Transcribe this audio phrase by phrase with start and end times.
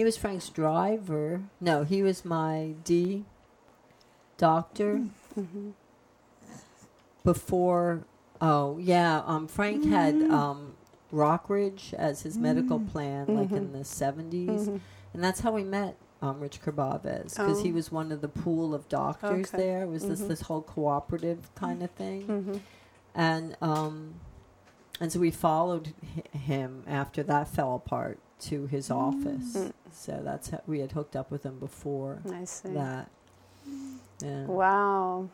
[0.00, 1.42] He was Frank's driver.
[1.60, 3.26] No, he was my D
[4.38, 5.02] doctor
[5.38, 5.72] Mm-hmm.
[7.22, 8.04] before.
[8.40, 10.72] Oh yeah, um, Frank had um,
[11.12, 14.80] Rockridge as his medical plan, like in the 70s Mhm.
[15.12, 17.74] and that's how we met um, Rich Kerbavaz because he Oh.
[17.74, 19.58] was one of the pool of doctors Okay.
[19.58, 19.82] there.
[19.82, 20.28] It was this Mhm.
[20.28, 22.60] this whole cooperative kind of thing, Mhm.
[23.14, 24.14] and um,
[24.98, 29.54] and so we followed hi- him after that fell apart to his office.
[29.54, 29.72] Mm.
[29.92, 32.70] So that's how we had hooked up with him before I see.
[32.70, 33.10] that.
[34.22, 34.44] Yeah.
[34.44, 35.28] Wow.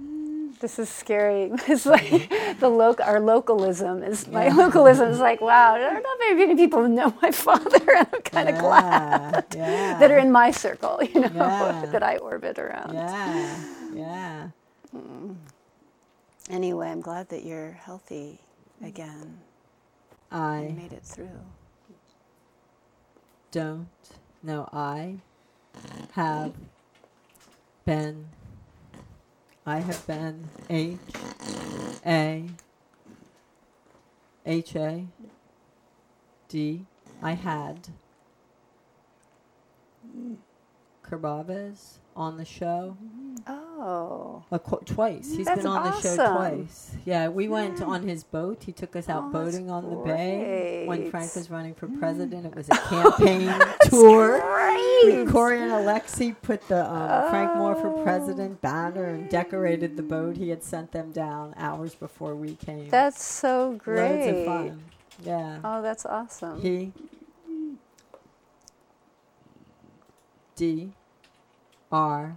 [0.00, 0.58] Mm.
[0.60, 1.50] This is scary.
[1.68, 2.30] It's like
[2.60, 4.54] the loc- our localism is my Yeah.
[4.54, 5.74] localism is like wow.
[5.74, 9.46] There are not very many people who know my father, and I'm kind of glad
[9.54, 9.98] Yeah, yeah.
[9.98, 10.98] that are in my circle.
[11.02, 11.86] You know Yeah.
[11.92, 12.94] that I orbit around.
[12.94, 13.56] Yeah,
[13.94, 14.48] yeah.
[14.90, 15.32] Hmm.
[16.50, 18.40] Anyway, I'm glad that you're healthy
[18.80, 18.86] hmm.
[18.86, 19.38] again.
[20.32, 21.40] You I made it through.
[23.54, 23.86] Don't
[24.42, 24.68] know.
[24.72, 25.18] I
[26.14, 26.54] have
[27.84, 28.26] been.
[29.64, 30.98] I have been H
[32.04, 32.50] A
[34.44, 35.06] H A
[36.48, 36.84] D.
[37.22, 37.90] I had
[41.06, 42.96] Kerbavaz on the show
[43.46, 45.30] Oh, a qu- twice.
[45.36, 46.92] He's That's been on the show twice.
[47.04, 48.62] Yeah, we went on his boat.
[48.64, 51.10] He took us out Oh, boating on the bay when.
[51.10, 52.46] Frank was running for president.
[52.46, 53.52] It was a campaign
[53.90, 54.40] tour.
[54.40, 55.28] great.
[55.28, 58.02] Corey and Alexi put the um, Frank Moore for Oh.
[58.02, 60.38] president banner and decorated the boat.
[60.38, 62.88] He had sent them down hours before we came.
[62.88, 64.24] That's so great.
[64.26, 64.82] Loads of fun.
[65.22, 65.58] Yeah.
[65.62, 66.62] Oh, that's awesome.
[66.62, 66.92] He
[70.56, 70.92] D
[71.94, 72.36] R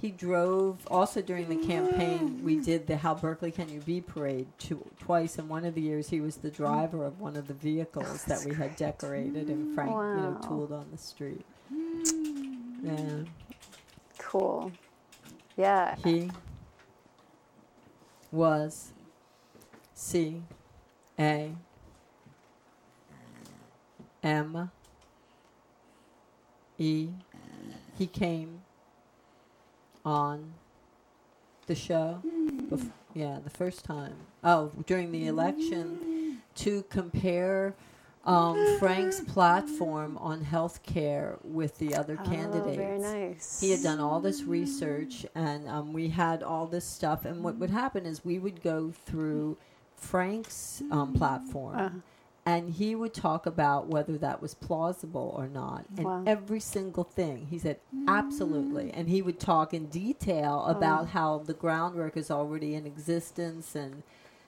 [0.00, 4.46] he drove also during the campaign we did the how berkeley can you be parade
[4.58, 7.54] two, twice and one of the years he was the driver of one of the
[7.54, 10.48] vehicles that we had decorated and frank you know Wow.
[10.48, 12.84] tooled on the street hmm.
[12.84, 13.24] yeah
[14.18, 14.72] Cool.
[15.56, 15.96] Yeah.
[16.04, 16.30] he
[18.30, 18.92] was
[19.94, 20.42] c
[21.18, 21.52] a
[24.22, 24.70] m
[26.78, 27.08] e
[27.98, 28.60] he came
[30.08, 30.54] on
[31.66, 32.20] the show
[32.70, 34.14] bef- yeah the first time.
[34.42, 37.74] Oh during the election to compare
[38.24, 43.60] um, frank's platform on health care with the other candidates Oh, very nice.
[43.60, 47.56] he had done all this research and um, we had all this stuff and what
[47.56, 49.56] would happen is we would go through
[49.96, 51.90] frank's um, platform Uh,
[52.48, 56.22] and he would talk about whether that was plausible or not and Wow.
[56.26, 57.46] every single thing.
[57.50, 58.04] He said mm.
[58.08, 58.90] absolutely.
[58.90, 63.76] And he would talk in detail about how the groundwork is already in existence.
[63.76, 64.02] And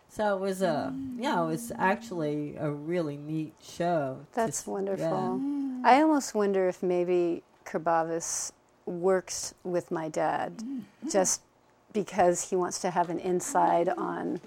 [0.09, 1.17] so it was a mm.
[1.19, 5.05] yeah it was actually a really neat show that's s- wonderful.
[5.05, 5.39] yeah.
[5.39, 5.85] Mm.
[5.85, 8.53] I almost wonder if maybe Kerbavaz
[8.87, 10.63] works with my dad
[11.13, 11.43] just
[11.93, 14.41] because he wants to have an inside on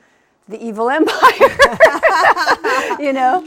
[0.47, 1.49] the evil empire.
[2.99, 3.43] you know,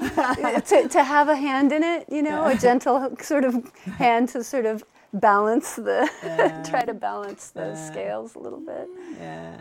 [0.66, 4.42] to, to have a hand in it, you know, a gentle sort of hand to
[4.42, 6.62] sort of balance the, Yeah.
[6.68, 7.74] try to balance the Yeah.
[7.74, 8.88] scales a little bit.
[9.20, 9.56] Yeah.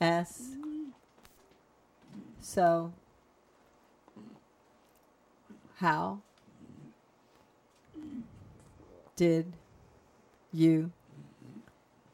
[0.00, 0.56] S.
[2.40, 2.92] So.
[5.76, 6.18] How
[9.16, 9.50] did
[10.52, 10.92] you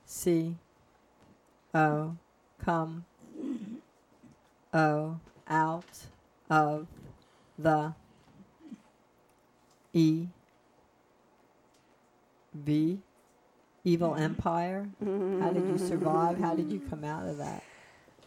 [0.05, 0.57] see
[1.75, 2.17] O
[2.67, 3.05] come
[4.75, 5.19] O
[5.49, 5.85] out
[6.51, 6.87] of
[7.57, 7.95] the
[9.95, 10.27] E
[12.53, 12.99] V
[13.85, 14.23] evil mm-hmm.
[14.23, 14.89] empire?
[15.41, 16.39] How did you survive?
[16.41, 17.63] How did you come out of that?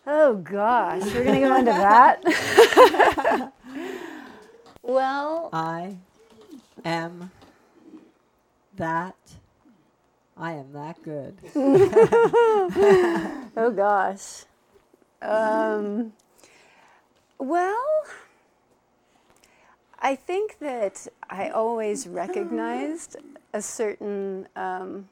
[0.08, 2.24] Oh gosh, we're gonna go into that.
[4.82, 5.98] well, I
[6.86, 7.30] am
[8.78, 9.18] that.
[10.40, 11.38] I am that good.
[13.58, 14.46] oh gosh.
[15.22, 16.14] Um,
[17.38, 17.86] well,
[20.00, 23.18] I think that I always recognized
[23.54, 24.48] a certain.
[24.56, 25.10] Um,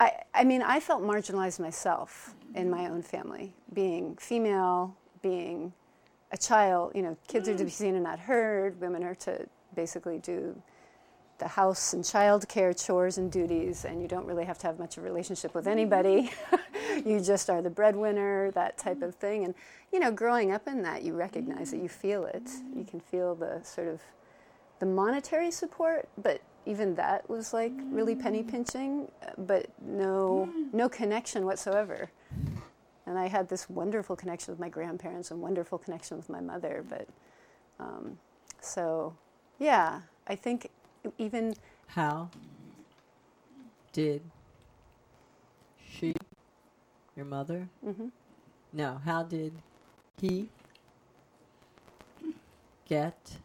[0.00, 5.74] I, I mean, I felt marginalized myself in my own family, being female, being
[6.32, 6.92] a child.
[6.94, 8.80] You know, kids are to be seen and not heard.
[8.80, 10.60] Women are to basically do
[11.42, 14.96] the house and childcare chores and duties, and you don't really have to have much
[14.96, 16.30] of a relationship with anybody.
[17.04, 19.44] you just are the breadwinner, that type of thing.
[19.44, 19.54] And,
[19.92, 22.48] you know, growing up in that, you recognize it, you feel it.
[22.76, 24.00] You can feel the sort of
[24.78, 30.88] the monetary support, but even that was like really penny pinching, uh, but no, no
[30.88, 32.08] connection whatsoever.
[33.06, 36.84] And I had this wonderful connection with my grandparents and wonderful connection with my mother,
[36.88, 37.08] but
[37.80, 38.16] um,
[38.60, 39.16] So,
[39.58, 40.70] yeah, I think
[41.18, 41.54] even
[41.88, 42.28] How
[43.92, 44.22] did
[45.90, 46.14] she,
[47.16, 47.68] your mother?
[47.86, 48.10] mhm.
[48.72, 49.52] No, how did
[50.20, 50.48] he
[52.88, 53.36] get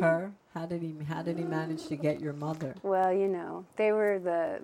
[0.00, 0.32] her?
[0.54, 2.74] How did he how did he manage to get your mother?
[2.82, 4.60] well, you know, they were the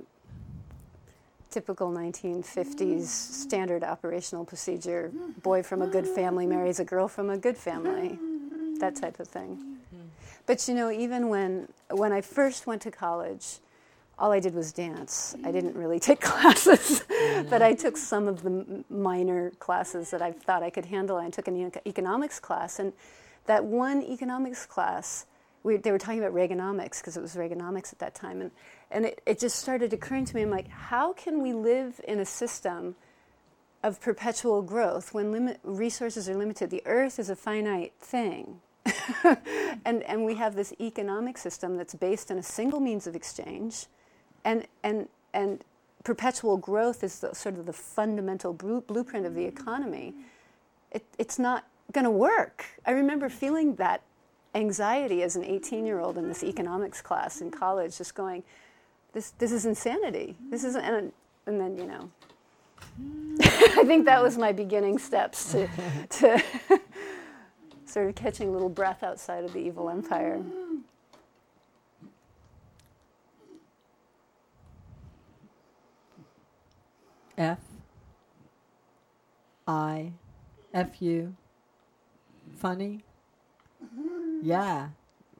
[1.51, 5.11] typical 1950s standard operational procedure
[5.43, 8.19] boy from a good family marries a girl from a good family
[8.81, 9.78] that type of thing
[10.49, 13.59] but you know even when when i first went to college
[14.19, 15.37] all i did was dance.
[15.45, 17.05] I didn't really take classes.
[17.09, 17.49] Mm-hmm.
[17.49, 21.17] But i took some of the m- minor classes that i thought i could handle.
[21.17, 22.81] I took an eco- economics class.
[22.81, 22.93] And
[23.47, 25.27] that one economics class
[25.63, 28.51] we, they were talking about Reaganomics because it was Reaganomics at that time, and
[28.91, 30.43] and it, it just started occurring to me.
[30.43, 32.97] I'm like, how can we live in a system
[33.83, 36.71] of perpetual growth when limit, resources are limited?
[36.71, 38.61] The Earth is a finite thing,
[39.85, 43.87] and and we have this economic system that's based on a single means of exchange,
[44.45, 45.65] and and and
[46.05, 49.49] perpetual growth is the, sort of the fundamental blu- blueprint of the mm.
[49.49, 50.15] economy.
[50.91, 52.65] It, it's not going to work.
[52.87, 54.03] I remember feeling that
[54.55, 57.59] anxiety as an 18 year old in this economics class in mm.
[57.59, 58.43] college, just going,
[59.13, 60.37] this, this is insanity.
[60.51, 61.13] This is, and,
[61.47, 62.11] and then, you know,
[63.43, 65.69] I think that was my beginning steps to,
[66.09, 66.43] to
[68.07, 70.41] of catching a little breath outside of the evil empire.
[77.37, 77.59] F
[79.67, 80.13] I
[80.75, 81.35] F U
[82.57, 83.05] funny?
[84.43, 84.89] Yeah.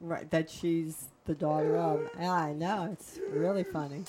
[0.01, 2.09] Right that she's the daughter of.
[2.17, 4.03] Yeah, I know, it's really funny.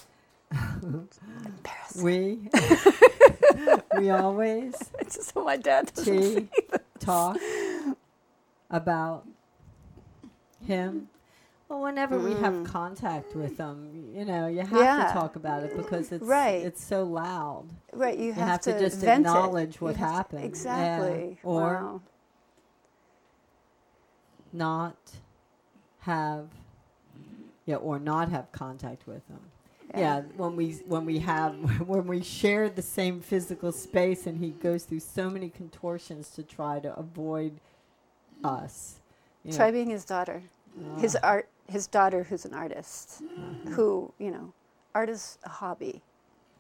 [2.02, 2.48] We
[3.96, 6.64] we always It's just my dad doesn't T
[6.98, 7.38] talk
[8.70, 9.26] about
[10.66, 11.08] him.
[11.68, 12.66] Well, whenever we have Mm.
[12.66, 15.06] contact with them, you know, you have Yeah.
[15.06, 16.64] to talk about it because it's Right.
[16.64, 17.66] it's so loud.
[17.92, 19.28] Right, you You have, have to just vent it.
[19.28, 20.40] acknowledge what You have to- happened.
[20.40, 20.46] Yeah.
[20.48, 21.38] Exactly.
[21.44, 22.00] Or- wow.
[24.52, 24.96] Not
[26.00, 26.48] have,
[27.66, 29.40] yeah, or not have contact with them.
[29.96, 30.20] Yeah.
[30.36, 31.52] when we when we have
[31.88, 36.44] when we share the same physical space, and he goes through so many contortions to
[36.44, 37.60] try to avoid
[38.44, 38.98] us.
[39.44, 39.56] You know.
[39.56, 40.42] Try being his daughter.
[40.98, 41.26] His Ah.
[41.28, 43.68] art, his daughter, who's an artist, Mhm.
[43.70, 44.52] who you know,
[44.94, 46.02] art is a hobby.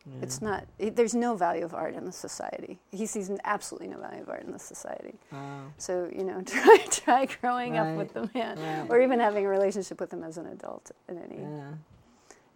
[0.06, 0.22] Yeah.
[0.22, 0.64] It's not.
[0.78, 2.80] It, there's no value of art in the society.
[2.90, 5.18] He sees absolutely no value of art in the society.
[5.32, 8.90] Oh, So you know, try try growing up with the man, Right.
[8.90, 10.90] or even having a relationship with him as an adult.
[11.08, 11.74] In any, yeah.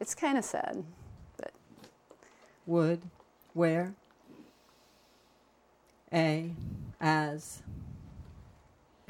[0.01, 0.83] it's kind of sad.
[1.37, 1.53] But
[2.67, 3.03] would,
[3.53, 3.95] where,
[6.13, 6.51] a,
[7.01, 7.63] as,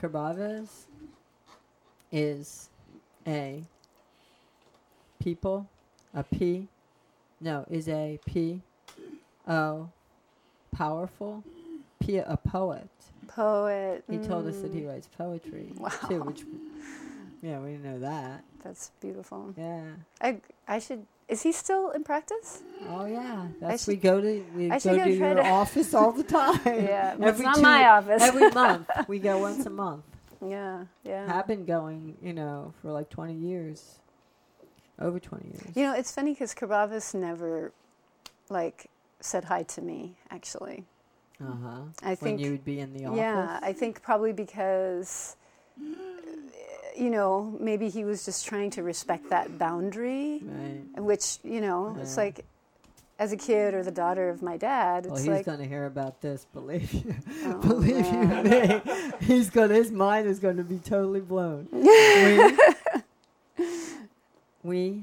[0.00, 0.84] Kerbavaz
[2.12, 2.68] is
[3.26, 3.64] a
[5.18, 5.66] people,
[6.14, 6.68] a P,
[7.40, 8.60] no, is a P,
[9.48, 9.88] O,
[10.72, 11.42] powerful,
[12.00, 12.88] P, a poet.
[13.28, 14.04] Poet.
[14.10, 15.90] He told us that he mm, writes poetry Wow.
[16.08, 16.44] too, which,
[17.42, 18.44] yeah, we didn't know that.
[18.62, 19.54] That's beautiful.
[19.56, 19.82] Yeah.
[20.20, 21.06] I I should.
[21.28, 22.62] Is he still in practice?
[22.88, 25.94] Oh yeah, that's should- we go to we I go go to your to- office
[25.94, 26.60] all the time.
[26.66, 28.22] Yeah, well, it's not two- my office.
[28.22, 30.04] Every month we go once a month.
[30.46, 31.26] Yeah, yeah.
[31.26, 33.98] Have been going, you know, for like twenty years,
[34.98, 35.74] over twenty years.
[35.74, 37.72] You know, it's funny because Kerbavaz never,
[38.50, 40.16] like, said hi to me.
[40.30, 40.84] Actually,
[41.40, 41.80] Uh huh.
[42.02, 42.40] I When think.
[42.40, 43.16] you would be in the office.
[43.18, 45.36] yeah, I think probably because,
[46.96, 51.02] you know, maybe he was just trying to respect that boundary, Right.
[51.02, 52.44] which you know, it's like,
[53.18, 55.86] as a kid or the daughter of my dad, Well, he's like, going to hear
[55.86, 56.46] about this.
[56.52, 58.46] Believe you, Oh, believe man.
[58.46, 58.80] you me.
[59.20, 59.68] He's going.
[59.68, 61.68] to His mind is going to be totally blown.
[61.72, 62.56] we,
[64.62, 65.02] we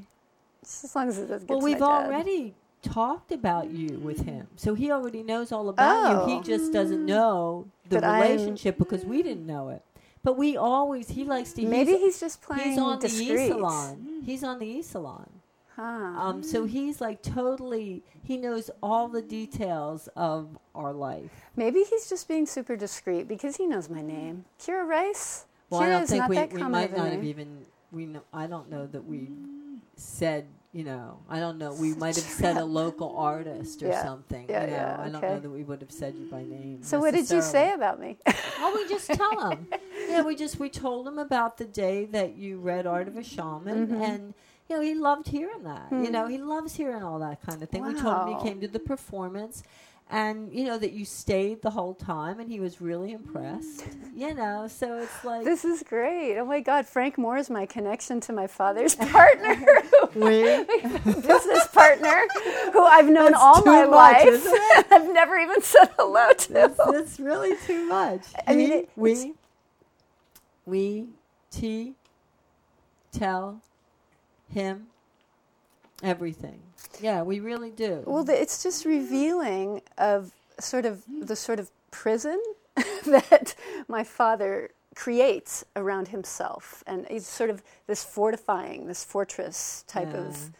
[0.61, 4.25] just as long as it doesn't Well, we've already talked about you with mm.
[4.25, 6.17] him, so he already knows all about you.
[6.33, 6.37] Oh.
[6.37, 9.83] He just doesn't know the But I'm- relationship because we didn't know it.
[10.23, 11.63] But we always he likes to.
[11.65, 13.27] Maybe he's, he's just playing he's on discreet.
[13.37, 14.21] the e salon.
[14.25, 15.29] He's on the e salon.
[15.75, 15.81] Huh.
[15.83, 18.03] Um, so he's like totally.
[18.23, 21.31] He knows all the details of our life.
[21.55, 24.45] Maybe he's just being super discreet because he knows my name.
[24.59, 25.45] Kira Rice.
[25.69, 27.13] Well, Kira I don't is think not we, we might not name.
[27.15, 28.21] have even we know.
[28.33, 29.29] I don't know that we
[29.95, 30.45] said.
[30.73, 31.73] You know, I don't know.
[31.73, 34.03] We might have said a local artist or Yeah.
[34.03, 34.45] something.
[34.49, 36.81] Yeah, you know, yeah, I don't know that we would have said you by name.
[36.81, 38.17] So what did you say about me?
[38.59, 39.67] Oh, we just tell him.
[40.09, 43.23] yeah, we just we told him about the day that you read Art of a
[43.23, 44.01] Shaman, Mhm.
[44.01, 44.33] and
[44.69, 45.91] you know he loved hearing that.
[45.91, 46.11] You Hmm.
[46.13, 47.83] know he loves hearing all that kind of thing.
[47.85, 48.39] We told him Wow.
[48.39, 49.63] he came to the performance,
[50.11, 53.85] and you know that you stayed the whole time, and he was really impressed.
[53.85, 53.95] Mm.
[54.15, 56.37] You know, so it's like This is great.
[56.37, 59.65] Oh my God, Frank Moore is my connection to my father's partner,
[60.13, 60.63] we.
[61.05, 62.27] business partner,
[62.73, 64.27] who I've known That's all too my much, life.
[64.27, 64.85] isn't it?
[64.91, 66.53] I've never even said hello to.
[66.53, 68.21] That's, that's really too much.
[68.45, 69.33] I mean, it- we,
[70.65, 71.07] we,
[71.49, 71.93] t,
[73.11, 73.61] tell
[74.49, 74.87] him
[76.03, 76.59] everything.
[76.99, 78.03] Yeah, we really do.
[78.05, 82.41] Well, the, it's just revealing of sort of the sort of prison
[83.05, 83.55] that
[83.87, 90.51] my father creates around himself, and it's sort of this fortifying, this fortress type of,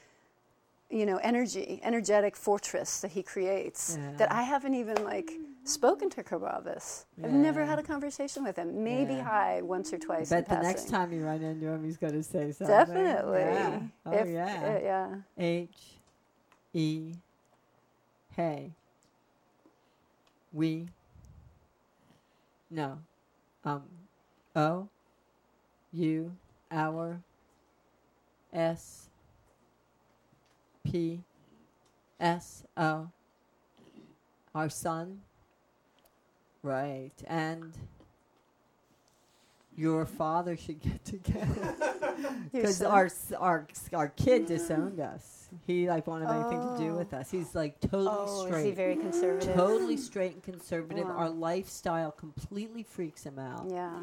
[0.89, 3.98] you know, energy, energetic fortress that he creates.
[4.17, 5.31] That I haven't even like
[5.63, 7.06] spoken to Carabas.
[7.24, 8.84] I've never had a conversation with him.
[8.84, 9.24] Maybe Yeah.
[9.24, 10.30] hi once or twice.
[10.30, 12.68] But the next time you run into him, he's going to say something.
[12.68, 13.41] Definitely.
[13.41, 13.82] Yeah.
[14.06, 14.75] Oh, If- yeah.
[14.75, 15.15] uh, yeah.
[15.38, 15.98] H
[16.74, 17.13] E
[18.36, 18.72] hey
[20.53, 20.88] we
[22.70, 22.98] no
[23.65, 23.84] um
[24.56, 24.88] O
[25.91, 26.32] U
[26.72, 27.22] our
[28.53, 29.10] S
[30.86, 31.22] P
[32.22, 33.10] S O
[34.56, 35.20] our son
[36.63, 37.74] right and
[39.77, 41.75] your father should get together
[42.51, 45.50] because our our our kid disowned us.
[45.68, 46.98] He like wanted anything to do Oh.
[46.98, 47.30] with us.
[47.32, 49.56] He's like totally Oh, is he straight, very conservative?
[49.56, 51.06] totally straight and conservative.
[51.08, 53.65] Our lifestyle completely freaks him out.
[53.70, 53.98] Yeah.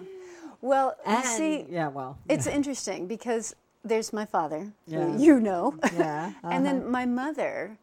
[0.60, 5.16] Well, you And see, yeah, well, It's yeah, interesting because there's my father, Yeah.
[5.16, 6.60] you know, yeah, and uh-huh.
[6.62, 7.78] then my mother,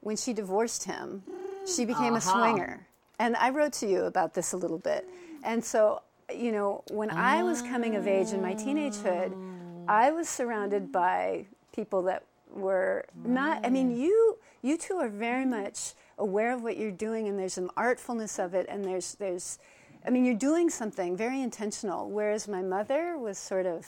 [0.00, 1.22] when she divorced him,
[1.66, 2.38] she became a Uh-huh.
[2.38, 2.86] swinger.
[3.20, 5.08] And I wrote to you about this a little bit.
[5.44, 6.02] And so,
[6.34, 9.32] you know, when I was coming of age in my teenagehood,
[9.88, 13.64] I was surrounded by people that were not.
[13.66, 17.54] I mean, you you two are very much aware of what you're doing, and there's
[17.54, 19.58] some artfulness of it, and there's there's.
[20.06, 22.08] I mean, you're doing something very intentional.
[22.10, 23.86] Whereas my mother was sort of.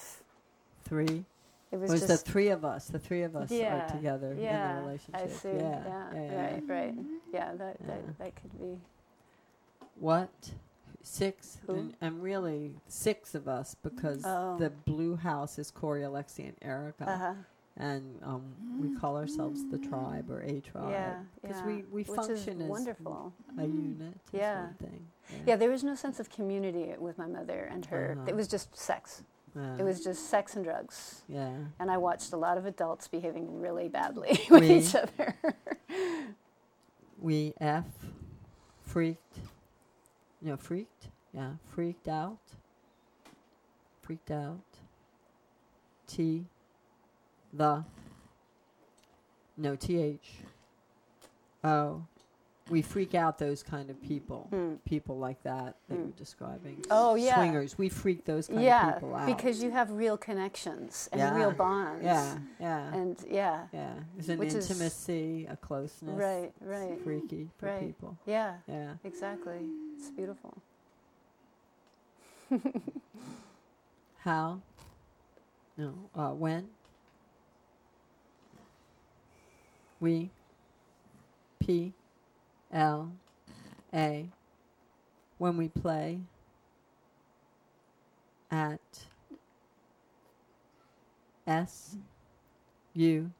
[0.85, 1.25] three.
[1.73, 2.87] It It was, was the three of us.
[2.87, 5.23] The three of us yeah, are together yeah, in the relationship.
[5.23, 5.49] I see.
[5.49, 6.43] Yeah, Yeah, yeah, yeah.
[6.45, 6.97] right, right.
[6.99, 7.15] Mm-hmm.
[7.33, 7.87] Yeah, that, Yeah.
[7.89, 8.79] that that could be.
[10.02, 10.50] What?
[11.04, 14.56] Six, and, and really six of us because Oh.
[14.59, 17.09] the blue house is Corey, Alexi, and Erica.
[17.09, 17.35] Uh-huh.
[17.76, 18.42] and um,
[18.80, 21.66] we call ourselves the tribe or a tribe Yeah, because yeah.
[21.66, 23.32] we, we Which function as wonderful.
[23.59, 24.14] a unit.
[24.32, 24.66] is Yeah.
[24.80, 25.06] thing.
[25.47, 28.16] Yeah, there was no sense of community with my mother and her.
[28.18, 28.26] Uh-huh.
[28.28, 29.23] It was just sex.
[29.56, 29.76] Yeah.
[29.78, 31.23] It was just sex and drugs.
[31.28, 31.52] yeah.
[31.78, 35.35] And I watched a lot of adults behaving really badly with We- each other.
[37.21, 37.85] We f
[38.85, 39.38] freaked.
[40.43, 41.09] No, freaked.
[41.33, 42.41] Yeah, freaked out.
[44.03, 44.59] Freaked out.
[46.07, 46.47] T.
[47.53, 47.85] The.
[49.57, 50.21] No th.
[51.63, 52.03] O.
[52.71, 54.47] We freak out those kind of people.
[54.50, 54.75] Hmm.
[54.85, 56.02] People like that that Hmm.
[56.02, 56.85] you're describing.
[56.90, 57.35] Oh, yeah.
[57.35, 57.76] Swingers.
[57.76, 59.26] We freak those kind of people out.
[59.26, 61.35] because you have real connections and Yeah.
[61.37, 62.04] real bonds.
[62.04, 63.95] Yeah, yeah, And yeah, yeah.
[64.14, 66.16] There's an which is- intimacy, a closeness.
[66.16, 67.00] right, right.
[67.02, 67.81] Freaky for Right.
[67.81, 68.16] people.
[68.26, 68.95] Yeah, Yeah.
[69.02, 69.66] exactly.
[69.97, 70.54] It's beautiful.
[74.19, 74.61] How?
[75.76, 75.95] No.
[76.14, 76.69] Uh, when?
[80.00, 80.31] We.
[81.59, 81.92] P.
[82.73, 83.12] L.
[83.93, 84.26] A.
[85.38, 86.21] When we play.
[88.50, 88.81] At.
[91.47, 91.97] S.
[92.95, 93.31] U.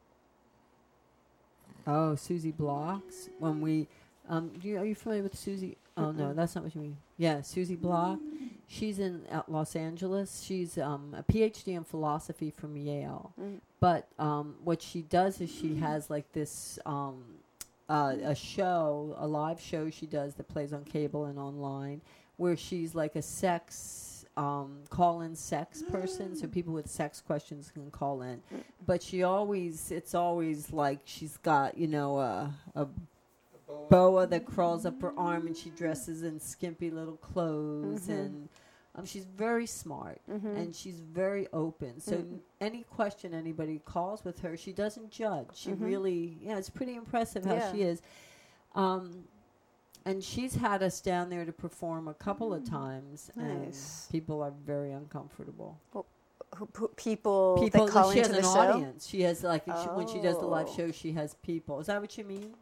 [1.85, 3.29] Oh, Susie Blocks.
[3.39, 3.87] When we.
[4.29, 5.77] Um, do you, are you familiar with Susie?
[5.95, 6.97] Oh no, that's not what you mean.
[7.17, 8.19] Yeah, Susie Block.
[8.67, 10.43] She's in uh, Los Angeles.
[10.43, 13.31] She's um, a PhD in philosophy from Yale.
[13.39, 13.59] Mm.
[13.79, 17.23] But um, what she does is she has like this um,
[17.89, 22.01] uh, a show, a live show she does that plays on cable and online,
[22.37, 27.91] where she's like a sex um, call-in sex person, so people with sex questions can
[27.91, 28.41] call in.
[28.85, 32.87] But she always, it's always like she's got you know a, a
[33.89, 38.09] boa that crawls up her arm, and she dresses in skimpy little clothes, Mhm.
[38.19, 38.49] and
[38.95, 40.55] um, she's very smart Mhm.
[40.55, 41.99] and she's very open.
[41.99, 42.19] So Mm.
[42.19, 45.47] n- any question anybody calls with her, she doesn't judge.
[45.55, 45.81] She Mhm.
[45.81, 47.71] really, yeah, it's pretty impressive how Yeah.
[47.71, 48.01] she is.
[48.75, 49.27] Um,
[50.05, 54.03] and she's had us down there to perform a couple of times, Nice.
[54.05, 55.79] and people are very uncomfortable.
[55.93, 56.05] Who,
[56.75, 58.73] who, people, People, that call she into has the an show.
[58.73, 59.07] audience.
[59.07, 60.75] She has like she, when she does the live Oh.
[60.75, 61.79] show, she has people.
[61.79, 62.53] Is that what you mean?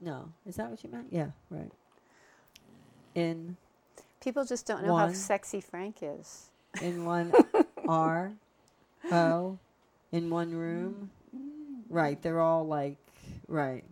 [0.00, 1.12] No, is that what you meant?
[1.12, 1.70] Yeah, right.
[3.14, 3.56] In
[4.22, 6.50] People just don't know how sexy Frank is.
[6.80, 7.32] in one
[7.88, 8.32] R
[9.10, 9.58] O
[10.12, 11.10] in one room.
[11.90, 12.96] Right, they're all like
[13.48, 13.84] right.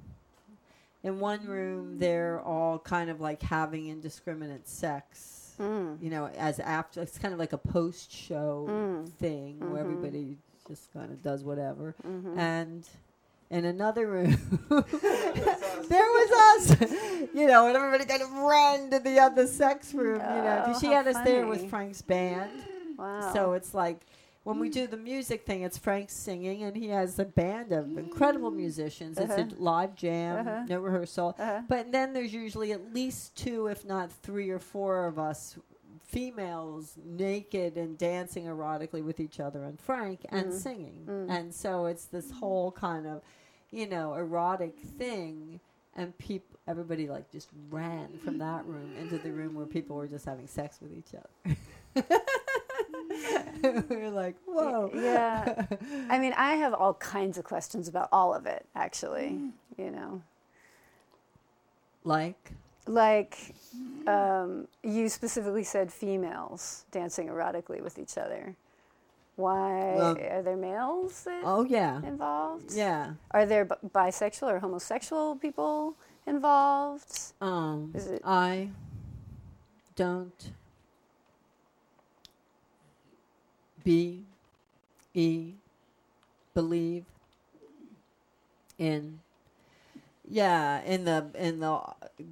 [1.03, 5.55] in one room they're all kind of like having indiscriminate sex.
[5.59, 6.03] Mm.
[6.03, 9.09] You know, as after it's kind of like a post show Mm.
[9.15, 9.87] thing where Mhm.
[9.97, 11.95] everybody just kind of does whatever.
[12.07, 12.39] Mhm.
[12.39, 12.89] And
[13.51, 14.37] in another room,
[14.71, 16.31] there was
[16.71, 16.81] us,
[17.35, 20.79] you know, and everybody kind of ran to the other sex room, you know, Oh,
[20.81, 21.69] she how had us there with.
[21.69, 22.51] Frank's band.
[22.97, 23.33] wow.
[23.33, 24.01] So it's like
[24.45, 27.99] when we do the music thing, it's Frank singing, and he has a band of
[27.99, 29.19] incredible musicians.
[29.19, 29.45] It's Uh-huh.
[29.59, 30.65] a live jam, Uh-huh.
[30.69, 31.35] no rehearsal.
[31.39, 31.63] Uh-huh.
[31.69, 35.59] But then there's usually at least two, if not three or four of us
[36.05, 40.53] females naked and dancing erotically with each other and Frank and Mhm.
[40.59, 41.05] singing.
[41.07, 41.31] Mm.
[41.31, 43.23] And so it's this whole kind of,
[43.73, 45.61] you know, erotic thing
[45.97, 50.07] and people everybody like just ran from that room into the room where people were
[50.07, 51.57] just having sex with each other.
[53.89, 54.91] we were like, whoa.
[54.95, 55.67] Yeah.
[56.09, 59.41] I mean, I have all kinds of questions about all of it, actually.
[59.77, 60.23] You know,
[62.05, 62.53] like
[62.87, 63.55] like
[64.07, 68.55] um, you specifically said females dancing erotically with each other.
[69.41, 72.03] Why Well- are there males oh yeah.
[72.03, 72.73] involved?
[72.73, 73.15] Yeah.
[73.31, 75.95] Are there b- bisexual or homosexual people
[76.27, 77.33] involved?
[77.41, 78.71] Um Is it- I
[79.97, 80.53] don't
[83.85, 84.23] be
[85.15, 85.53] e
[86.55, 87.05] believe
[88.79, 89.21] in
[90.29, 91.81] yeah in the in the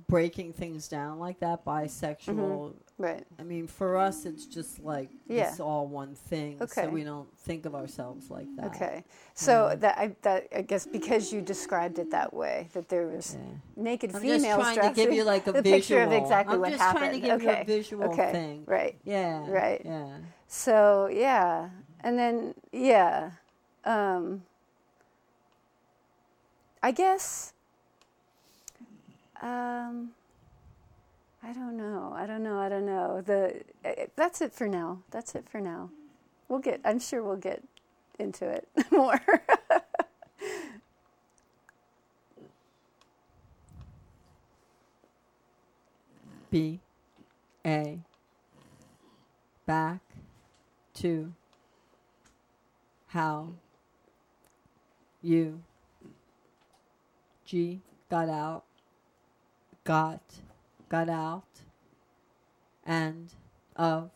[0.09, 3.25] breaking things down like that bisexual Right.
[3.39, 5.51] i mean for us it's just like Yeah.
[5.51, 6.83] it's all one thing Okay.
[6.83, 9.05] so we don't think of ourselves like that Okay.
[9.35, 9.75] So Yeah.
[9.77, 13.83] that I that I guess because you described it that way, that there was yeah.
[13.85, 16.55] naked i'm females just trying to give you like a the visual picture of exactly
[16.55, 16.99] i'm what just happened.
[16.99, 17.63] trying to give you Okay.
[17.63, 18.33] a visual okay.
[18.33, 18.97] thing Right.
[19.05, 19.83] yeah Right.
[19.85, 20.17] yeah
[20.49, 21.69] So yeah,
[22.01, 23.33] and then yeah,
[23.85, 24.43] um,
[26.83, 27.53] I guess.
[29.41, 30.11] Um,
[31.49, 32.13] I don't know.
[32.15, 32.59] I don't know.
[32.59, 33.23] I don't know.
[33.23, 34.99] The eh, that's it for now.
[35.11, 35.89] That's it for now.
[36.47, 36.83] We'll get.
[36.85, 37.63] I'm sure we'll get
[38.19, 39.19] into it more.
[46.51, 46.81] B
[47.65, 48.01] A
[49.65, 50.01] back
[50.97, 51.33] to
[53.07, 53.53] how
[55.23, 55.63] you
[57.47, 58.65] G got out
[59.85, 60.21] got
[60.89, 61.45] got out
[62.85, 63.31] and
[63.77, 64.11] of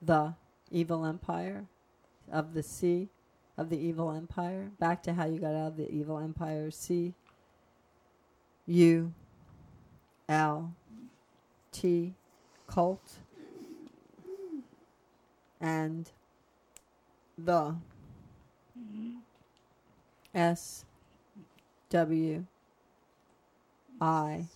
[0.00, 0.34] the
[0.70, 1.66] evil empire
[2.32, 3.08] of the sea,
[3.56, 7.14] of the evil empire back to how you got out of the evil empire C
[8.66, 9.12] U
[10.28, 10.74] L
[11.72, 12.14] T
[12.66, 13.18] cult
[15.60, 16.10] and
[17.36, 17.74] the
[20.34, 20.84] S
[21.90, 22.44] W
[24.00, 24.46] I.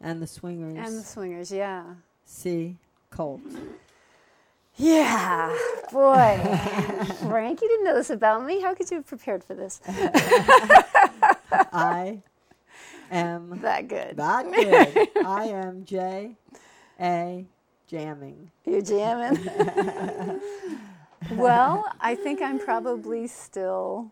[0.00, 1.50] and the swingers and the swingers.
[1.52, 1.84] Yeah.
[2.24, 2.76] C
[3.10, 3.40] cult.
[4.76, 5.54] Yeah,
[5.92, 6.38] boy,
[7.28, 8.60] Frank, you didn't know this about me.
[8.62, 9.78] How could you have prepared for this?
[11.72, 12.22] I
[13.10, 14.16] am That good.
[14.16, 14.44] that
[15.14, 15.24] good.
[15.26, 16.36] I am J
[16.98, 17.44] A
[17.88, 18.50] jamming.
[18.64, 19.50] You're jamming.
[21.32, 24.10] well, I think I'm probably still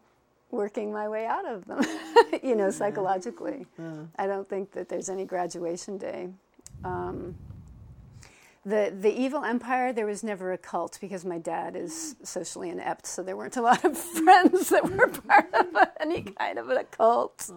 [0.50, 1.84] working my way out of them,
[2.42, 3.66] you know, psychologically.
[3.78, 6.28] Uh, I don't think that there's any graduation day.
[6.84, 7.34] Um,
[8.64, 13.06] the the evil empire, there was never a cult because my dad is socially inept,
[13.06, 15.66] so there weren't a lot of friends that were part of
[16.00, 17.50] any kind of a cult.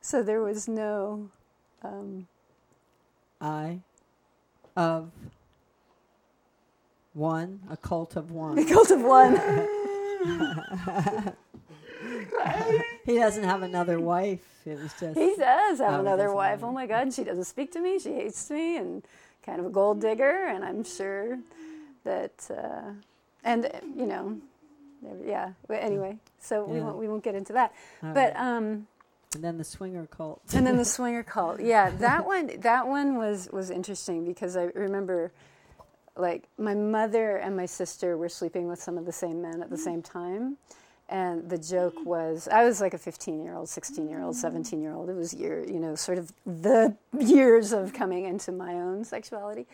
[0.00, 1.30] So there was no.
[1.82, 2.26] Um,
[3.40, 3.80] I
[4.76, 5.10] of
[7.14, 8.58] one, a cult of one.
[8.58, 9.36] a cult of one.
[13.04, 14.40] he doesn't have another wife.
[14.66, 16.62] It was just He does have another wife.
[16.62, 17.98] Oh my God, she doesn't speak to me.
[17.98, 19.02] She hates me, and
[19.44, 20.46] kind of a gold digger.
[20.48, 21.38] And I'm sure
[22.04, 22.92] that, uh,
[23.44, 24.36] and you know,
[25.24, 25.52] yeah.
[25.66, 27.72] But anyway, so we won't we won't get into that.
[28.02, 28.56] all But right.
[28.56, 28.86] um,
[29.34, 30.42] and then the swinger cult.
[30.54, 31.60] and then the swinger cult.
[31.60, 35.32] Yeah, that one that one was was interesting because I remember
[36.16, 39.70] like my mother and my sister were sleeping with some of the same men at
[39.70, 40.58] the same time.
[41.10, 44.80] And the joke was, I was like a 15 year old, 16 year old, 17
[44.80, 45.10] year old.
[45.10, 49.66] It was year, you know, sort of the years of coming into my own sexuality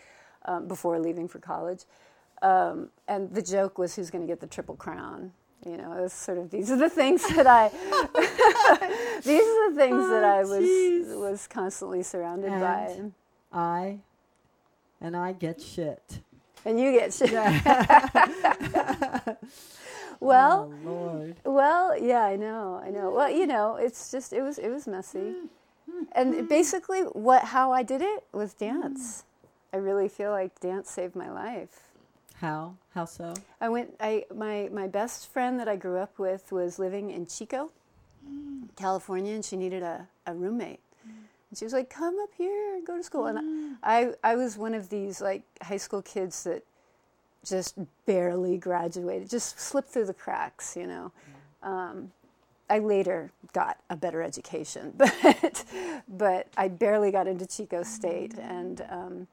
[0.46, 1.80] um, before leaving for college.
[2.40, 5.32] Um, and the joke was, who's going to get the triple crown?
[5.66, 7.68] You know, it was sort of these are the things that I,
[9.24, 11.18] these are the things that I was jeez.
[11.18, 13.10] was constantly surrounded by,
[13.52, 13.98] I
[15.00, 16.20] and I get shit.
[16.64, 17.32] and you get shit.
[20.20, 23.10] well, oh, Well, yeah, I know, I know.
[23.10, 25.18] Well, you know, it's just it was it was messy.
[25.18, 25.48] Mm,
[25.90, 26.48] mm, and mm.
[26.48, 29.24] basically, what how I did it was dance.
[29.72, 31.86] I really feel like dance saved my life.
[32.40, 32.76] How?
[32.94, 33.34] How so?
[33.60, 33.94] I went.
[34.00, 37.72] I my my best friend that I grew up with was living in Chico,
[38.76, 40.80] California, and she needed a, a roommate.
[41.04, 44.58] And she was like, "Come up here and go to school." And I I was
[44.58, 46.64] one of these like high school kids that
[47.46, 51.12] just barely graduated, just slipped through the cracks, you know.
[51.62, 52.12] Um,
[52.68, 55.64] I later got a better education, but
[56.08, 59.26] but I barely got into Chico State, and um,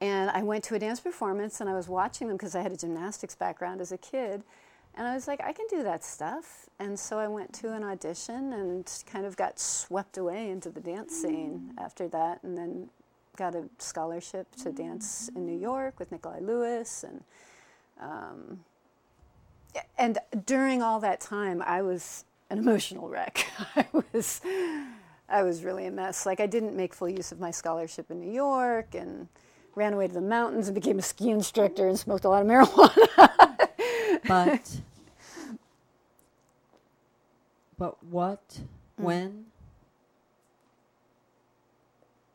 [0.00, 2.72] and I went to a dance performance, and I was watching them because I had
[2.72, 4.42] a gymnastics background as a kid,
[4.94, 7.84] and I was like, I can do that stuff, and so I went to an
[7.84, 12.90] audition and kind of got swept away into the dance scene after that, and then
[13.38, 17.24] got a scholarship to dance in New York with Nikolai Louis, and
[18.00, 18.60] um,
[19.98, 23.46] and during all that time, I was an emotional wreck.
[23.76, 24.42] I was,
[25.28, 26.26] I was really a mess.
[26.26, 29.28] Like I didn't make full use of my scholarship in New York, and
[29.76, 32.48] ran away to the mountains and became a ski instructor and smoked a lot of
[32.48, 33.68] marijuana.
[34.26, 34.80] But
[37.78, 38.60] but what
[39.00, 39.04] Mm.
[39.04, 39.46] when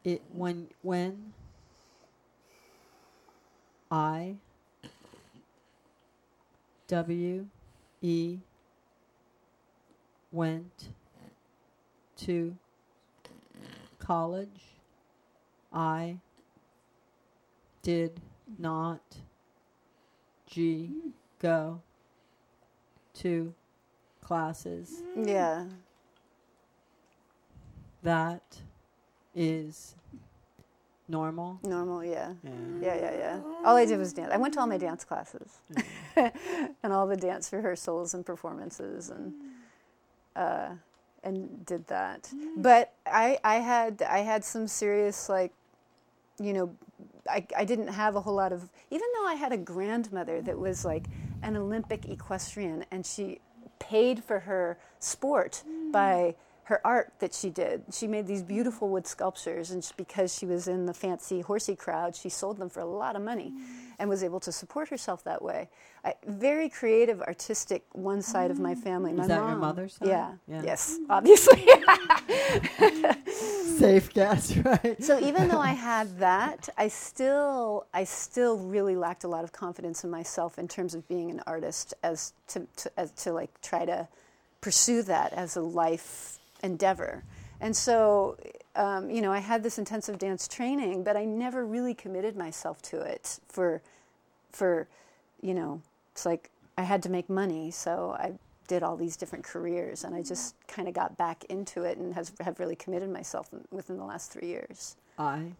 [0.04, 1.34] it when when
[3.92, 4.36] I
[6.88, 7.48] W
[8.02, 8.40] E
[10.32, 10.90] went
[12.18, 12.56] to
[14.00, 14.62] college
[15.72, 16.18] I
[17.82, 18.20] did
[18.60, 19.02] not
[20.48, 20.92] G
[21.40, 21.82] go
[23.16, 23.54] to
[24.22, 25.02] classes.
[25.16, 25.66] yeah,
[28.04, 28.62] That
[29.36, 29.96] is
[31.08, 31.60] normal.
[31.64, 32.04] normal.
[32.04, 32.34] Yeah.
[32.44, 32.52] Yeah.
[32.82, 33.40] Yeah, yeah, yeah.
[33.66, 34.32] All I did was dance.
[34.34, 35.60] I went to all my dance classes
[36.16, 39.34] and all the dance rehearsals and performances and
[40.36, 40.70] uh,
[41.24, 42.32] and did that.
[42.58, 45.52] But I, I had I had some serious like,
[46.40, 46.76] you know,
[47.30, 50.58] I, I didn't have a whole lot of even though I had a grandmother that
[50.58, 51.06] was like
[51.42, 53.40] an Olympic equestrian and she
[53.80, 56.36] paid for her sport by
[56.66, 57.84] her art that she did.
[57.92, 61.76] She made these beautiful wood sculptures, and just because she was in the fancy horsey
[61.76, 63.62] crowd, she sold them for a lot of money mm.
[64.00, 65.68] and was able to support herself that way.
[66.06, 68.84] I, very creative, artistic, one side of my mm.
[68.84, 69.12] family.
[69.12, 70.08] My that your mother's side?
[70.08, 70.32] Yeah.
[70.48, 70.62] Yeah.
[70.64, 71.68] Yes, obviously.
[73.78, 75.04] Safe guess, right?
[75.04, 79.52] so even though I had that, I still I still really lacked a lot of
[79.52, 83.50] confidence in myself in terms of being an artist as to, to as to like
[83.62, 84.08] try to
[84.62, 87.24] pursue that as a life endeavor.
[87.62, 88.38] And so
[88.76, 92.82] um, you know, I had this intensive dance training, but I never really committed myself
[92.84, 93.82] to it for
[94.52, 94.88] for
[95.42, 98.34] you know, it's like I had to make money, so I
[98.68, 102.14] did all these different careers and I just kind of got back into it and
[102.14, 104.96] has have really committed myself in, within the last 3 years.
[105.20, 105.52] I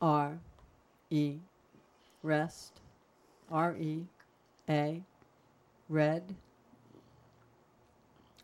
[0.00, 0.38] R
[1.10, 1.36] E
[2.22, 2.80] rest
[3.52, 4.06] R E
[4.68, 5.02] A
[5.88, 6.34] red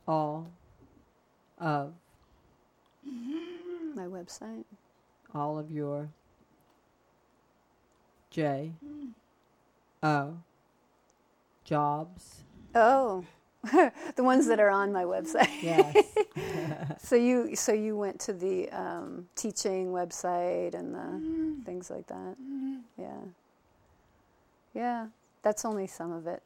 [0.06, 0.48] all
[1.58, 1.92] of
[3.94, 4.64] My website.
[5.34, 6.08] all of your
[8.30, 8.72] J
[10.02, 10.34] O
[11.64, 12.42] jobs.
[12.74, 13.24] Oh,
[13.64, 15.62] the ones that are on my website.
[15.62, 15.96] Yes.
[16.98, 22.36] So you so you went to the um, teaching website and the things like that.
[22.98, 23.20] Yeah.
[24.74, 25.06] Yeah.
[25.42, 26.42] That's only some of it.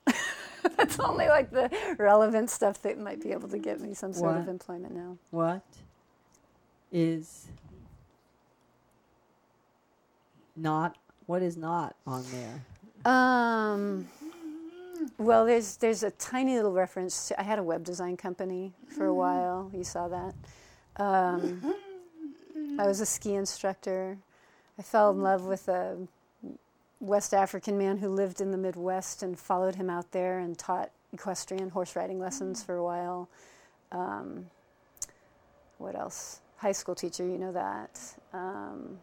[0.77, 4.37] That's only like the relevant stuff that might be able to get me some sort
[4.37, 5.16] of employment now.
[5.31, 5.62] what
[6.92, 7.46] is
[10.57, 10.96] not
[11.27, 13.12] what is not on there?
[13.12, 14.09] Um,
[15.18, 17.40] well, there's there's a tiny little reference to.
[17.40, 19.70] I had a web design company for a while.
[19.73, 20.35] You saw that.
[20.96, 21.75] Um,
[22.79, 24.18] I was a ski instructor.
[24.79, 25.96] I fell in love with a
[27.01, 30.91] West African man who lived in the Midwest and followed him out there and taught
[31.13, 33.29] equestrian horse riding lessons for a while.
[33.91, 34.47] Um,
[35.79, 36.41] what else?
[36.59, 37.99] High school teacher, you know that.
[38.35, 38.99] Um,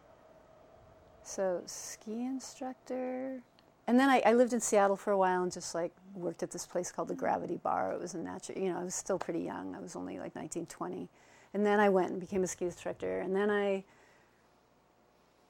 [1.23, 3.41] so ski instructor.
[3.87, 6.51] And then I, I lived in Seattle for a while and just like worked at
[6.51, 7.93] this place called the Gravity Bar.
[7.93, 9.75] It was a natural, you know, I was still pretty young.
[9.75, 11.09] I was only like 19, 20.
[11.53, 13.19] And then I went and became a ski instructor.
[13.19, 13.83] And then I,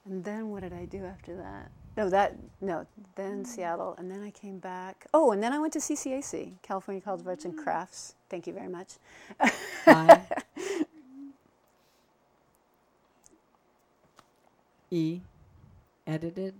[0.06, 1.72] and then what did I do after that?
[1.98, 3.96] No, that, no, then Seattle.
[3.98, 5.08] And then I came back.
[5.14, 8.14] Oh, and then I went to CCAC, California College of Arts and Crafts.
[8.30, 8.94] Thank you very much.
[14.92, 15.20] E
[16.06, 16.54] edited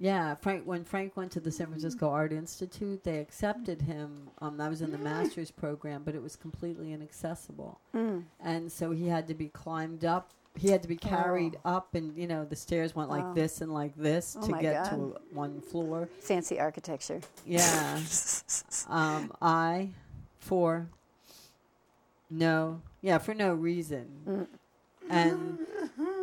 [0.00, 0.64] yeah, Frank.
[0.64, 4.30] When Frank went to the San Francisco Art Institute, they accepted him.
[4.40, 8.24] Um, I was in the master's program, but it was completely inaccessible, Mm.
[8.40, 10.30] and so he had to be climbed up.
[10.56, 11.70] He had to be carried Oh.
[11.76, 13.34] up, and you know the stairs went like Wow.
[13.34, 14.90] this and like this Oh to get God.
[14.90, 16.08] to one floor.
[16.20, 17.20] Fancy architecture.
[17.46, 18.00] Yeah.
[18.88, 19.90] um, I
[20.38, 20.88] for
[22.30, 24.06] no, yeah, for no reason.
[24.26, 24.46] Mm.
[25.08, 25.58] And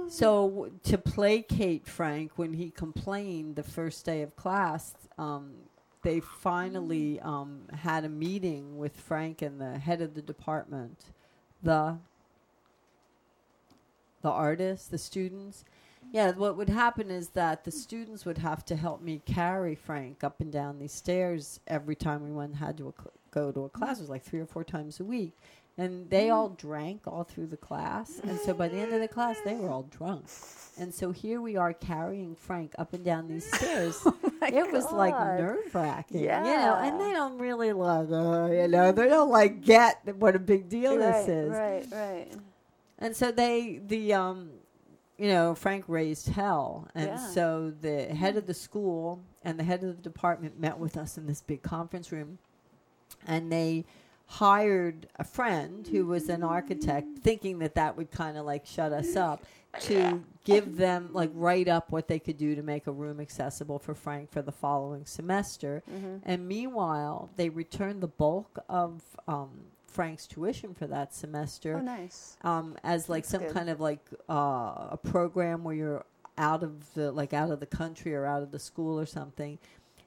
[0.10, 5.52] so w- to placate Frank when he complained the first day of class, um,
[6.04, 11.04] they finally um, had a meeting with Frank and the head of the department,
[11.62, 11.98] the
[14.22, 15.64] the artists, the students.
[16.12, 20.24] Yeah, what would happen is that the students would have to help me carry Frank
[20.24, 23.66] up and down these stairs every time we went had to a cl- go to
[23.66, 23.98] a class.
[23.98, 25.34] It was like three or four times a week,
[25.78, 28.20] and they all drank all through the class.
[28.24, 30.26] And so by the end of the class, they were all drunk.
[30.80, 34.06] And so here we are carrying Frank up and down these stairs.
[34.44, 36.80] it was like nerve wracking, you know.
[36.82, 40.70] And they don't really like, uh, you know, they don't like get what a big
[40.70, 41.50] deal right, this is.
[41.50, 42.32] Right, right.
[43.00, 44.50] And so they, the, um,
[45.18, 46.88] you know, Frank raised hell.
[46.96, 47.18] And Yeah.
[47.18, 51.18] so the head of the school and the head of the department met with us
[51.18, 52.40] in this big conference room.
[53.26, 53.86] And they
[54.26, 58.92] hired a friend who was an architect, thinking that that would kind of like shut
[58.92, 59.46] us up,
[59.82, 63.78] to give them, like, write up what they could do to make a room accessible
[63.80, 65.84] for Frank for the following semester.
[65.90, 66.18] Mm-hmm.
[66.24, 69.52] And meanwhile, they returned the bulk of um,
[69.88, 72.38] Frank's tuition for that semester Oh, nice.
[72.44, 73.54] um, as like That's some good.
[73.54, 76.06] kind of like uh, a program where you're
[76.38, 79.58] out of the like out of the country or out of the school or something,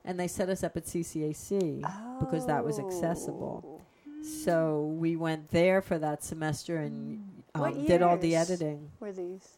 [0.05, 1.85] and they set us up at CCAC
[2.21, 3.64] because that was accessible.
[3.66, 4.23] Oh.
[4.23, 8.90] So we went there for that semester and What um, did all the editing.
[9.01, 9.49] Were these?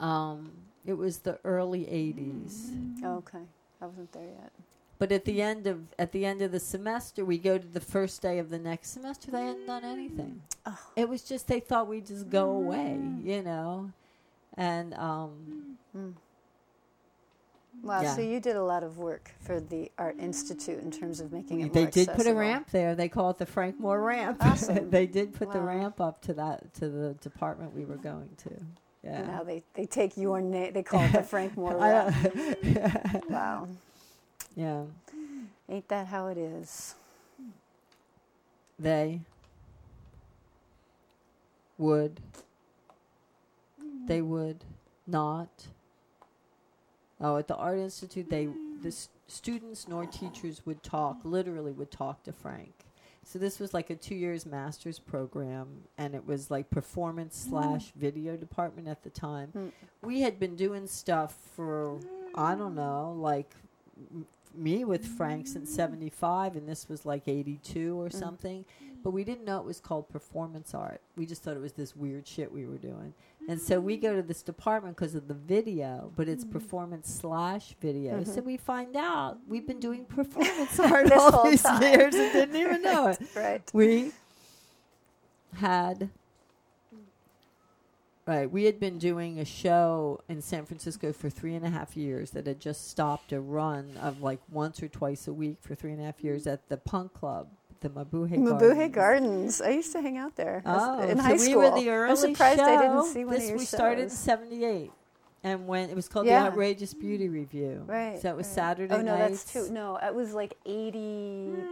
[0.00, 0.52] Um,
[0.86, 3.02] it was the early '80s.
[3.04, 3.44] Oh, okay.
[3.82, 4.52] I wasn't there yet.
[4.98, 7.80] But at the end of at the end of the semester, we go to the
[7.80, 9.30] first day of the next semester.
[9.30, 10.40] They hadn't done anything.
[10.64, 10.78] Oh.
[10.96, 13.90] It was just they thought we'd just go away, you know,
[14.54, 16.14] and um, Mm.
[17.82, 18.14] Wow, Yeah.
[18.14, 21.60] so you did a lot of work for the Art Institute in terms of making
[21.60, 22.94] it they did put a ramp there.
[22.94, 24.38] They call it the Frank Moore ramp.
[24.40, 24.90] Awesome.
[24.96, 28.50] they did put the ramp up to that to the department we were going to.
[29.02, 29.22] Yeah.
[29.26, 33.24] Now they, they take your name, they call it the Frank Moore ramp.
[33.30, 33.68] Wow.
[34.56, 34.82] Yeah.
[35.68, 36.94] Ain't that how it is?
[38.78, 39.20] They
[41.78, 42.20] would.
[44.06, 44.64] They would
[45.06, 45.66] not.
[47.20, 48.48] Oh, at the Art Institute, they
[48.82, 51.18] the s- students nor teachers would talk.
[51.24, 52.72] Literally, would talk to Frank.
[53.24, 55.66] So this was like a two years master's program,
[55.98, 59.50] and it was like performance slash video department at the time.
[59.56, 59.72] Mm.
[60.02, 61.98] We had been doing stuff for
[62.36, 63.50] I don't know, like
[64.58, 68.12] me with Frank since '75, and this was like '82 or Mm.
[68.18, 68.64] something.
[69.02, 71.00] But we didn't know it was called performance art.
[71.16, 73.14] We just thought it was this weird shit we were doing.
[73.48, 77.76] And so we go to this department because of the video, but it's performance slash
[77.80, 78.24] video.
[78.24, 81.80] So we find out we've been doing performance art all these time.
[81.82, 83.20] years and didn't even know it.
[83.36, 83.62] Right.
[83.72, 84.10] We
[85.54, 86.10] had
[88.26, 88.50] right.
[88.50, 92.30] We had been doing a show in San Francisco for three and a half years
[92.32, 95.92] that had just stopped a run of like once or twice a week for three
[95.92, 97.48] and a half years at the Punk Club,
[97.80, 98.94] the Mabuhay Mabuhay Gardens.
[98.94, 99.62] Gardens.
[99.62, 101.56] I used to hang out there Oh, in so high we school.
[101.56, 104.10] were the early I'm surprised I didn't see one this of your we started in
[104.10, 104.90] '78,
[105.44, 106.42] and when it was called Yeah.
[106.42, 107.84] the Outrageous Beauty Revue.
[107.86, 108.18] Right.
[108.20, 108.54] So it was right.
[108.54, 109.44] Saturday Oh no, nights.
[109.52, 109.72] that's too.
[109.74, 111.62] No, it was like 81,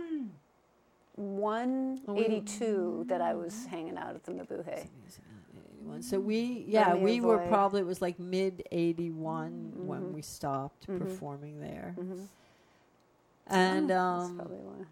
[1.16, 2.10] hmm.
[2.10, 4.86] Oh, we- 82 that I was hanging out at the Mabuhay.
[6.00, 10.12] So we, yeah, we were probably it was like mid '81 when Mhm.
[10.12, 10.98] we stopped Mhm.
[10.98, 12.28] performing there, Mhm.
[13.46, 14.86] and That's um,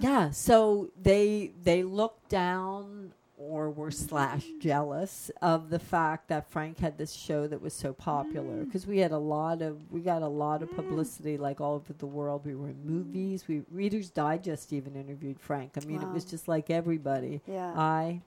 [0.00, 6.78] yeah, so they they looked down or were slash jealous of the fact that Frank
[6.78, 10.20] had this show that was so popular because we had a lot of we got
[10.22, 12.44] a lot of publicity like all over the world.
[12.44, 13.48] We were in movies.
[13.48, 15.72] We Reader's Digest even interviewed Frank.
[15.82, 17.40] I mean, it was just like everybody.
[17.46, 17.72] Yeah.
[17.74, 18.20] I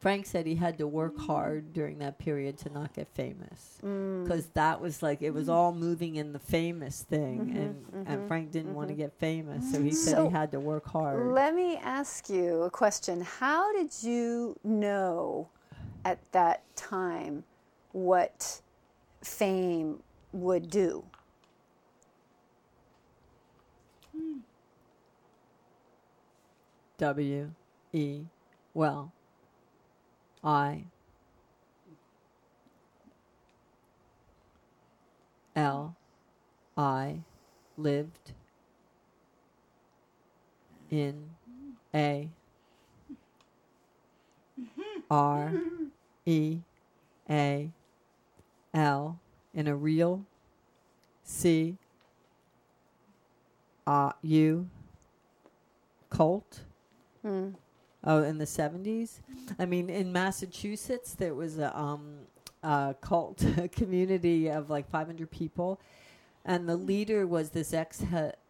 [0.00, 4.22] Frank said he had to work hard during that period to not get famous Mm.
[4.22, 8.20] because that was like it was all moving in the famous thing, Mhm, and and
[8.22, 10.86] mhm, Frank didn't want to get famous, so he said So, he had to work
[10.86, 11.32] hard.
[11.32, 13.22] Let me ask you a question.
[13.22, 15.48] How did you know
[16.04, 17.44] at that time
[17.92, 18.60] what
[19.22, 21.04] fame would do?
[26.98, 27.50] W
[27.92, 28.24] E
[28.74, 29.12] well
[30.42, 30.84] I
[35.56, 35.96] L
[36.76, 37.20] I
[37.76, 38.32] lived
[40.90, 41.30] in
[41.94, 42.28] a
[45.10, 45.52] R
[46.26, 46.58] E
[47.28, 47.70] A
[48.74, 49.18] L
[49.54, 50.24] in a real
[51.24, 51.76] C
[53.86, 54.68] uh, U
[56.10, 56.60] cult.
[57.24, 57.54] Mm.
[58.04, 59.20] Oh, in the seventies.
[59.58, 62.18] I mean, in Massachusetts, there was a um,
[62.62, 65.80] a cult community of like five hundred people,
[66.44, 68.04] and the leader was this ex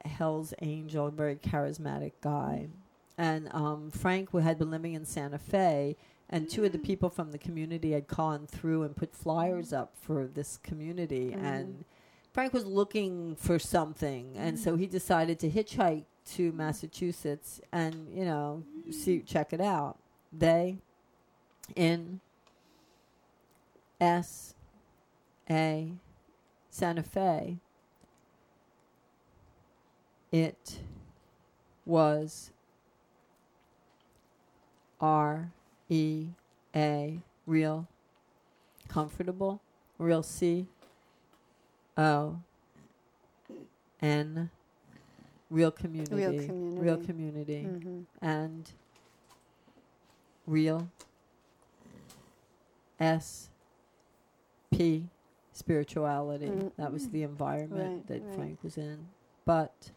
[0.04, 2.68] Hell's Angel, very charismatic guy.
[3.16, 5.96] And um, Frank who had been living in Santa Fe,
[6.30, 9.94] and two of the people from the community had gone through and put flyers up
[9.96, 11.42] for this community, Mm.
[11.42, 11.84] and
[12.32, 18.24] Frank was looking for something, and so he decided to hitchhike to Massachusetts and you
[18.24, 19.98] know see check it out.
[20.32, 20.78] They
[21.74, 22.20] in
[24.00, 24.54] S
[25.50, 25.92] A
[26.70, 27.58] Santa Fe.
[30.30, 30.80] It
[31.86, 32.50] was
[35.00, 35.50] R
[35.88, 36.26] E
[36.76, 37.88] A real
[38.88, 39.62] comfortable
[39.98, 40.66] real C
[41.96, 42.40] O
[44.02, 44.50] N
[45.50, 47.06] real community Real real community.
[47.06, 48.04] community Mhm.
[48.20, 48.72] and
[50.46, 50.88] real
[53.00, 53.48] S
[54.70, 55.08] P
[55.52, 56.46] spirituality.
[56.46, 56.72] Mm.
[56.76, 58.34] That was the environment Right, that right.
[58.34, 59.08] Frank was in.
[59.44, 59.92] But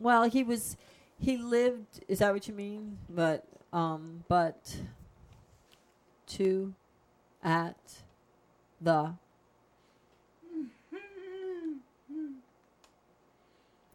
[0.00, 0.76] well, he was
[1.18, 2.98] he lived is that what you mean?
[3.08, 4.80] But um but
[6.28, 6.74] to
[7.42, 8.02] at
[8.80, 9.14] the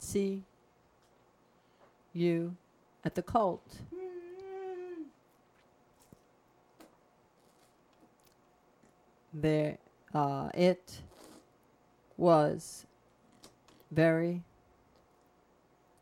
[0.07, 0.41] see
[2.13, 2.55] you
[3.03, 3.79] at the cult.
[9.33, 9.77] There,
[10.13, 11.01] uh, it
[12.15, 12.85] was
[13.91, 14.43] very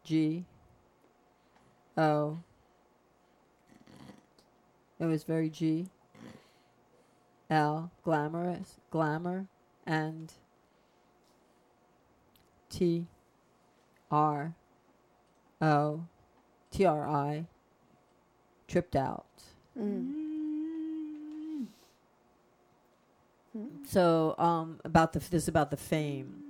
[0.04, 0.46] G
[1.98, 2.38] O.
[5.00, 5.88] It was very G
[7.50, 9.48] L glamorous glamour
[9.86, 10.32] and
[12.70, 13.08] T
[14.16, 14.54] R
[15.62, 16.06] O
[16.72, 17.46] T R I
[18.68, 19.26] tripped out.
[19.80, 21.66] Mm.
[23.88, 26.42] So um about the this is about the fame.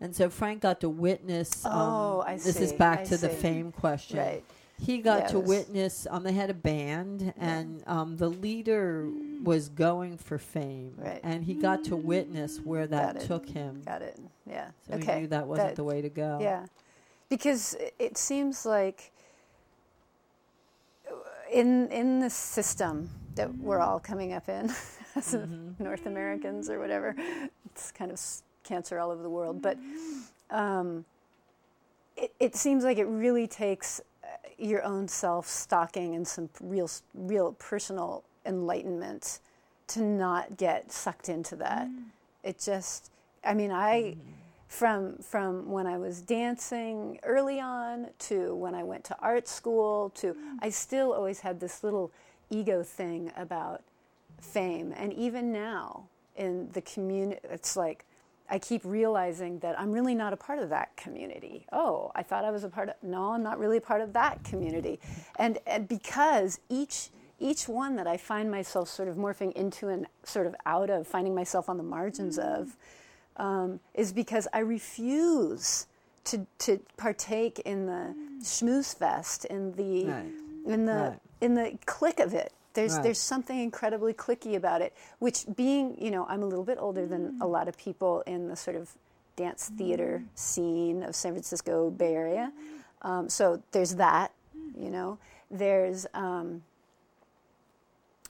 [0.00, 3.30] And so Frank got to witness um, Oh, I this is back I to the
[3.30, 3.36] see.
[3.36, 4.18] fame question.
[4.18, 4.44] Right.
[4.80, 9.08] He got Yeah, to witness um they had a band and um the leader
[9.42, 11.20] was going for fame Right.
[11.22, 13.26] and he got to witness where that Got it.
[13.26, 13.82] took him.
[13.84, 14.18] Got it.
[14.46, 14.68] Yeah.
[14.88, 15.14] So okay.
[15.14, 16.38] he knew that wasn't That- the way to go.
[16.40, 16.66] Yeah,
[17.28, 19.10] because it seems like
[21.52, 24.70] in in the system that we're all coming up in
[25.16, 25.78] as Mhm.
[25.80, 27.14] North Americans or whatever,
[27.66, 28.20] it's kind of
[28.62, 29.60] cancer all over the world.
[29.60, 29.76] But
[30.50, 31.04] um,
[32.16, 34.26] it, it seems like it really takes uh,
[34.58, 39.40] your own self stalking and some real real personal enlightenment
[39.88, 41.88] to not get sucked into that.
[42.42, 43.10] It just,
[43.44, 44.16] I mean, I
[44.74, 50.10] from from when I was dancing early on to when I went to art school
[50.16, 50.56] to mm.
[50.60, 52.10] I still always had this little
[52.50, 53.82] ego thing about
[54.40, 58.04] fame and even now in the community it's like
[58.50, 61.64] I keep realizing that I'm really not a part of that community.
[61.72, 64.12] Oh, I thought I was a part of no, I'm not really a part of
[64.14, 64.98] that community.
[65.38, 70.06] And and because each each one that I find myself sort of morphing into and
[70.24, 72.60] sort of out of, finding myself on the margins mm.
[72.60, 72.76] of,
[73.36, 75.86] um, is because I refuse
[76.24, 80.32] to, to partake in the schmooze fest, in the Right.
[80.66, 81.18] in the Right.
[81.40, 82.52] in the click of it.
[82.72, 83.02] There's Right.
[83.04, 84.92] there's something incredibly clicky about it.
[85.18, 88.48] Which being you know I'm a little bit older than a lot of people in
[88.48, 88.90] the sort of
[89.36, 92.52] dance theater scene of San Francisco Bay Area.
[93.02, 94.32] Um, so there's that,
[94.78, 95.18] you know.
[95.50, 96.62] There's um,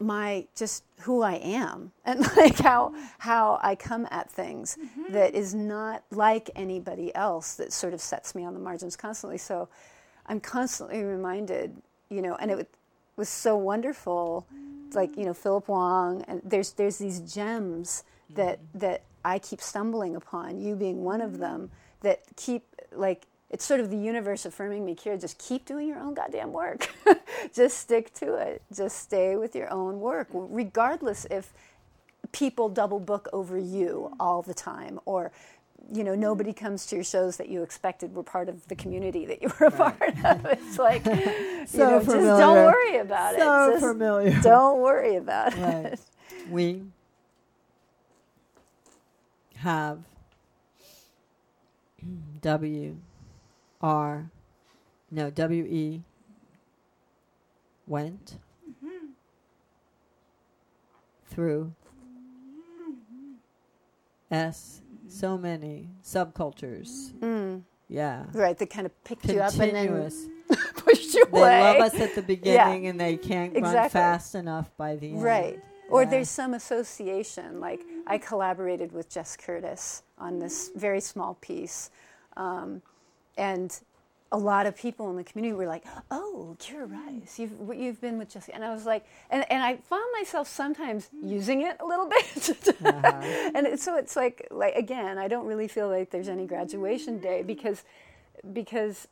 [0.00, 5.12] my just who I am and like how how I come at things mm-hmm.
[5.12, 9.38] that is not like anybody else that sort of sets me on the margins constantly.
[9.38, 9.68] So
[10.26, 11.76] I'm constantly reminded,
[12.08, 12.68] you know, and it
[13.16, 14.46] was so wonderful,
[14.94, 18.78] like you know Philip Wong, and there's there's these gems that mm-hmm.
[18.80, 20.60] that I keep stumbling upon.
[20.60, 21.40] You being one of mm-hmm.
[21.40, 21.70] them
[22.00, 25.98] that keep like it's sort of the universe affirming me, Kira, just keep doing your
[26.00, 26.88] own goddamn work.
[27.54, 28.62] just stick to it.
[28.74, 31.52] Just stay with your own work, regardless if
[32.32, 35.32] people double book over you all the time or
[35.92, 36.56] you know nobody mm.
[36.56, 39.66] comes to your shows that you expected were part of the community that you were
[39.66, 41.12] a part of it's like so
[41.72, 44.40] you So know, just don't worry about So it just familiar.
[44.42, 45.94] don't worry about Right.
[45.94, 46.00] it
[46.44, 46.82] We
[49.56, 50.00] have
[52.42, 52.96] W
[53.84, 54.30] R
[55.10, 56.02] no W E
[57.86, 58.38] went
[61.26, 61.74] through
[64.30, 67.12] S so many subcultures.
[67.20, 67.62] Mm.
[67.90, 68.24] Yeah.
[68.32, 70.10] Right, they kind of picked you up and then
[70.76, 71.60] pushed you They away.
[71.60, 75.22] love us at the beginning and they can't run fast enough by the end.
[75.22, 75.62] Right.
[75.90, 76.10] Or Yeah.
[76.10, 77.60] there's some association.
[77.60, 81.90] Like I collaborated with Jess Curtis on this very small piece.
[82.38, 82.80] Um,
[83.36, 83.78] and
[84.32, 88.18] a lot of people in the community were like, "Oh, Kira Rice, you've you've been
[88.18, 91.84] with Jessica," and I was like, and, and I found myself sometimes using it a
[91.86, 92.48] little bit,
[92.84, 93.50] Uh-huh.
[93.54, 97.18] and it, so it's like like again, I don't really feel like there's any graduation
[97.20, 97.84] day because
[98.52, 99.06] because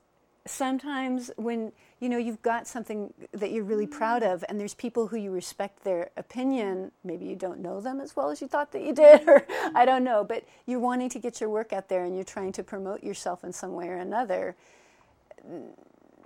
[0.45, 5.07] sometimes when you know you've got something that you're really proud of and there's people
[5.07, 6.90] who you respect their opinion.
[7.05, 9.46] Maybe you don't know them as well as you thought that you did or
[9.76, 12.50] i don't know but you're wanting to get your work out there and you're trying
[12.53, 14.57] to promote yourself in some way or another.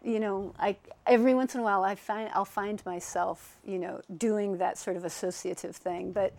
[0.03, 4.01] You know i every once in a while i find i'll find myself you know
[4.17, 6.33] doing that sort of associative thing but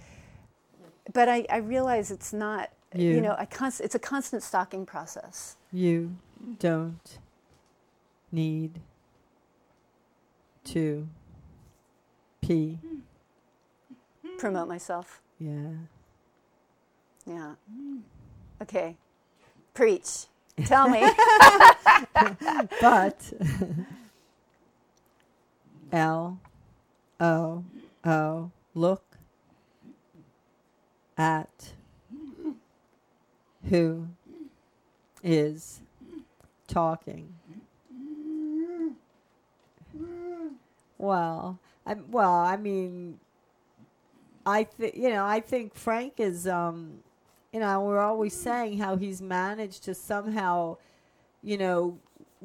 [1.14, 3.22] but i, I realize it's not you, You.
[3.22, 5.58] know a const, it's a constant stalking process.
[5.74, 6.16] You
[6.60, 7.18] don't
[8.32, 8.80] need
[10.68, 11.08] to
[12.42, 12.80] P?
[14.38, 15.72] promote myself Yeah.
[17.26, 17.54] Yeah.
[18.62, 18.96] Okay.
[19.74, 20.26] Preach.
[20.66, 21.02] Tell me.
[22.82, 23.34] But
[25.92, 26.40] L
[27.20, 27.64] O
[28.06, 29.04] O look
[31.18, 31.74] at
[33.70, 34.08] who
[35.24, 35.82] is
[36.68, 37.34] talking.
[40.98, 43.20] Well, I well, I mean,
[44.46, 47.00] I think you know, I think Frank is, um,
[47.52, 50.78] you know, we're always saying how he's managed to somehow,
[51.44, 52.00] you know,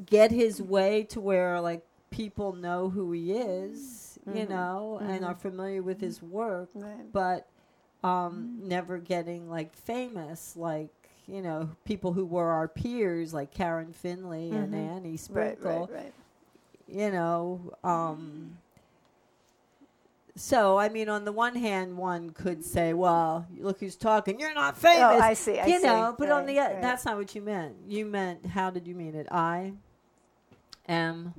[0.06, 4.48] get his way to where like people know who he is, you Mhm.
[4.48, 5.28] know, and Mhm.
[5.28, 7.12] are familiar with his work, right.
[7.12, 7.48] but
[8.04, 10.90] um, never getting like famous, like
[11.28, 14.74] you know, people who were our peers, like Karen Finley and Mhm.
[14.74, 16.12] Annie Right, Sprinkle right, right.
[16.92, 18.56] You know um
[20.36, 24.54] so i mean on the one hand one could say well look who's talking you're
[24.54, 25.58] not famous Oh, I see.
[25.58, 25.86] I you see.
[25.86, 26.80] know but on the right.
[26.80, 29.72] that's not what you meant you meant how did you mean it i
[30.88, 31.34] am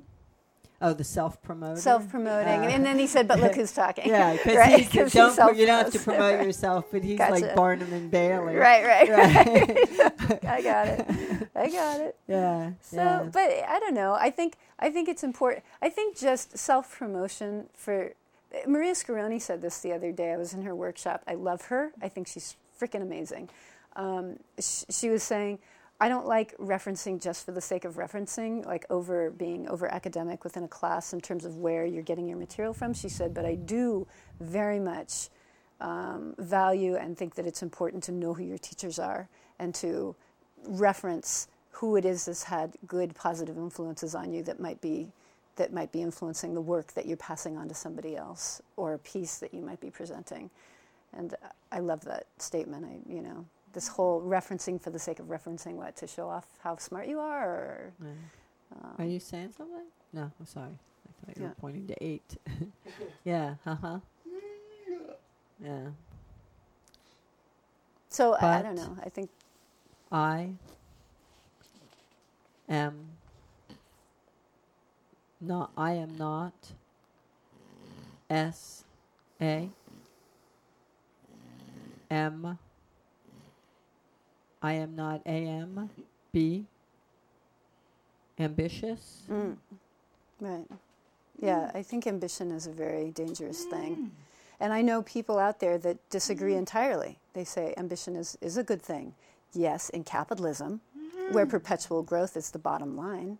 [0.84, 4.56] oh the self-promoting self-promoting, Uh, and then he said, "But look who's talking." yeah because
[4.64, 6.46] Right, don't put- you don't have to promote Right.
[6.46, 7.34] yourself but he's Gotcha.
[7.46, 9.68] like barnum and bailey Right, right, right.
[9.68, 10.46] Right.
[10.58, 11.08] I got it.
[11.56, 12.16] I got it.
[12.28, 13.24] yeah So, yeah.
[13.32, 14.14] but I don't know.
[14.14, 15.64] I think I think it's important.
[15.82, 18.12] I think just self promotion for
[18.68, 20.32] Maria Scaroni said this the other day.
[20.34, 21.24] I was in her workshop.
[21.28, 21.92] I love her.
[22.02, 23.50] I think she's freaking amazing.
[23.96, 25.60] Um, sh- she was saying,
[26.00, 30.44] I don't like referencing just for the sake of referencing, like over being over academic
[30.44, 32.94] within a class in terms of where you're getting your material from.
[32.94, 34.08] She said, but I do
[34.39, 35.30] very much
[35.80, 39.28] um, value and think that it's important to know who your teachers are
[39.60, 40.16] and to
[40.66, 45.12] reference who it is that's had good positive influences on you that might be
[45.56, 49.00] that might be influencing the work that you're passing on to somebody else or a
[49.00, 50.50] piece that you might be presenting
[51.16, 51.36] and
[51.72, 55.74] i love that statement i you know this whole referencing for the sake of referencing
[55.74, 57.94] what to show off how smart you are or
[58.72, 59.86] um, Are you saying something?
[60.14, 60.72] No, I'm sorry.
[61.08, 61.50] I thought you Yeah.
[61.50, 62.38] were pointing to eight.
[63.24, 64.00] yeah, uh huh.
[65.64, 65.88] Yeah.
[68.10, 69.30] so I, I don't know i think
[70.12, 70.50] I
[72.68, 73.06] am
[75.40, 76.54] not, I am not
[78.30, 78.84] S
[79.42, 79.70] A
[82.12, 82.60] M.
[84.64, 85.89] I am not A M
[86.32, 86.66] B.
[88.39, 89.22] Ambitious.
[89.30, 89.55] mm,
[90.39, 90.66] right
[91.39, 94.11] yeah i think ambition is a very dangerous thing
[94.59, 97.18] And I know people out there that disagree entirely.
[97.34, 99.14] They say ambition is, is a good thing.
[99.53, 100.80] Yes, in capitalism,
[101.32, 103.39] where perpetual growth is the bottom line,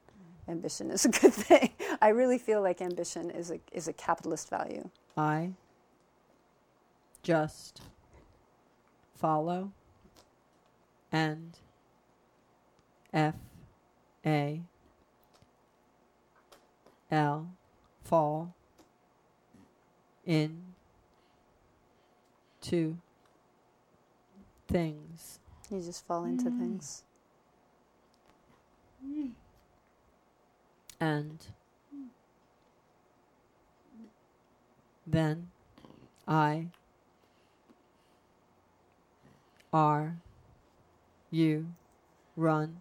[0.50, 1.70] ambition is a good thing.
[2.02, 4.90] I really feel like ambition is a, is a capitalist value.
[5.16, 5.52] I
[7.22, 7.82] just
[9.16, 9.72] follow
[11.14, 11.60] and
[13.14, 13.36] F
[14.26, 14.62] A
[17.12, 17.52] L
[18.04, 18.56] fall
[20.26, 20.64] in
[22.62, 22.98] to
[24.68, 25.40] things
[25.70, 26.58] You just fall into mm.
[26.60, 27.04] things.
[31.00, 31.46] and
[35.06, 35.50] then
[36.28, 36.68] I
[39.74, 40.18] R
[41.34, 41.68] you
[42.36, 42.78] run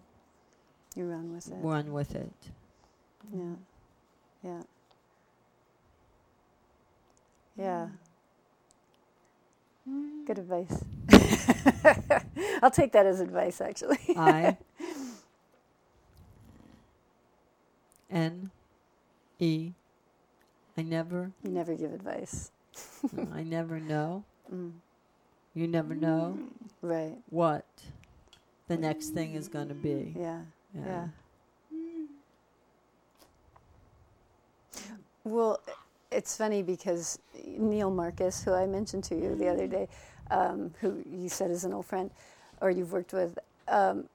[0.94, 1.54] You run with it.
[1.62, 2.32] run with it.
[3.32, 3.54] Yeah.
[4.44, 4.62] Yeah.
[7.56, 7.86] Yeah.
[10.26, 10.84] Good advice.
[12.62, 13.98] I'll take that as advice, actually.
[14.16, 14.56] I
[18.10, 18.50] N
[19.38, 19.72] E
[20.76, 22.50] I never you never give advice.
[23.34, 24.24] I never know.
[24.52, 24.72] Mm.
[25.54, 26.38] You never know
[26.82, 27.16] Right.
[27.30, 27.64] what
[28.68, 30.14] the next thing is going to be.
[30.16, 30.40] Yeah.
[30.74, 30.84] Yeah.
[30.86, 31.06] Yeah.
[35.24, 35.60] Well,
[36.10, 39.88] it's funny because Neil Marcus, who I mentioned to you the other day,
[40.30, 42.10] um, who you said is an old friend,
[42.60, 43.38] or you've worked with,
[43.68, 44.08] um,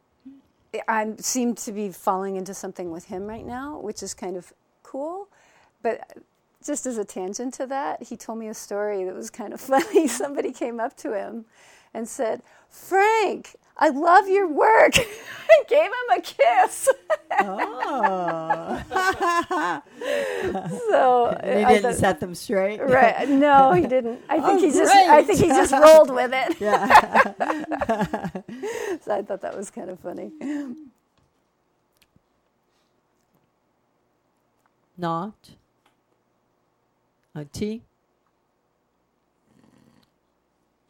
[0.88, 4.54] I seem to be falling into something with him right now, which is kind of
[4.84, 5.28] cool.
[5.82, 6.18] But
[6.66, 9.62] just as a tangent to that, he told me a story that was kind of
[9.74, 10.08] funny.
[10.08, 11.46] Somebody came up to him
[11.94, 14.94] and said, Frank, I love your work.
[15.50, 16.90] I gave him a kiss.
[17.40, 18.84] Oh.
[20.90, 22.82] so he didn't thought- set them straight.
[22.82, 23.30] Right.
[23.48, 24.20] No, he didn't.
[24.30, 26.60] I think Oh, he just I think he just rolled with it.
[26.60, 27.24] Yeah.
[29.02, 30.32] So I thought that was kind of funny.
[34.98, 35.36] Not
[37.36, 37.84] a T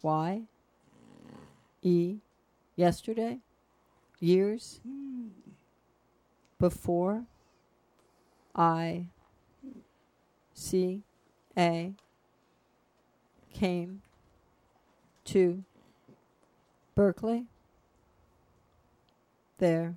[0.02, 0.42] Y
[1.84, 2.16] E
[2.78, 3.40] yesterday?
[4.22, 4.80] Years?
[6.58, 7.26] Before?
[8.56, 9.08] I
[10.54, 11.04] C
[11.58, 11.94] A
[13.54, 14.02] came
[15.26, 15.64] to
[16.96, 17.46] Berkeley.
[19.60, 19.96] There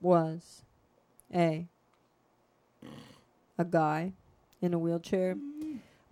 [0.00, 0.62] was
[1.34, 1.66] a
[3.58, 4.12] a guy
[4.60, 5.36] in a wheelchair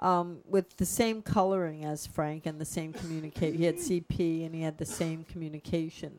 [0.00, 3.54] um, with the same coloring as Frank and the same communicate.
[3.54, 6.12] He had CP and he had the same communication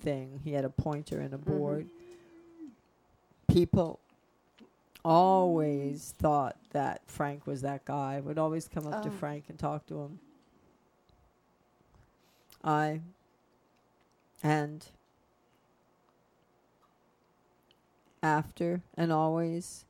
[0.00, 0.40] thing.
[0.44, 1.88] He had a pointer and a board.
[3.48, 3.98] People
[5.04, 8.20] always thought that Frank was that guy.
[8.20, 9.12] Would always come up to Oh.
[9.12, 10.18] Frank and talk to him.
[12.62, 13.00] I
[14.42, 14.86] and
[18.22, 19.84] after and always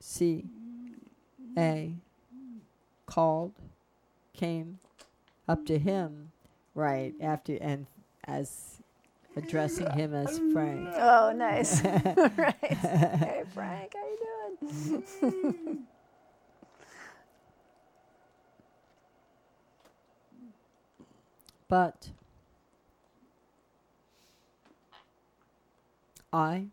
[0.00, 0.44] C
[1.60, 1.94] A
[3.06, 3.52] called
[4.32, 4.78] came
[5.46, 6.32] up to him
[6.74, 7.86] right after and
[8.24, 8.80] as
[9.36, 10.88] addressing him as Frank.
[10.96, 11.84] Oh, nice.
[11.84, 12.54] right.
[12.62, 15.86] Hey, Frank, how you doing?
[21.68, 22.10] But
[26.32, 26.66] I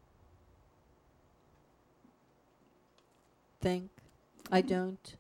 [3.62, 3.92] think
[4.52, 5.16] I don't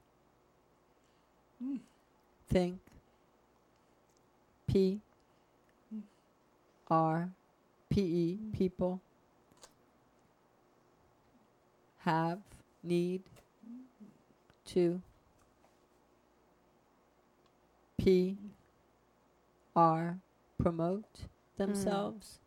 [2.49, 2.79] think
[4.67, 5.01] P
[6.89, 7.29] R
[7.89, 9.01] P E people
[11.99, 12.39] have
[12.83, 13.21] need
[14.65, 15.01] to
[17.97, 18.37] P
[19.75, 20.19] R
[20.57, 21.27] promote mm.
[21.57, 22.39] themselves.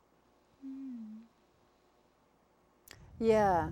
[3.18, 3.68] Yeah.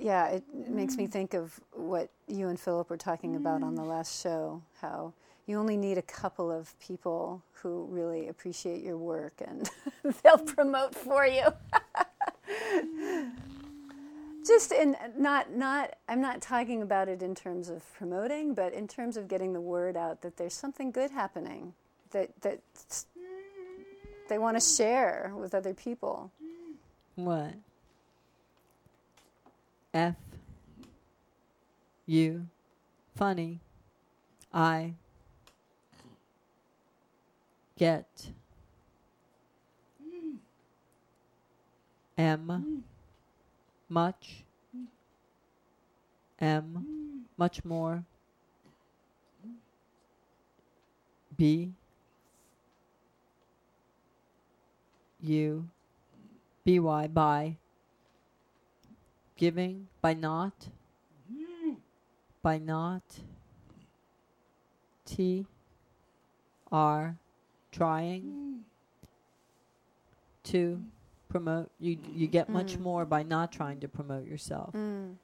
[0.00, 3.74] Yeah, it, it makes me think of what you and Philip were talking about on
[3.74, 3.88] the mm.
[3.88, 5.12] last show how
[5.46, 9.68] you only need a couple of people who really appreciate your work and
[10.22, 11.46] they'll promote for you.
[14.46, 18.86] Just in not not I'm not talking about it in terms of promoting, but in
[18.86, 21.74] terms of getting the word out that there's something good happening
[22.12, 23.24] that that mm.
[24.28, 26.30] they want to share with other people.
[27.16, 27.54] What?
[29.98, 30.14] F
[32.06, 32.46] U
[33.16, 33.58] funny
[34.54, 34.94] I
[37.76, 38.30] get
[42.16, 42.84] M
[43.88, 44.44] much
[46.40, 48.04] M much more
[51.36, 51.72] B
[55.22, 55.68] U
[56.64, 57.56] B Y by
[59.38, 60.68] giving by not?
[62.42, 63.02] By not?
[65.06, 65.46] T
[66.70, 67.16] R
[67.72, 68.64] trying
[70.44, 70.82] to
[71.30, 72.80] promote you you get much Mm.
[72.80, 74.74] more by not trying to promote yourself.
[74.74, 75.14] Mm.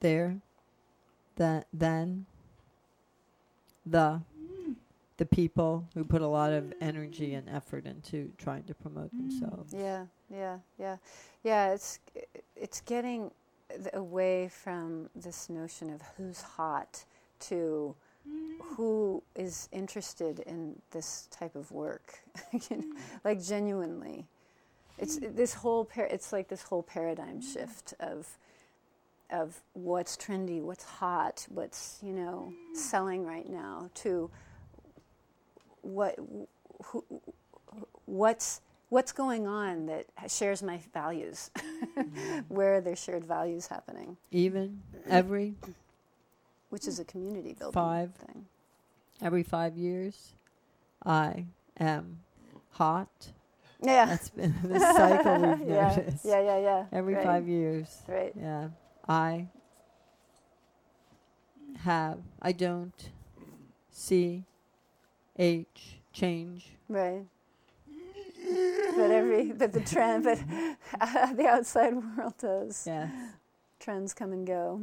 [0.00, 0.40] there
[1.36, 2.24] that then
[3.84, 4.22] the
[5.20, 9.18] the people who put a lot of energy and effort into trying to promote mm.
[9.18, 9.70] themselves.
[9.70, 10.96] Yeah, yeah, yeah,
[11.44, 11.74] yeah.
[11.74, 11.98] It's
[12.56, 13.30] it's getting
[13.68, 17.04] th- away from this notion of who's hot
[17.40, 17.94] to
[18.26, 18.52] mm.
[18.62, 22.20] who is interested in this type of work,
[22.70, 22.96] you know, mm.
[23.22, 24.26] like genuinely.
[24.96, 28.38] It's this whole par- it's like this whole paradigm shift of
[29.28, 34.30] of what's trendy, what's hot, what's you know selling right now to
[35.82, 36.16] what
[36.86, 37.04] who,
[38.06, 41.50] what's what's going on that shares my values
[41.96, 42.38] mm-hmm.
[42.48, 45.54] where are there shared values happening Even every
[46.70, 48.12] which is a community building Five.
[48.14, 48.46] thing
[49.22, 50.32] every five years,
[51.04, 51.44] I
[51.78, 52.20] am
[52.70, 53.08] hot.
[53.82, 55.94] yeah That's been the cycle we've yeah.
[55.96, 56.24] noticed.
[56.24, 57.24] yeah yeah yeah Every right.
[57.24, 58.02] five years.
[58.08, 58.68] right Yeah.
[59.08, 59.48] I
[61.84, 63.10] have, I don't
[63.90, 64.44] see
[65.40, 66.66] H change.
[66.88, 67.24] right
[68.96, 70.38] but every but the trend but
[71.36, 73.10] the outside world does Yes.
[73.78, 74.80] trends come and go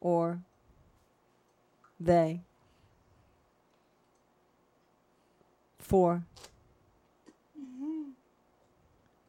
[0.00, 0.40] Or
[2.00, 2.40] they.
[5.78, 6.22] Four.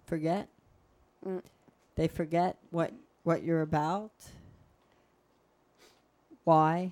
[0.06, 0.48] Forget.
[1.26, 1.42] Mm.
[1.96, 2.92] They forget what
[3.24, 4.12] what you're about.
[6.44, 6.92] Why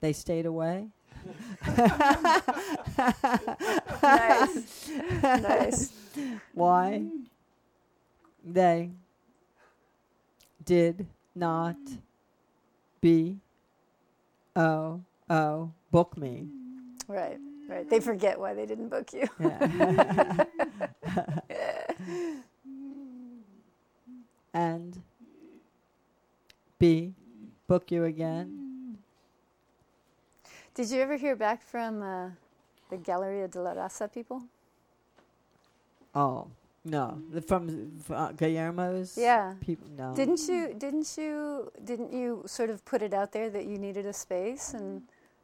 [0.00, 0.88] they stayed away.
[4.02, 4.90] Nice
[5.22, 5.92] nice
[6.54, 7.04] Why
[8.44, 8.90] they
[10.64, 11.76] did not
[13.00, 13.38] be
[14.56, 16.48] oh oh book me.
[17.08, 20.44] right right they forget why they didn't book you Yeah.
[24.54, 25.02] and
[26.78, 27.14] B
[27.66, 28.59] book you again.
[30.80, 32.30] Did you ever hear back from uh,
[32.88, 34.42] the Galleria de la Raza people?
[36.14, 36.46] Oh
[36.86, 39.14] no, the, from uh, Guillermo's.
[39.14, 39.52] Yeah.
[39.60, 39.86] people.
[39.98, 40.72] No, Didn't you?
[40.72, 41.70] Didn't you?
[41.84, 45.02] Didn't you sort of put it out there that you needed a space and?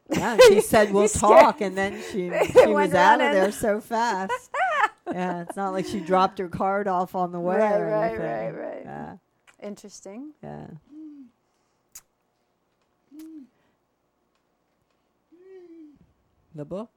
[0.09, 4.51] Yeah, she said we'll talk, and then she she was out of there so fast.
[5.13, 7.59] yeah, it's not like she dropped her card off on the way.
[7.59, 8.83] Right, right, right, right.
[8.87, 9.17] Yeah,
[9.63, 10.33] Interesting.
[10.43, 10.69] yeah.
[16.57, 16.91] The book.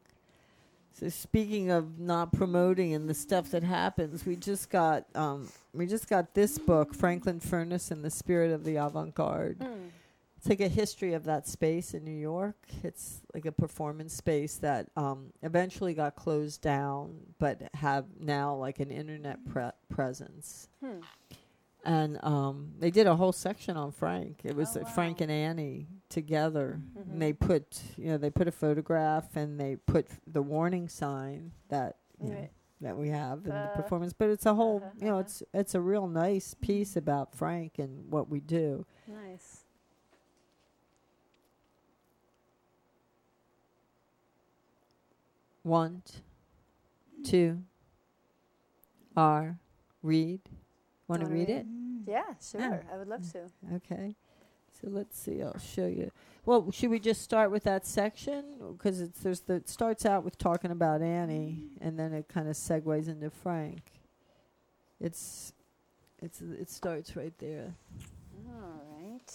[0.94, 5.86] So speaking of not promoting and the stuff that happens, we just got um, we
[5.86, 9.58] just got this book, Franklin Furnace and the Spirit of the Avant-Garde.
[10.38, 12.56] It's like a history of that space in New York.
[12.84, 18.80] It's like a performance space that um, eventually got closed down, but have now like
[18.80, 20.70] an internet pre- presence.
[20.82, 21.00] Hmm.
[21.86, 24.42] And um, they did a whole section on Frank.
[24.44, 26.80] It was Oh, uh, Frank and Annie together.
[26.98, 27.12] Mhm.
[27.12, 30.90] And they put, you know, they put a photograph and they put f- the warning
[30.90, 32.50] sign that you know,
[32.82, 34.12] that we have in Uh, the performance.
[34.14, 35.22] But it's a whole, uh-huh, you know, uh-huh.
[35.22, 38.86] it's it's a real nice piece about Frank and what we do.
[39.08, 39.64] Nice.
[45.64, 46.22] want
[47.26, 47.60] to
[49.16, 49.58] are
[50.02, 50.40] read.
[51.10, 51.58] Want to read read?
[51.58, 51.66] it?
[52.08, 52.62] Yeah, sure.
[52.62, 52.80] Yeah.
[52.94, 53.50] I would love to.
[53.76, 54.16] Okay.
[54.82, 55.42] So let's see.
[55.42, 56.12] I'll show you.
[56.46, 58.44] Well, should we just start with that section
[58.78, 61.88] because it's there's the it starts out with talking about Annie mm-hmm.
[61.88, 63.82] and then it kind of segues into Frank.
[65.02, 65.54] It's
[66.22, 67.74] it's it starts right there.
[68.48, 69.34] All right.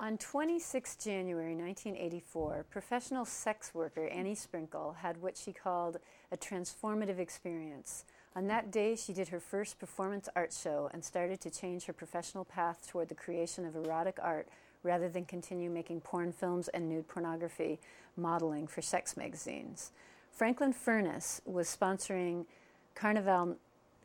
[0.00, 5.98] On 26 January 1984, professional sex worker Annie Sprinkle had what she called
[6.30, 8.04] a transformative experience.
[8.38, 11.92] On that day, she did her first performance art show and started to change her
[11.92, 14.46] professional path toward the creation of erotic art
[14.84, 17.80] rather than continue making porn films and nude pornography
[18.16, 19.90] modeling for sex magazines.
[20.30, 22.46] Franklin Furnace was sponsoring
[22.94, 23.56] Carnival,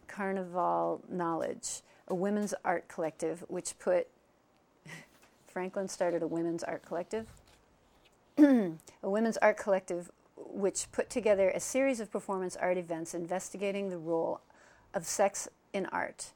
[0.07, 4.07] Carnival Knowledge, a women's art collective which put
[5.47, 7.27] Franklin started a women's art collective.
[8.39, 8.73] a
[9.03, 10.09] women's art collective
[10.53, 14.41] which put together a series of performance art events investigating the role
[14.93, 16.31] of sex in art.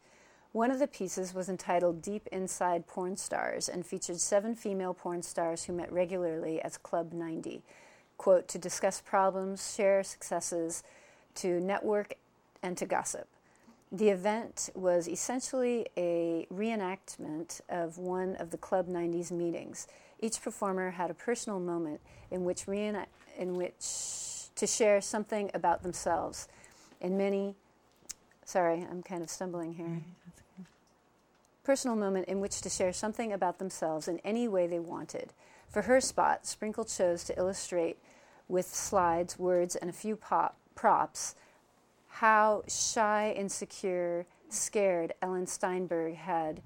[0.51, 5.21] One of the pieces was entitled Deep Inside Porn Stars and featured seven female porn
[5.21, 7.61] stars who met regularly as Club 90,
[8.17, 10.83] quote, to discuss problems, share successes,
[11.35, 12.15] to network,
[12.63, 13.27] and to gossip.
[13.91, 19.87] The event was essentially a reenactment of one of the Club 90's meetings.
[20.19, 22.01] Each performer had a personal moment
[22.31, 23.05] in which, reena-
[23.37, 26.47] in which to share something about themselves.
[26.99, 27.55] In many,
[28.45, 30.01] sorry, I'm kind of stumbling here.
[31.63, 35.33] Personal moment in which to share something about themselves in any way they wanted.
[35.69, 37.97] For her spot, Sprinkle chose to illustrate
[38.47, 41.35] with slides, words, and a few pop- props
[42.07, 46.61] how shy, insecure, scared Ellen Steinberg had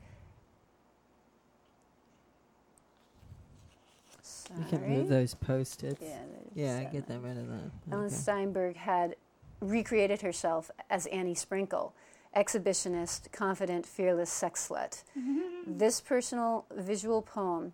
[4.57, 6.01] You can move those post-its.
[6.01, 6.17] Yeah,
[6.53, 7.71] Yeah, there's, get them rid of that.
[7.91, 8.13] Ellen Okay.
[8.15, 9.15] Steinberg had
[9.59, 11.93] recreated herself as Annie Sprinkle,
[12.35, 15.03] exhibitionist, confident, fearless sex slut.
[15.67, 17.73] this personal visual poem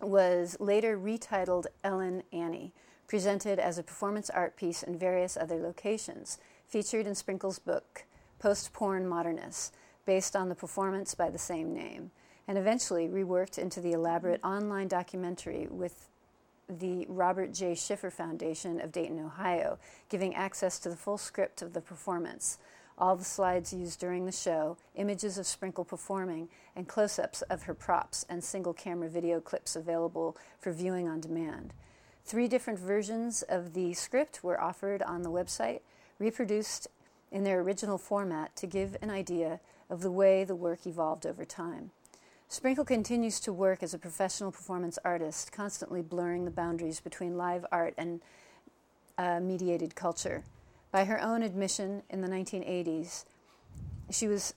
[0.00, 2.72] was later retitled Ellen Annie,
[3.08, 8.04] presented as a performance art piece in various other locations, featured in Sprinkle's book,
[8.38, 9.72] Post Porn Modernists,
[10.06, 12.10] based on the performance by the same name,
[12.48, 16.08] and eventually reworked into the elaborate online documentary with
[16.68, 17.72] the Robert J.
[17.72, 19.78] Shiffler Foundation of Dayton, Ohio,
[20.08, 22.58] giving access to the full script of the performance.
[22.96, 27.62] All the slides used during the show, images of Sprinkle performing, and close ups of
[27.62, 31.72] her props, and single camera video clips available for viewing on demand.
[32.24, 35.80] Three different versions of the script were offered on the website,
[36.18, 36.88] reproduced
[37.30, 41.44] in their original format to give an idea of the way the work evolved over
[41.44, 41.92] time.
[42.50, 47.66] Sprinkle continues to work as a professional performance artist, constantly blurring the boundaries between live
[47.70, 48.22] art and
[49.18, 50.44] uh, mediated culture.
[50.90, 53.26] By her own admission in the 1980s,
[54.10, 54.54] she was,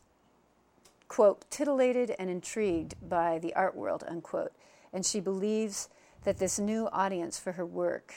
[1.09, 4.53] quote, titillated and intrigued by the art world, unquote,
[4.93, 5.89] and she believes
[6.23, 8.13] that this new audience for her work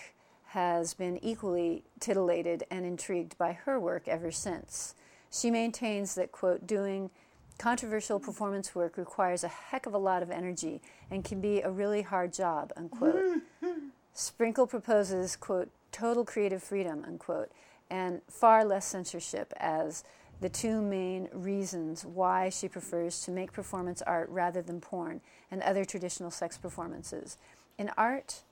[0.50, 4.94] has been equally titillated and intrigued by her work ever since.
[5.32, 7.10] She maintains that, quote, doing
[7.58, 10.80] controversial performance work requires a heck of a lot of energy
[11.10, 13.42] and can be a really hard job, unquote.
[14.14, 17.50] Sprinkle proposes, quote, total creative freedom, unquote,
[17.90, 20.04] and far less censorship as
[20.40, 25.62] the two main reasons why she prefers to make performance art rather than porn and
[25.62, 27.38] other traditional sex performances.
[27.78, 28.42] In art,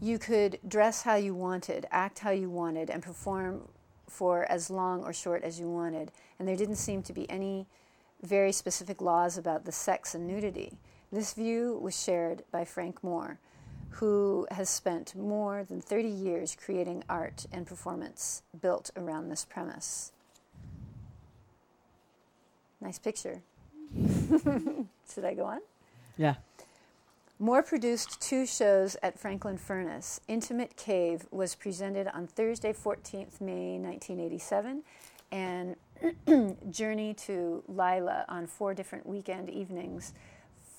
[0.00, 3.62] you could dress how you wanted, act how you wanted, and perform
[4.14, 7.66] for as long or short as you wanted, and there didn't seem to be any
[8.22, 10.72] very specific laws about the sex and nudity.
[11.10, 13.38] This view was shared by Frank Moore,
[13.90, 20.12] who has spent more than 30 years creating art and performance built around this premise.
[22.80, 23.42] Nice picture.
[25.12, 25.60] Should I go on?
[26.16, 26.34] Yeah.
[27.40, 30.20] Moore produced two shows at Franklin Furnace.
[30.28, 34.84] Intimate Cave was presented on Thursday, 14th May 1987,
[35.32, 35.76] and
[36.70, 40.12] Journey to Lila on four different weekend evenings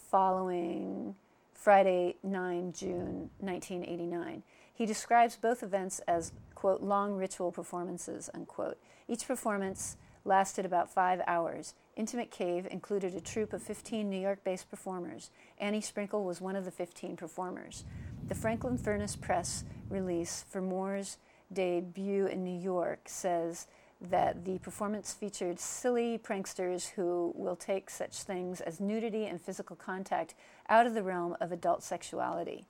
[0.09, 1.15] following
[1.53, 4.43] Friday, 9 June 1989.
[4.73, 8.77] He describes both events as, quote, long ritual performances, unquote.
[9.09, 11.73] Each performance lasted about five hours.
[11.95, 15.29] Intimate Cave included a troupe of 15 New York based performers.
[15.59, 17.85] Annie Sprinkle was one of the 15 performers.
[18.27, 21.17] The Franklin Furnace Press release for Moore's
[21.53, 23.67] debut in New York says
[24.01, 29.75] that the performance featured silly pranksters who will take such things as nudity and physical
[29.75, 30.33] contact
[30.67, 32.65] out of the realm of adult sexuality.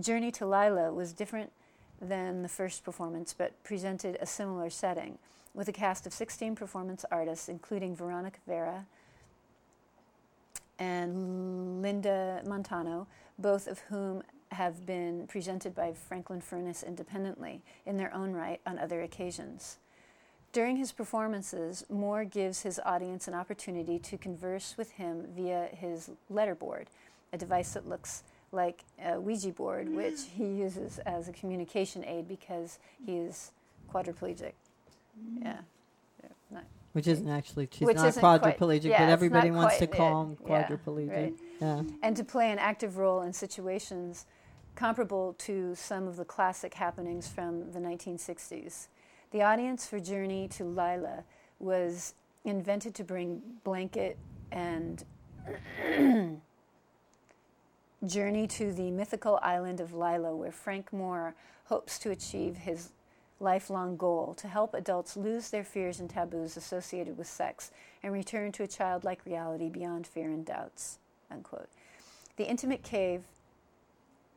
[0.00, 1.52] Journey to Lila was different
[2.00, 5.18] than the first performance, but presented a similar setting,
[5.58, 8.86] with a cast of 16 performance artists, including Veronica Vera
[10.78, 13.08] and Linda Montano,
[13.40, 18.78] both of whom have been presented by Franklin Furnace independently in their own right on
[18.78, 19.78] other occasions.
[20.52, 26.10] During his performances, Moore gives his audience an opportunity to converse with him via his
[26.32, 26.86] letterboard,
[27.32, 32.28] a device that looks like a Ouija board, which he uses as a communication aid
[32.28, 33.50] because he is
[33.92, 34.52] quadriplegic.
[35.18, 35.42] Mm-hmm.
[35.44, 35.56] Yeah.
[36.22, 39.56] Yeah, not- Which isn't actually, she's Which not isn't quite- quadriplegic, yeah, but everybody not
[39.58, 40.24] wants to call it.
[40.26, 41.10] him Yeah, quadriplegic.
[41.14, 41.34] right.
[41.60, 41.82] Yeah.
[42.02, 44.26] and to play an active role in situations
[44.76, 48.86] comparable to some of the classic happenings from the 1960s.
[49.32, 51.24] The audience for Journey to Lila
[51.58, 52.14] was
[52.44, 54.16] invented to bring blanket
[54.52, 55.04] and
[58.06, 62.90] journey to the mythical island of Lila, where Frank Moore hopes to achieve his
[63.40, 67.70] lifelong goal to help adults lose their fears and taboos associated with sex
[68.02, 70.98] and return to a childlike reality beyond fear and doubts.
[71.30, 71.68] Unquote.
[72.36, 73.22] The Intimate Cave,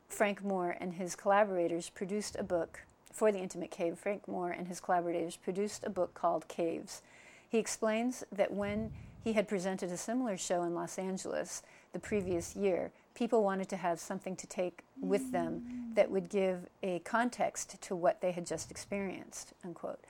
[0.08, 2.80] Frank Moore and his collaborators produced a book.
[3.12, 7.02] For The Intimate Cave, Frank Moore and his collaborators produced a book called Caves.
[7.48, 8.92] He explains that when
[9.22, 13.76] he had presented a similar show in Los Angeles the previous year, people wanted to
[13.76, 18.46] have something to take with them that would give a context to what they had
[18.46, 19.52] just experienced.
[19.64, 20.00] Unquote.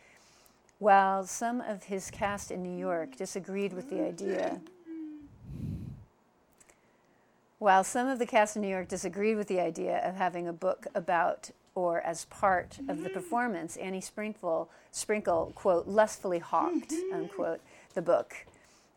[0.79, 4.61] While some of his cast in New York disagreed with the idea,
[7.59, 10.53] while some of the cast in New York disagreed with the idea of having a
[10.53, 17.61] book about or as part of the performance, Annie Sprinkle, Sprinkle quote, lustfully hawked, unquote,
[17.95, 18.35] the book.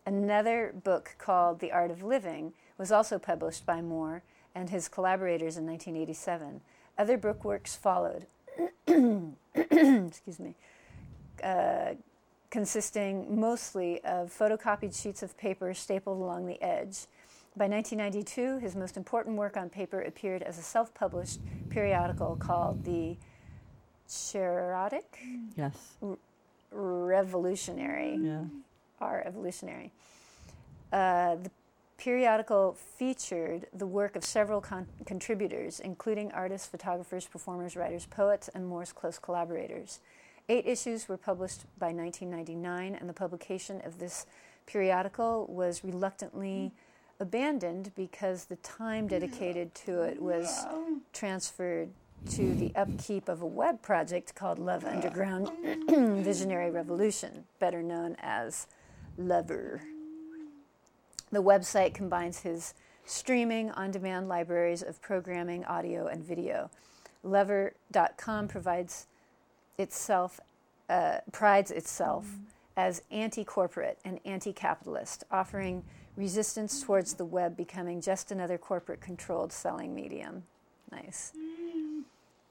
[0.06, 4.24] Another book called The Art of Living was also published by Moore
[4.54, 6.62] and his collaborators in 1987.
[6.98, 8.26] Other book works followed.
[8.88, 10.56] Excuse me.
[11.44, 11.96] Uh,
[12.50, 17.06] consisting mostly of photocopied sheets of paper stapled along the edge.
[17.58, 22.84] By 1992, his most important work on paper appeared as a self published periodical called
[22.86, 23.18] the
[24.10, 25.20] Cherotic
[25.56, 25.96] Yes.
[26.72, 28.18] Revolutionary.
[28.22, 28.44] Yeah.
[29.00, 29.92] R Evolutionary.
[30.92, 31.52] Uh, the
[31.98, 38.68] periodical featured the work of several con- contributors, including artists, photographers, performers, writers, poets, and
[38.68, 40.00] Moore's close collaborators.
[40.50, 44.26] Eight issues were published by 1999, and the publication of this
[44.68, 46.72] periodical was reluctantly
[47.20, 50.66] abandoned because the time dedicated to it was
[51.14, 51.90] transferred
[52.30, 55.50] to the upkeep of a web project called Love Underground
[56.24, 58.68] Visionary Revolution, better known as
[59.20, 59.82] LUVeR.
[61.32, 62.74] The website combines his
[63.06, 66.70] streaming on demand libraries of programming, audio, and video.
[67.24, 69.08] LUVeR.com provides
[69.78, 70.40] itself,
[70.90, 72.28] uh, prides itself
[72.78, 75.84] as anti corporate and anti capitalist, offering
[76.16, 80.44] resistance towards the web becoming just another corporate controlled selling medium.
[80.92, 81.34] Nice.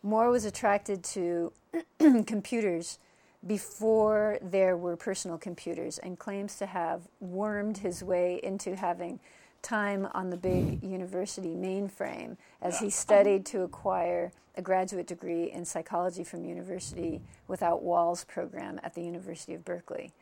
[0.02, 1.52] Moore was attracted to
[2.26, 2.98] computers
[3.46, 9.20] before there were personal computers and claims to have wormed his way into having
[9.62, 15.64] time on the big university mainframe as he studied to acquire a graduate degree in
[15.64, 20.12] psychology from University Without Walls program at the University of Berkeley.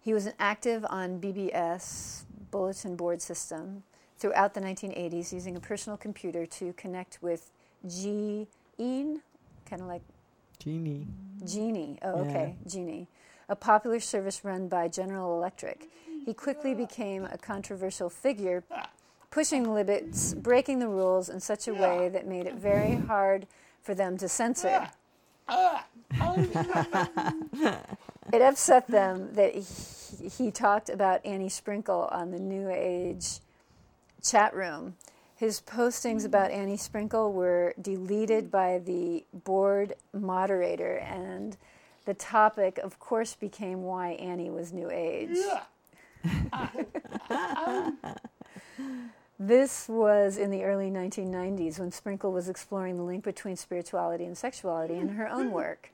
[0.00, 3.84] He was active on BBS bulletin board system
[4.18, 7.50] throughout the 1980s using a personal computer to connect with
[7.88, 8.46] G
[8.78, 9.22] Ean,
[9.64, 10.02] kind of like
[10.58, 11.06] Genie.
[11.44, 11.98] Genie.
[12.02, 12.30] Oh, Yeah.
[12.30, 13.08] okay, Genie,
[13.48, 15.88] a popular service run by General Electric.
[16.24, 18.64] He quickly became a controversial figure,
[19.30, 23.46] pushing limits, breaking the rules in such a way that made it very hard
[23.82, 24.88] for them to censor.
[28.32, 33.40] it upset them that he, he talked about Annie Sprinkle on the New Age
[34.22, 34.96] chat room.
[35.36, 41.56] His postings about Annie Sprinkle were deleted by the board moderator, and
[42.04, 45.36] the topic, of course, became why Annie was New Age.
[49.38, 54.38] This was in the early 1990s when Sprinkle was exploring the link between spirituality and
[54.38, 55.90] sexuality in her own work.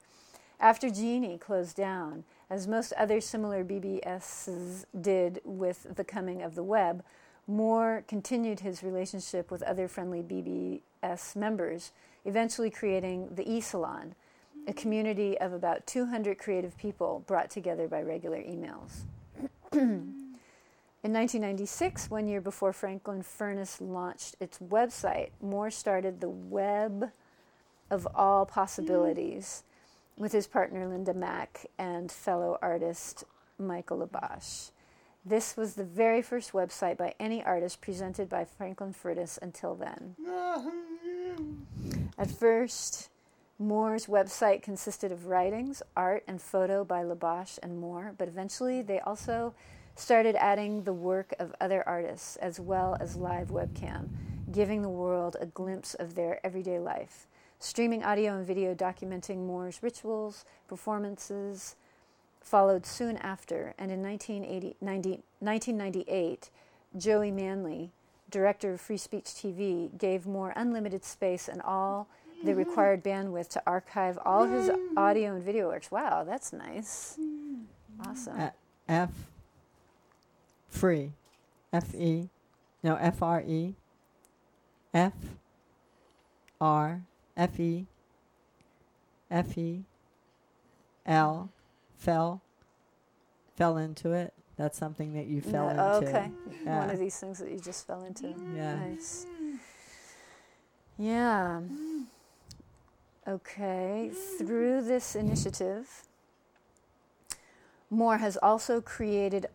[0.61, 6.63] After Genie closed down, as most other similar BBSs did with the coming of the
[6.63, 7.03] web,
[7.51, 11.91] Moore continued his relationship with other friendly BBS members,
[12.25, 14.15] eventually creating the E Salon,
[14.69, 19.03] a community of about 200 creative people brought together by regular emails.
[19.73, 27.11] In 1996, one year before Franklin Furnace launched its website, Moore started the Web
[27.91, 29.65] of All Possibilities
[30.17, 33.25] with his partner Linda Mac and fellow artist
[33.59, 34.71] Michael Labash.
[35.25, 40.17] This was the very first website by any artist presented by Franklin Furnace until then.
[42.17, 43.11] At first,
[43.59, 49.01] Moore's website consisted of writings, art, and photo by Labash and Moore, but eventually they
[49.01, 49.55] also
[49.95, 54.09] started adding the work of other artists as well as live webcam,
[54.51, 57.27] giving the world a glimpse of their everyday life.
[57.59, 61.77] Streaming audio and video documenting Moore's rituals, performances
[62.41, 65.11] followed soon after, and in 1980, 90,
[65.41, 66.51] 1998,
[66.97, 67.93] Joey Manley,
[68.31, 72.09] director of Free Speech TV, gave Moore unlimited space and all
[72.43, 75.91] the required bandwidth to archive all his audio and video works.
[75.91, 77.19] Wow, that's nice.
[78.07, 78.51] Awesome.
[78.89, 79.11] F.
[80.69, 81.13] Free.
[81.73, 82.29] F E.
[82.83, 83.75] No, F R E.
[84.95, 85.13] F.
[86.61, 87.03] R.
[87.37, 87.87] F E.
[89.31, 89.85] F E.
[91.07, 91.51] L.
[92.01, 92.41] Fell.
[93.57, 94.33] Fell into it.
[94.57, 96.09] That's something that you fell No, into.
[96.09, 96.31] okay.
[96.65, 96.79] Yeah.
[96.81, 98.35] One of these things that you just fell into.
[98.55, 98.75] Yeah.
[98.77, 99.27] Nice.
[100.99, 101.61] Yeah.
[103.29, 104.11] Okay.
[104.39, 106.05] Through this initiative,
[107.91, 109.47] Moore has also created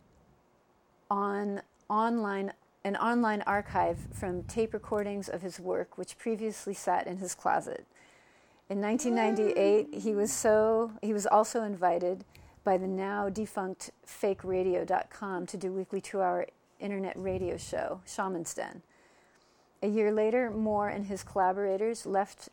[1.10, 7.18] on online an online archive from tape recordings of his work, which previously sat in
[7.18, 7.88] his closet.
[8.68, 12.26] In 1998, he was so he was also invited
[12.64, 16.48] by the now defunct FakeRadio.com to do weekly two-hour
[16.80, 18.82] internet radio show Shaman's Den.
[19.84, 22.50] A year later, Moore and his collaborators left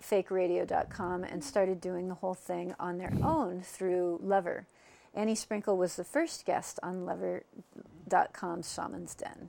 [0.00, 4.66] FakeRadio.com and started doing the whole thing on their own through LUVeR.
[5.14, 9.48] Annie Sprinkle was the first guest on LUVeR.com's Shaman's Den.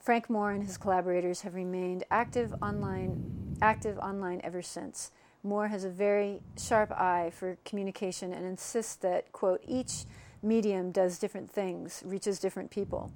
[0.00, 5.10] Frank Moore and his collaborators have remained active online, active online ever since.
[5.42, 10.04] Moore has a very sharp eye for communication and insists that, quote, each
[10.42, 13.12] medium does different things, reaches different people.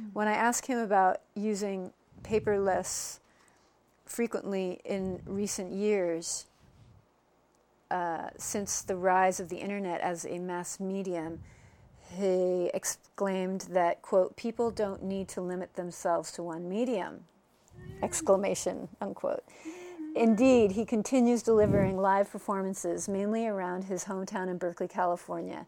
[0.00, 0.10] Mm-hmm.
[0.12, 1.92] When I ask him about using
[2.22, 3.20] paperless
[4.04, 6.46] frequently in recent years,
[7.90, 11.40] uh, since the rise of the internet as a mass medium,
[12.16, 17.24] he exclaimed that, quote, people don't need to limit themselves to one medium,
[18.02, 19.44] exclamation, unquote.
[20.16, 25.66] Indeed, he continues delivering live performances, mainly around his hometown in Berkeley, California,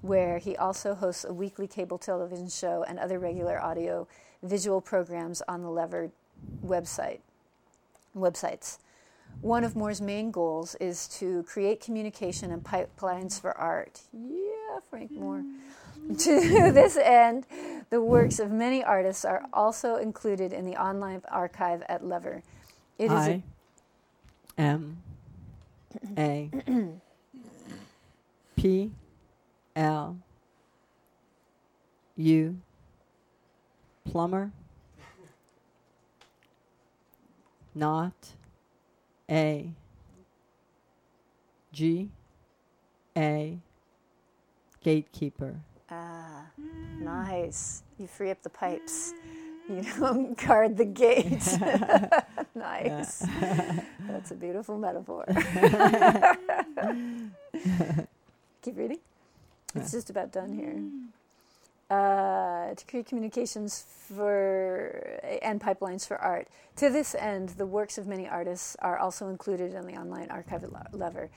[0.00, 4.08] where he also hosts a weekly cable television show and other regular audio
[4.42, 6.10] visual programs on the LUVeR
[6.66, 7.20] website
[8.16, 8.78] websites.
[9.42, 14.00] One of Moore's main goals is to create communication and pipelines for art.
[14.12, 15.44] Yeah, Frank Moore.
[16.08, 16.24] Mm.
[16.24, 17.46] to this end,
[17.90, 22.42] the works of many artists are also included in the online archive at LUVeR.
[22.98, 23.42] It is I
[24.56, 24.98] M
[26.16, 26.50] A
[28.56, 28.92] P
[29.74, 30.16] L
[32.16, 32.56] U
[34.04, 34.52] plumber
[37.74, 38.12] not
[39.28, 39.70] a
[41.72, 42.08] G
[43.16, 43.58] A
[44.80, 45.56] gatekeeper.
[45.90, 46.46] Ah,
[47.00, 47.82] nice.
[47.98, 49.12] You free up the pipes.
[49.68, 51.46] You don't guard the gate.
[52.54, 53.24] nice.
[54.06, 55.24] That's a beautiful metaphor.
[58.62, 58.98] Keep reading.
[59.74, 60.80] It's just about done here
[61.90, 63.84] uh, to create communications
[64.16, 66.48] for and pipelines for art.
[66.76, 70.62] To this end, the works of many artists are also included in the online archive
[70.92, 71.28] LUVeR.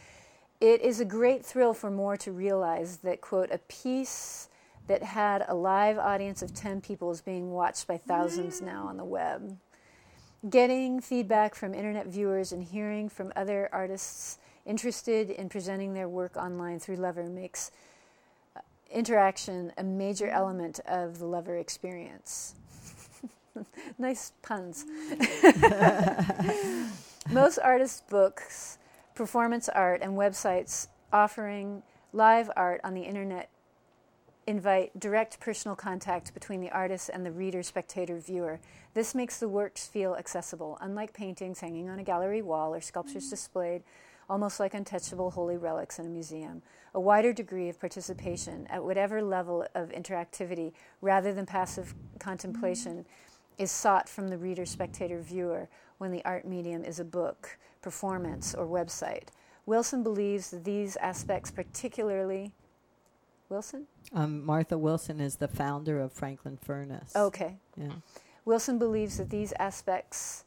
[0.60, 4.50] It is a great thrill for Moore to realize that, quote, a piece
[4.88, 8.66] that had a live audience of 10 people is being watched by thousands mm.
[8.66, 9.58] now on the web.
[10.50, 16.38] Getting feedback from internet viewers and hearing from other artists interested in presenting their work
[16.38, 17.72] online through LUVeR makes
[18.56, 18.62] uh,
[18.92, 20.34] interaction a major mm.
[20.34, 22.56] element of the LUVeR experience.
[23.98, 24.86] nice puns.
[27.32, 28.78] Most artists' books,
[29.16, 31.84] performance art, and websites offering
[32.14, 33.50] live art on the internet
[34.48, 38.60] invite direct personal contact between the artist and the reader, spectator, viewer.
[38.94, 43.28] This makes the works feel accessible, unlike paintings hanging on a gallery wall or sculptures
[43.28, 43.30] mm.
[43.30, 43.84] displayed
[44.30, 46.62] almost like untouchable holy relics in a museum.
[46.94, 53.06] A wider degree of participation at whatever level of interactivity rather than passive contemplation mm.
[53.58, 55.68] is sought from the reader, spectator, viewer
[55.98, 59.28] when the art medium is a book, performance, or website.
[59.66, 62.54] Wilson believes that these aspects, particularly.
[63.50, 63.88] Wilson?
[64.14, 67.16] Um, Martha Wilson is the founder of Franklin Furnace.
[67.16, 67.58] Okay.
[67.76, 67.94] Yeah.
[68.46, 70.46] Wilson believes that these aspects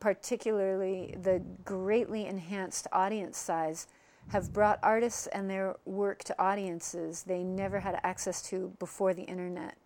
[0.00, 3.86] particularly the greatly enhanced audience size,
[4.28, 9.22] have brought artists and their work to audiences they never had access to before the
[9.22, 9.76] internet.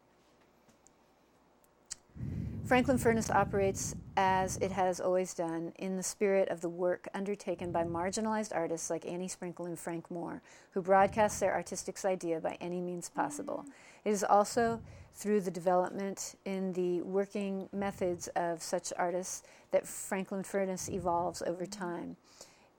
[2.71, 7.73] Franklin Furnace operates as it has always done in the spirit of the work undertaken
[7.73, 10.41] by marginalized artists like Annie Sprinkle and Frank Moore,
[10.71, 13.65] who broadcast their artistic idea by any means possible.
[14.05, 14.81] It is also
[15.17, 19.43] through the development in the working methods of such artists
[19.73, 22.17] that Franklin Furnace evolves over time.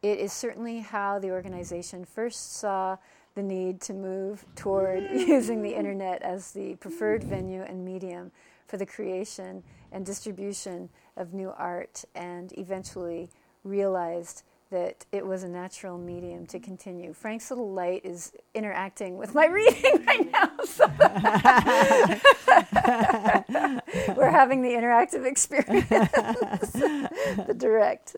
[0.02, 2.96] It is certainly how the organization first saw
[3.36, 8.32] the need to move toward using the internet as the preferred venue and medium
[8.68, 9.62] for the creation
[9.92, 13.30] and distribution of new art, and eventually
[13.64, 17.12] realized that it was a natural medium to continue.
[17.14, 20.50] Frank's little light is interacting with my reading right now.
[20.64, 20.88] So
[24.16, 28.16] we're having the interactive experience, the direct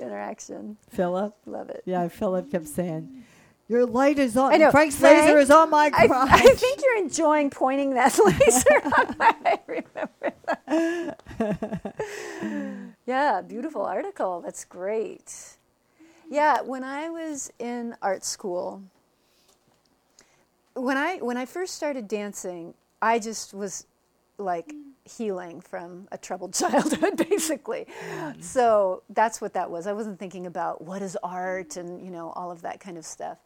[0.00, 0.76] interaction.
[0.90, 1.36] Philip?
[1.46, 1.84] Love it.
[1.86, 3.22] Yeah, Philip kept saying,
[3.68, 4.52] your light is on.
[4.52, 4.70] I know.
[4.70, 6.10] Frank's Frank, laser is on my crotch.
[6.10, 9.34] I, I, think you're enjoying pointing that laser on my.
[9.44, 10.32] I remember
[11.38, 12.94] that.
[13.06, 14.40] yeah, beautiful article.
[14.40, 15.56] That's great.
[16.30, 18.82] Yeah, when I was in art school,
[20.74, 23.86] when I when I first started dancing, I just was
[24.38, 24.72] like
[25.04, 27.86] healing from a troubled childhood basically.
[28.10, 28.42] Mm.
[28.42, 29.86] So that's what that was.
[29.86, 33.04] I wasn't thinking about what is art and, you know, all of that kind of
[33.04, 33.38] stuff.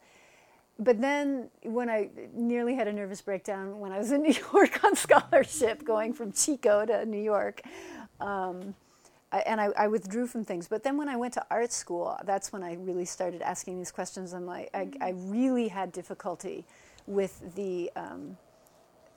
[0.79, 4.83] But then when I nearly had a nervous breakdown when I was in New York
[4.83, 7.61] on scholarship going from Chico to New York,
[8.19, 8.75] um,
[9.31, 10.67] I, and I, I, withdrew from things.
[10.67, 13.91] But then when I went to art school, that's when I really started asking these
[13.91, 14.33] questions.
[14.33, 16.65] I'm like, I, I really had difficulty
[17.07, 18.37] with the um,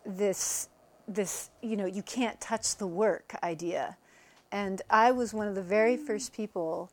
[0.04, 0.68] this
[1.06, 3.96] this, you know, you can't touch the work idea.
[4.52, 6.90] And I was one of the very first people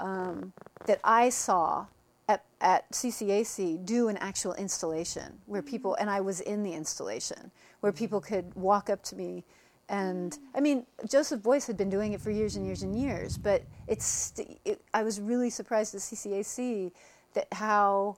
[0.00, 0.52] um,
[0.86, 1.86] that I saw
[2.32, 7.50] at, at CCAC do an actual installation where people, and I was in the installation,
[7.80, 9.44] where people could walk up to me.
[9.88, 13.36] And I mean, Joseph Beuys had been doing it for years and years and years,
[13.36, 14.32] but it's,
[14.64, 16.92] it, I was really surprised at CCAC
[17.34, 18.16] that how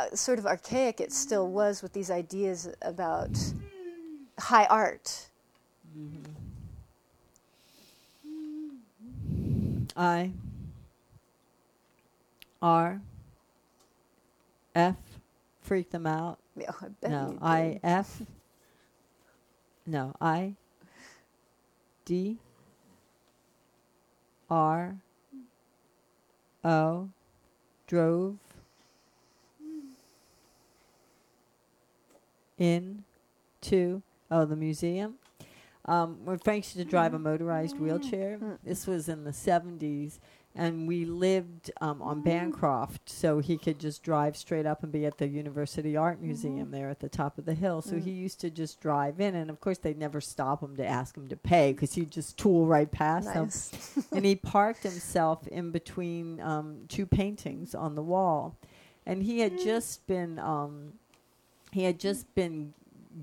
[0.00, 3.30] uh, sort of archaic it still was with these ideas about
[4.38, 5.28] high art.
[5.96, 6.32] Mm-hmm.
[9.96, 10.32] I
[12.64, 13.02] R
[14.74, 14.96] F
[15.60, 16.38] freak them out.
[16.56, 16.70] Yeah,
[17.02, 17.80] I no, I
[19.86, 20.54] No, I
[22.06, 22.38] D
[24.48, 24.96] R
[26.64, 27.10] O
[27.86, 28.38] drove
[32.58, 33.04] in
[33.60, 35.16] to oh the museum.
[35.84, 40.18] Um, when Frank used to drive a motorized wheelchair, this was in the seventies,
[40.56, 45.04] and we lived um, on Bancroft, so he could just drive straight up and be
[45.04, 47.82] at the University Art Museum there at the top of the hill.
[47.82, 50.86] So he used to just drive in, and of course they'd never stop him to
[50.86, 53.46] ask him to pay because he'd just tool right past them.
[53.46, 53.98] Nice.
[54.12, 58.56] and he parked himself in between um, two paintings on the wall,
[59.06, 60.92] and he had just been um,
[61.72, 62.72] he had just been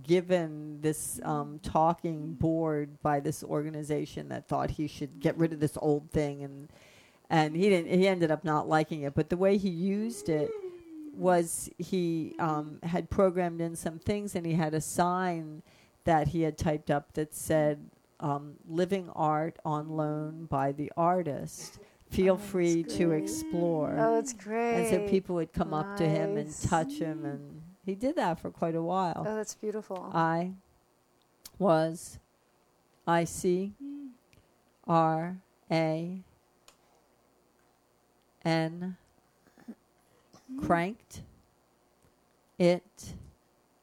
[0.03, 5.61] given this um, talking board by this organization that thought he should get rid of
[5.61, 6.69] this old thing and
[7.31, 9.15] and he didn't he ended up not liking it.
[9.15, 10.51] But the way he used it
[11.15, 15.63] was he um, had programmed in some things and he had a sign
[16.03, 21.79] that he had typed up that said um, living art on loan by the artist.
[22.09, 23.95] Feel Oh, free to explore.
[23.97, 24.73] Oh, it's great.
[24.75, 28.37] and so people would come up to him and touch him and he did that
[28.39, 29.23] for quite a while.
[29.25, 30.11] Oh, that's beautiful.
[30.13, 30.51] I
[31.57, 32.19] was
[33.07, 33.73] I C
[34.87, 35.37] R
[35.71, 36.23] A
[38.43, 38.97] N
[40.59, 41.21] cranked
[42.57, 43.13] it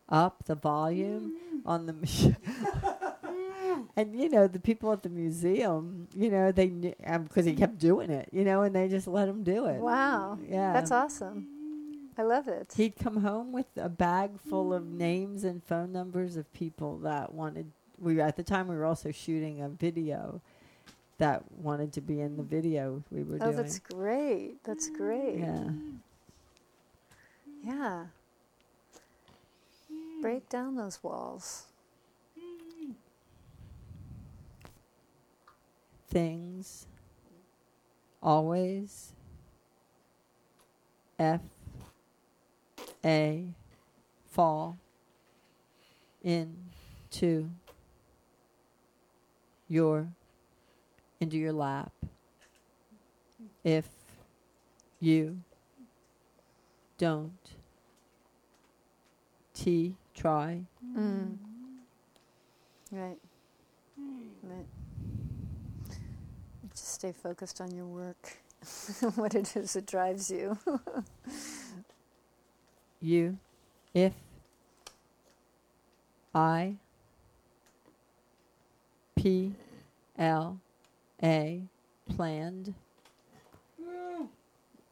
[0.09, 1.35] up the volume
[1.67, 2.37] on the machine.
[3.97, 7.55] and you know the people at the museum, you know they knew um, because he
[7.55, 9.81] kept doing it, you know, and they just let him do it.
[9.81, 10.39] wow.
[10.49, 11.49] Yeah, That's awesome.
[12.17, 12.75] I love it.
[12.77, 17.33] He'd come home with a bag full of names and phone numbers of people that
[17.33, 17.71] wanted.
[17.97, 20.41] We at the time we were also shooting a video
[21.19, 23.55] that wanted to be in the video we were oh, doing.
[23.55, 24.63] Oh, that's great.
[24.65, 25.39] That's great.
[25.39, 25.71] yeah,
[27.63, 28.07] Yeah.
[30.21, 31.67] Break down those walls.
[36.09, 36.87] things
[38.23, 39.13] always
[41.19, 41.43] F
[43.05, 43.55] A
[44.31, 44.79] fall
[46.23, 47.51] into
[49.69, 50.09] your
[51.21, 51.93] into your lap
[53.65, 53.89] if
[55.01, 55.39] you
[56.99, 57.33] don't
[59.55, 60.63] T try
[60.97, 61.37] Mm.
[62.91, 63.19] Right.
[64.43, 64.67] Right.
[66.75, 68.39] Just stay focused on your work,
[69.15, 70.59] what it is that drives you.
[73.01, 73.39] you
[73.95, 74.13] if
[76.35, 76.77] I
[79.17, 79.55] P
[80.19, 80.61] L
[81.23, 81.63] A
[82.09, 82.75] planned.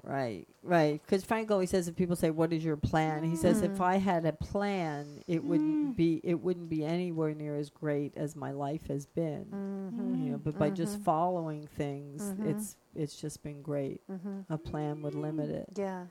[0.03, 1.01] Right, right.
[1.05, 3.81] Because Frank always says if people say, "What is your plan?" He says, "If Mm.
[3.81, 8.37] I had a plan, it wouldn't be it wouldn't be anywhere near as great as
[8.37, 10.25] my life has been." mm-hmm.
[10.25, 11.03] You know, but by just Mhm.
[11.03, 12.47] following things, Mhm.
[12.47, 14.01] it's it's just been great.
[14.07, 15.71] hmm A plan would limit it.
[15.75, 16.07] Yeah.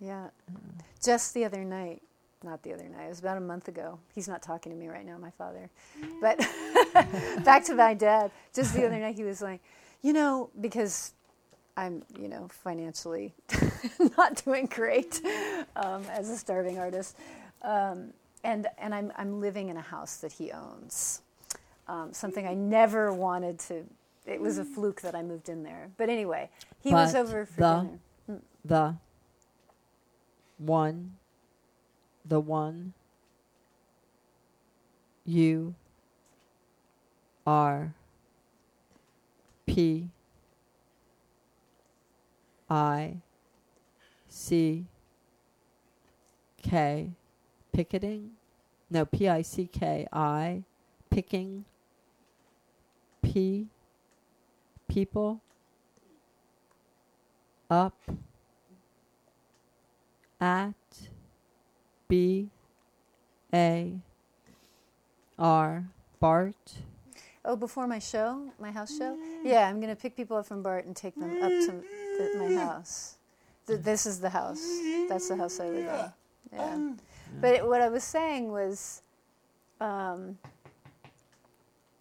[0.00, 0.30] Yeah.
[1.00, 2.02] Just the other night,
[2.44, 3.98] not the other night, it was about a month ago.
[4.14, 5.68] He's not talking to me right now, my father.
[6.20, 6.38] But
[7.44, 8.30] back to my dad.
[8.54, 9.60] Just the other night, he was like,
[10.02, 11.12] you know, because
[11.76, 13.34] I'm, you know, financially
[14.16, 15.20] not doing great
[15.76, 17.16] um, as a starving artist.
[17.62, 18.12] Um,
[18.44, 21.22] and and I'm, I'm living in a house that he owns.
[21.88, 23.84] Um, something I never wanted to.
[24.26, 25.88] It was a fluke that I moved in there.
[25.96, 26.50] But anyway,
[26.80, 27.88] he was over for the-
[28.26, 28.40] dinner.
[28.64, 28.94] the
[30.58, 31.16] one
[32.28, 32.92] the one
[35.24, 35.74] you
[37.46, 37.94] are.
[39.66, 40.08] P
[42.70, 43.16] I
[44.28, 44.86] C
[46.62, 47.10] K
[47.72, 48.30] picketing.
[48.90, 50.62] No P I C K I
[51.10, 51.64] picking
[53.22, 53.66] P
[54.88, 55.42] people
[57.70, 57.94] up
[60.40, 60.74] at
[62.08, 62.48] B
[63.54, 63.92] A
[65.38, 65.84] are
[66.18, 66.74] Bart.
[67.44, 69.16] Oh, before my show, my house show?
[69.44, 71.82] Yeah, I'm going to pick people up from Bart and take them up to
[72.18, 73.16] the, my house.
[73.66, 74.66] Th- this is the house.
[75.08, 76.12] That's the house I live in.
[76.52, 76.92] Yeah.
[77.40, 79.02] But it, what I was saying was
[79.80, 80.36] um,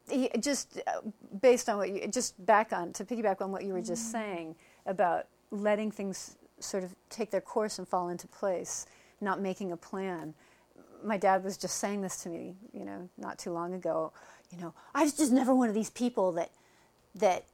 [0.09, 1.01] he, just uh,
[1.41, 4.55] based on what you, just back on, to piggyback on what you were just saying
[4.85, 8.87] about letting things sort of take their course and fall into place,
[9.21, 10.33] not making a plan.
[11.03, 14.11] My dad was just saying this to me, you know, not too long ago
[14.51, 16.51] you know, I was just never one of these people that
[17.15, 17.45] that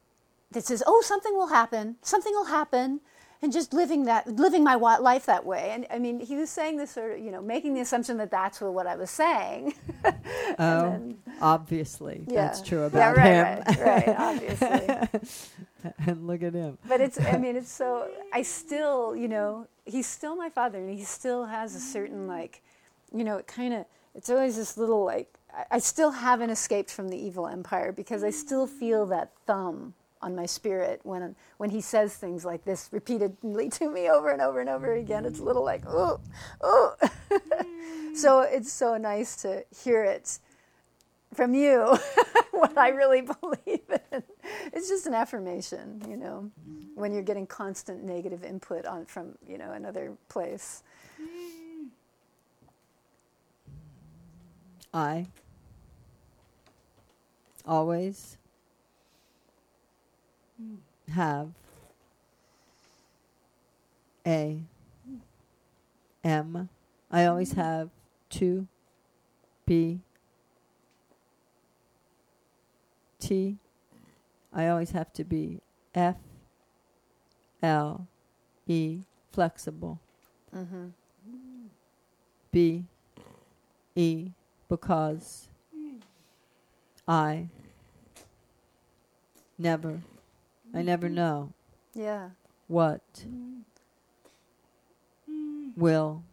[0.52, 1.98] that says, "Oh, something will happen.
[2.02, 3.02] Something will happen."
[3.41, 6.77] And just living that, living my life that way, and I mean, he was saying
[6.77, 9.73] this sort of, you know, making the assumption that that's what I was saying.
[10.06, 10.11] oh,
[10.57, 12.45] then, obviously, yeah.
[12.45, 13.85] that's true about yeah, right, him.
[13.85, 15.49] Right, right, obviously.
[16.07, 16.77] and look at him.
[16.88, 18.10] But it's, I mean, it's so.
[18.31, 22.61] I still, you know, he's still my father, and he still has a certain like,
[23.14, 23.85] you know, it kind of.
[24.15, 25.39] It's always this little like
[25.69, 30.35] I still haven't escaped from the evil empire because I still feel that thumb on
[30.35, 34.61] my spirit when when he says things like this repeatedly to me over and over
[34.61, 35.26] and over again.
[35.26, 36.19] It's a little like oh
[36.61, 36.95] oh.
[38.15, 40.39] so it's so nice to hear it
[41.34, 41.97] from you
[42.51, 43.81] what I really believe
[44.11, 44.23] in.
[44.72, 46.51] It's just an affirmation, you know,
[46.95, 50.84] when you're getting constant negative input on from you know another place.
[54.93, 55.26] I
[57.65, 58.38] always
[61.14, 61.49] have
[64.26, 64.60] a
[66.23, 66.69] M.
[67.11, 67.89] I always have
[68.30, 68.68] two
[69.65, 69.99] B
[73.23, 73.55] T.
[74.53, 75.61] I always have to be
[75.95, 76.17] F
[77.61, 78.05] L
[78.67, 78.99] E
[79.31, 79.99] flexible.
[80.53, 80.87] Mm-hmm.
[82.51, 82.83] B
[83.95, 84.31] E
[84.67, 85.47] because
[87.07, 87.47] I
[89.57, 90.01] never,
[90.73, 91.53] I never know.
[91.93, 92.29] Yeah.
[92.67, 93.25] What
[95.77, 96.23] will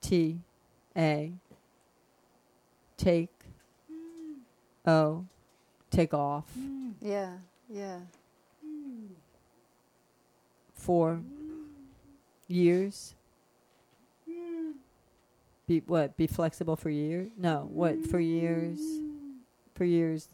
[0.00, 0.38] T
[0.96, 1.32] A
[2.96, 3.37] take
[4.88, 5.24] O
[5.90, 6.50] take off.
[7.00, 7.34] Yeah,
[7.68, 7.98] yeah.
[10.74, 11.20] For
[12.48, 13.14] years
[15.68, 16.16] be what?
[16.16, 17.28] Be flexible for years?
[17.36, 17.68] No.
[17.70, 18.80] What for years?
[19.74, 20.28] For years.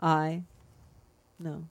[0.00, 0.44] I.
[1.40, 1.64] No.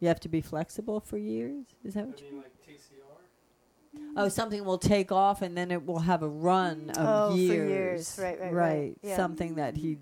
[0.00, 1.64] You have to be flexible for years.
[1.84, 2.32] Is that what I you?
[2.32, 4.10] mean, like TCR.
[4.16, 7.56] Oh, something will take off and then it will have a run of oh, years.
[7.56, 8.18] For years.
[8.18, 8.72] Right, right, right.
[8.74, 8.96] right.
[9.02, 9.16] Yeah.
[9.16, 9.98] Something that he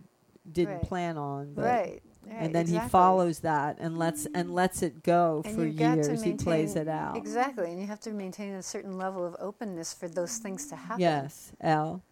[0.50, 0.82] didn't right.
[0.82, 1.54] plan on.
[1.54, 2.02] But right.
[2.28, 2.86] and then exactly.
[2.86, 6.22] he follows that and lets and lets it go and for years.
[6.22, 7.16] He plays it out.
[7.16, 10.76] Exactly, and you have to maintain a certain level of openness for those things to
[10.76, 11.00] happen.
[11.00, 11.52] Yes.
[11.60, 12.02] L.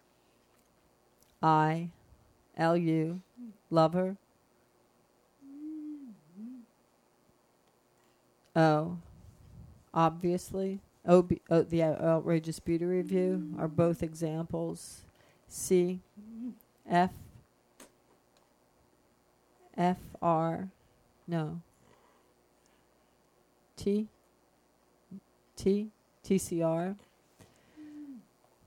[1.41, 1.89] I.
[2.57, 2.75] L.
[2.75, 3.21] U.
[3.71, 4.17] LUVeR.
[8.55, 8.97] O.
[9.93, 10.81] Obviously.
[11.05, 11.21] O.
[11.21, 15.01] B, o the Outrageous Beauty Revue are both examples.
[15.47, 16.01] C.
[16.89, 17.11] F.
[19.79, 19.97] F.
[20.21, 20.67] R.
[21.25, 21.61] No.
[23.77, 24.09] T.
[25.55, 25.89] T.
[26.23, 26.97] TCR.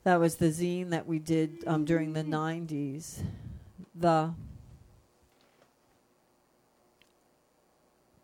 [0.04, 3.22] That was the zine that we did um, during the 90s.
[3.94, 4.32] The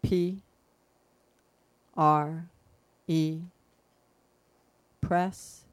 [0.03, 0.43] P
[1.95, 2.47] R
[3.07, 3.41] E
[5.03, 5.65] press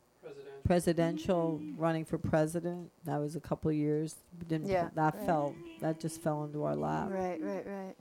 [0.65, 1.61] Presidential.
[1.77, 2.91] running for president.
[3.05, 4.15] That was a couple of years.
[4.47, 5.25] Didn't Yeah, that right.
[5.25, 7.09] fell that just fell into our lap.
[7.11, 7.95] Right, right, right.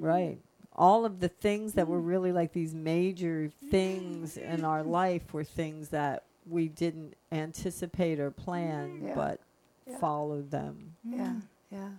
[0.00, 0.38] Right.
[0.74, 5.44] All of the things that were really like these major things in our life were
[5.44, 9.14] things that we didn't anticipate or plan, Yeah.
[9.14, 9.40] but
[9.86, 9.98] Yeah.
[9.98, 10.94] followed them.
[11.04, 11.34] Yeah,
[11.70, 11.90] yeah.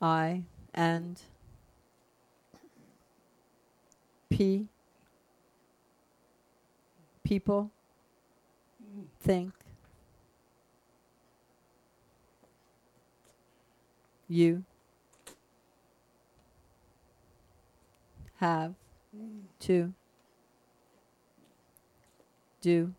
[0.00, 0.42] I
[0.74, 1.20] and
[4.28, 4.66] P
[7.32, 7.70] people
[9.20, 9.54] think
[14.28, 14.62] you
[18.36, 18.74] have
[19.60, 19.94] to
[22.60, 22.92] do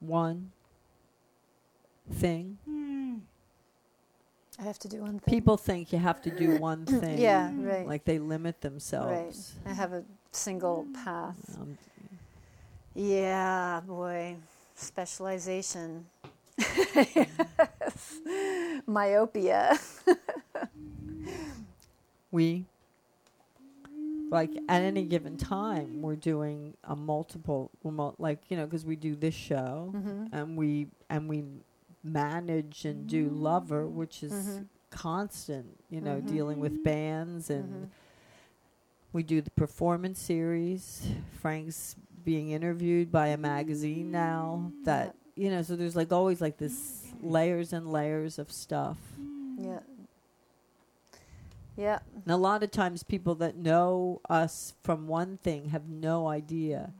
[0.00, 0.50] one
[2.10, 2.56] thing
[4.60, 5.32] I have to do one thing.
[5.32, 7.18] People think you have to do one thing.
[7.18, 7.86] Yeah, right.
[7.86, 8.60] Like they limit right.
[8.60, 9.54] themselves.
[9.64, 10.02] I have a
[10.38, 11.56] single path.
[11.60, 11.76] Um,
[12.94, 14.36] Yeah, boy.
[14.74, 16.06] Specialization.
[18.86, 19.78] Myopia.
[22.30, 22.64] we
[24.30, 28.94] like at any given time we're doing a multiple we're like you know because we
[28.96, 30.24] do this show Mm-hmm.
[30.32, 31.44] and we and we
[32.04, 34.66] manage and do LUVeR which is Mhm.
[34.90, 36.26] constant you know Mhm.
[36.28, 37.88] dealing with bands and Mhm.
[39.12, 41.08] We do the performance series
[41.40, 46.58] frank's being interviewed by a magazine now that you know so there's like always like
[46.58, 48.98] this layers and layers of stuff
[49.58, 49.80] Yeah.
[51.76, 51.98] Yeah.
[52.24, 56.92] and a lot of times people that know us from one thing have no idea.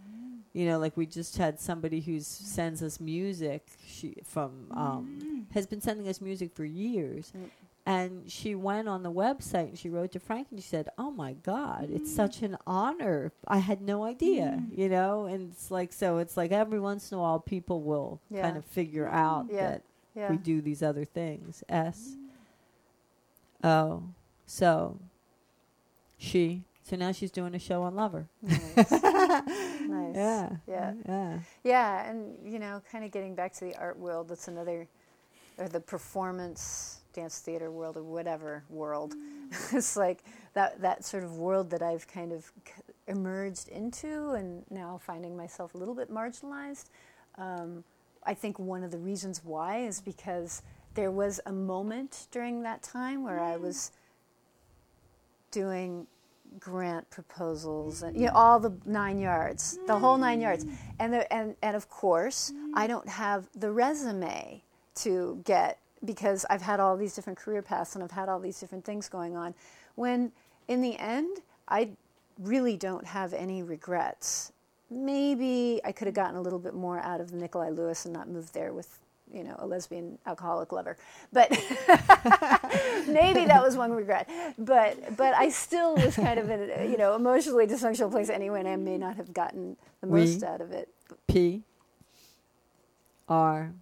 [0.55, 3.67] You know, like we just had somebody who sends us music.
[3.87, 7.51] She from um, has been sending us music for years, Mm.
[7.89, 11.11] And she went on the website and she wrote to Frank and she said, "Oh
[11.11, 12.17] my God, it's mm-hmm.
[12.17, 13.33] such an honor.
[13.47, 14.79] I had no idea." Mm-hmm.
[14.79, 16.19] You know, and it's like so.
[16.19, 18.43] It's like every once in a while, people will Yeah.
[18.43, 19.17] kind of figure mm-hmm.
[19.17, 19.71] out Yeah.
[19.71, 19.83] that
[20.15, 20.31] Yeah.
[20.31, 21.65] we do these other things.
[21.71, 22.17] S.
[23.65, 24.03] Oh,
[24.45, 24.99] so
[26.19, 26.65] she.
[26.83, 28.27] So now she's doing a show on LUVeR.
[28.43, 28.91] Nice.
[28.91, 30.15] nice.
[30.15, 30.51] Yeah.
[30.67, 30.93] Yeah.
[31.07, 31.39] Yeah.
[31.65, 34.87] Yeah, and you know, kind of getting back to the art world, that's another,
[35.57, 39.15] or the performance, dance theater world, or whatever world.
[39.73, 40.23] it's like
[40.55, 42.51] that that sort of world that I've kind of
[43.07, 46.87] emerged into, and now finding myself a little bit marginalized.
[47.37, 47.85] Um,
[48.25, 50.63] I think one of the reasons why is because
[50.95, 53.93] there was a moment during that time where I was
[55.51, 56.07] doing
[56.59, 60.65] grant proposals and you know all the nine yards the whole nine yards
[60.99, 64.63] and the, and and of course I don't have the resume
[64.97, 68.59] to get because I've had all these different career paths and I've had all these
[68.61, 69.55] different things going on
[69.97, 70.33] when
[70.69, 71.39] in the end
[71.69, 71.91] I
[72.39, 74.53] really don't have any regrets
[74.91, 78.29] maybe I could have gotten a little bit more out of Nikolai Louis and not
[78.29, 78.99] moved there with
[79.33, 80.97] you know a lesbian alcoholic lover
[81.33, 81.51] but
[83.07, 86.97] maybe that was one regret but but I still was kind of in a you
[86.97, 90.61] know emotionally dysfunctional place anyway and I may not have gotten the We- most out
[90.63, 90.89] of it
[91.27, 91.63] P.
[93.29, 93.73] R.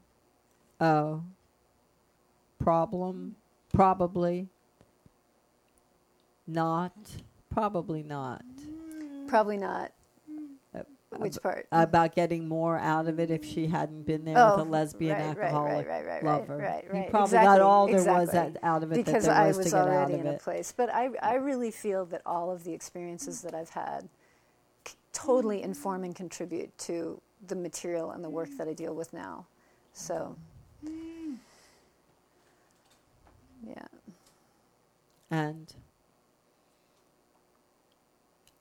[0.80, 1.22] O.
[2.66, 3.36] Problem.
[3.72, 4.48] Probably.
[6.48, 6.92] Not.
[7.48, 8.42] Probably not.
[9.28, 9.92] probably not
[10.74, 10.80] Uh,
[11.18, 14.66] which part About getting more out of it if she hadn't been there Oh, with
[14.66, 16.56] a lesbian right, alcoholic right, right, lover.
[16.56, 18.56] right, You right, probably exactly, got all there was exactly.
[18.56, 20.20] at, out of it because that there I was, was to get out already of
[20.22, 20.40] in a it.
[20.40, 20.74] place.
[20.76, 24.08] But I, I really feel that all of the experiences that I've had
[24.88, 29.12] c- totally inform and contribute to the material and the work that I deal with
[29.12, 29.46] now.
[29.92, 30.34] So,
[33.66, 33.86] yeah.
[35.30, 35.74] and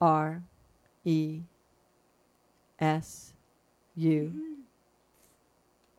[0.02, 0.44] R
[1.04, 1.42] E
[2.80, 3.34] S
[3.96, 4.34] U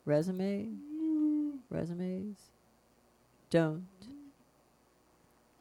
[0.05, 0.69] resume
[1.69, 2.37] resumes
[3.49, 3.87] don't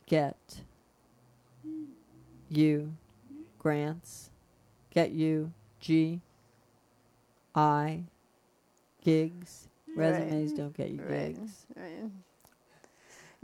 [0.07, 0.37] get
[2.49, 2.93] you
[3.59, 4.31] grants
[4.91, 6.21] get you G
[7.55, 8.05] I
[9.03, 10.11] gigs Right.
[10.11, 11.35] resumes don't get you Right.
[11.35, 12.11] gigs Right.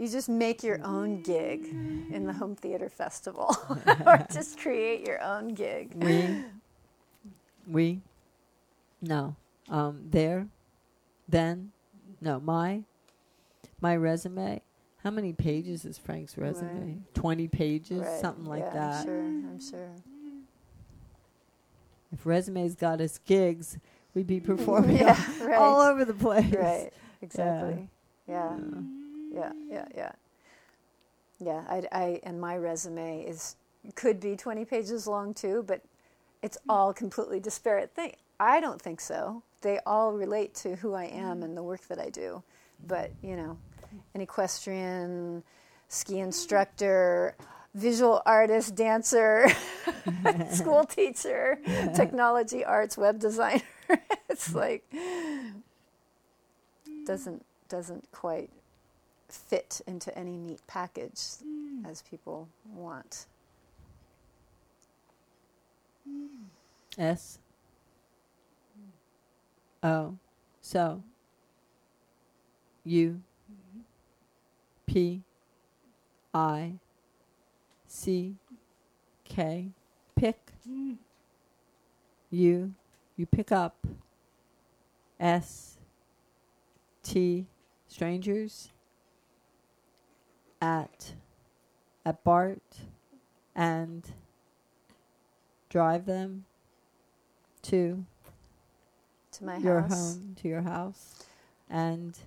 [0.03, 1.65] You just make your own gig
[2.11, 3.57] in the Home Theater Festival,
[4.05, 5.93] or just create your own gig.
[5.95, 6.43] we
[7.69, 8.01] we
[9.01, 9.37] no
[9.69, 10.49] um there
[11.29, 11.71] then
[12.21, 12.83] no my
[13.81, 14.61] my resume
[15.05, 17.15] how many pages is frank's resume Right.
[17.15, 18.21] 20 pages Right.
[18.21, 19.21] something like yeah, that I'm sure.
[19.23, 19.91] I'm sure.
[22.13, 23.79] if resumes got us gigs
[24.15, 25.59] we'd be performing yeah, all, right.
[25.59, 26.91] all over the place Right.
[27.23, 27.89] Exactly.
[28.27, 28.57] Yeah.
[28.59, 28.81] Yeah.
[29.33, 29.53] Yeah.
[29.69, 29.87] Yeah.
[29.95, 30.13] Yeah.
[31.41, 31.65] Yeah.
[31.69, 33.57] I, I and my resume is
[33.95, 35.83] could be 20 pages long too, but
[36.43, 36.71] it's hmm.
[36.71, 38.15] all completely disparate thing.
[38.39, 39.43] I don't think so.
[39.61, 41.43] They all relate to who I am hmm.
[41.45, 42.43] and the work that I do.
[42.81, 42.87] Hmm.
[42.89, 43.59] But, you know,
[44.15, 45.43] an equestrian,
[45.89, 47.37] ski instructor,
[47.75, 49.49] visual artist, dancer,
[50.51, 51.59] school teacher,
[51.95, 53.63] technology, arts, web designer.
[54.31, 54.85] it's like
[57.05, 58.51] doesn't doesn't quite
[59.35, 61.89] fit into any neat package mm.
[61.89, 63.27] as people want.
[66.09, 66.47] Mm.
[66.99, 67.39] s.
[69.83, 70.17] O.
[70.61, 71.03] So.
[72.85, 73.21] U.
[74.87, 75.23] P.
[76.35, 76.75] I.
[77.87, 78.35] C.
[79.25, 79.69] K.
[80.17, 80.53] Pick.
[82.31, 82.73] U,
[83.17, 83.77] you pick up.
[85.21, 85.79] S.
[87.03, 87.47] T.
[87.89, 88.72] Strangers
[90.63, 91.15] at
[92.07, 92.63] at bart
[93.57, 94.13] and
[95.71, 96.45] drive them
[97.63, 98.05] to
[99.33, 100.19] To my your house.
[100.19, 101.27] home to your house
[101.71, 102.19] and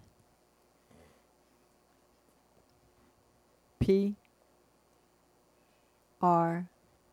[3.80, 4.16] P
[6.22, 6.68] R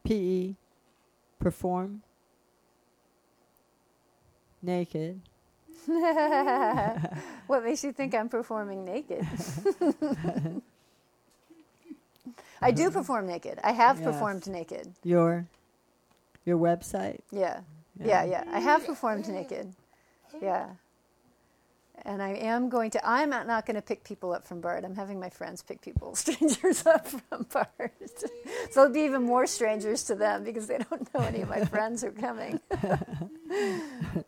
[0.04, 0.56] P E
[1.40, 2.02] Perform.
[4.62, 5.20] Naked.
[7.46, 9.26] what makes you think I'm performing naked?
[12.62, 13.58] I do perform naked.
[13.64, 14.06] I have Yes.
[14.06, 14.94] performed naked.
[15.02, 15.46] Your
[16.44, 17.20] your website.
[17.30, 17.60] Yeah.
[17.98, 18.44] Yeah, yeah.
[18.50, 19.74] I have performed naked.
[20.40, 20.70] Yeah.
[22.04, 24.84] And I am going to, I'm not, not going to pick people up from BART.
[24.84, 27.92] I'm having my friends pick people, strangers up from BART.
[28.72, 31.64] so it'll be even more strangers to them because they don't know any of my
[31.64, 32.58] friends are coming.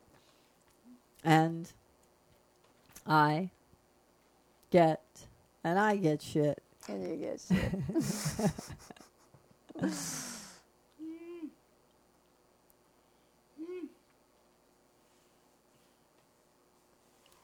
[1.24, 1.72] And
[3.06, 3.48] I
[4.70, 5.00] get
[5.64, 6.62] and I get shit.
[6.88, 8.50] And you get shit.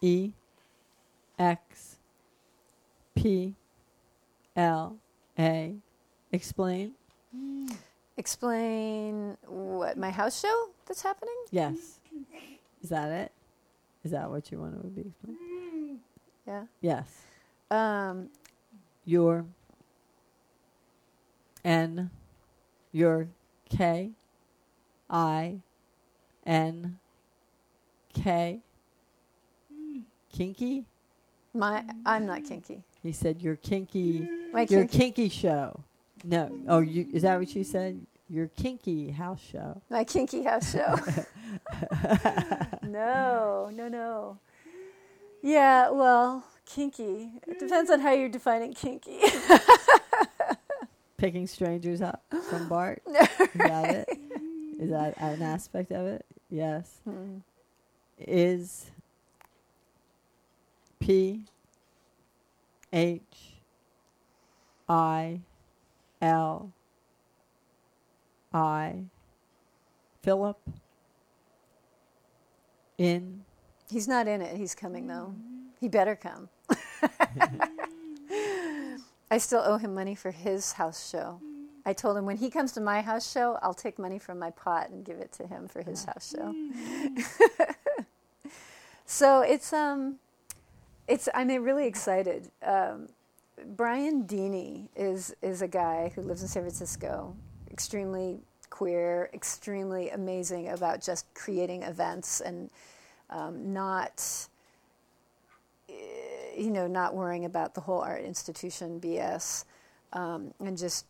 [0.02, 0.32] E
[1.38, 1.96] X
[3.14, 3.54] P
[4.56, 4.96] L
[5.38, 5.74] A
[6.32, 6.92] explain.
[8.16, 11.34] Explain what, my house show that's happening?
[11.50, 12.00] Yes.
[12.82, 13.32] Is that it?
[14.04, 15.12] Is that what you want to be?
[15.28, 15.98] explained?
[16.46, 16.62] Yeah.
[16.80, 17.22] Yes.
[17.70, 18.28] Um,
[19.04, 19.46] Your
[21.64, 22.10] N
[22.92, 23.28] your
[23.68, 24.10] K
[25.08, 25.60] I
[26.46, 26.98] N
[28.12, 28.60] K
[30.32, 30.84] Kinky?
[31.52, 32.82] my, I'm not kinky.
[33.02, 35.80] He said your kinky My your kinky, kinky show.
[36.24, 36.50] No.
[36.68, 38.00] Oh, you is that what you said?
[38.28, 39.82] Your kinky house show.
[39.90, 40.96] my kinky house show.
[42.82, 44.38] no, no, no.
[45.42, 46.44] Yeah, well,
[46.74, 47.30] kinky.
[47.46, 49.20] It depends on how you're defining kinky.
[51.16, 53.02] Picking strangers up from Bart.
[53.08, 54.18] Is that it?
[54.78, 56.24] Is that an aspect of it?
[56.48, 57.00] Yes.
[57.04, 57.38] Hmm.
[58.18, 58.90] Is
[60.98, 61.44] P
[62.92, 63.20] H
[64.88, 65.40] I
[66.22, 66.72] L
[68.52, 69.04] I
[70.22, 70.58] Philip
[72.98, 73.44] in
[73.90, 74.56] He's not in it.
[74.56, 75.34] He's coming though.
[75.80, 76.48] He better come.
[79.30, 81.40] I still owe him money for his house show.
[81.86, 84.50] I told him when he comes to my house show, I'll take money from my
[84.50, 86.54] pot and give it to him for his house show.
[89.06, 90.16] so it's um,
[91.08, 92.50] it's I'm really excited.
[92.64, 93.08] Um,
[93.76, 97.34] Brian Deeney is is a guy who lives in San Francisco,
[97.70, 102.70] extremely queer, extremely amazing about just creating events and
[103.30, 104.48] um, not
[106.56, 109.64] you know not worrying about the whole art institution BS
[110.12, 111.06] um, and just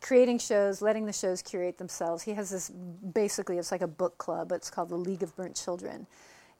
[0.00, 2.22] creating shows, letting the shows curate themselves.
[2.22, 4.52] He has this basically it's like a book club.
[4.52, 6.06] It's called the League of Burnt Children.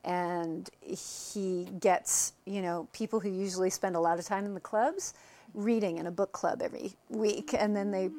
[0.04, 4.60] And he gets, you know, people who usually spend a lot of time in the
[4.60, 5.14] clubs
[5.54, 8.10] reading in a book club every week and then they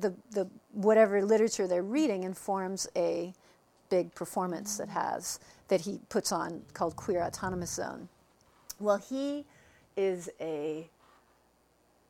[0.00, 3.32] the the whatever literature they're reading informs a
[3.88, 8.08] big performance that has that he puts on called Queer Autonomous Zone.
[8.78, 9.44] Well, he
[9.96, 10.88] is a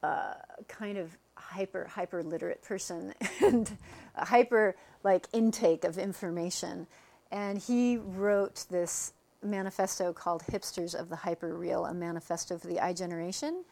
[0.02, 0.34] uh,
[0.68, 3.76] kind of hyper hyper literate person and
[4.16, 6.86] hyper like intake of information,
[7.30, 9.12] and he wrote this
[9.42, 13.64] manifesto called Hipsters of the Hyper Real, a manifesto for the I generation.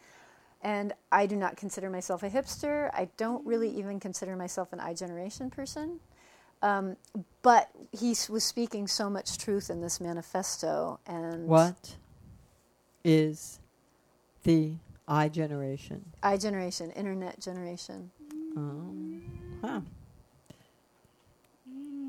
[0.62, 2.90] And I do not consider myself a hipster.
[2.94, 6.00] I don't really even consider myself an I generation person.
[6.64, 6.96] Um,
[7.42, 11.96] but he was speaking so much truth in this manifesto, and what
[13.04, 13.60] is
[14.44, 14.72] the
[15.06, 16.06] I generation?
[16.22, 18.10] I generation, internet generation.
[18.56, 19.22] Um,
[19.62, 19.80] huh.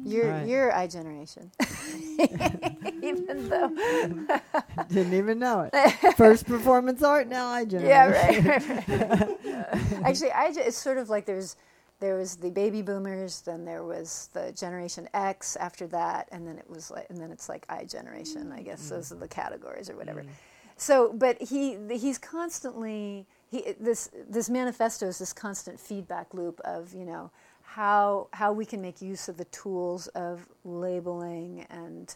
[0.06, 0.48] You're Right.
[0.48, 1.52] you're I generation,
[3.02, 3.69] even though
[4.88, 6.14] Didn't even know it.
[6.15, 7.90] First performance art, now I generation.
[7.90, 8.88] yeah right.
[8.88, 10.03] right, right.
[10.06, 11.57] Actually, I it's sort of like there's
[12.00, 16.58] there was the baby boomers, then there was the Generation X after that, and then
[16.58, 18.52] it was like and then it's like I generation.
[18.52, 19.42] I guess those are the mm-hmm.
[19.42, 20.22] categories or whatever.
[20.22, 20.32] Mm-hmm.
[20.78, 26.94] So, but he he's constantly he this this manifesto is this constant feedback loop of
[26.94, 27.32] you know
[27.62, 32.16] how how we can make use of the tools of labeling and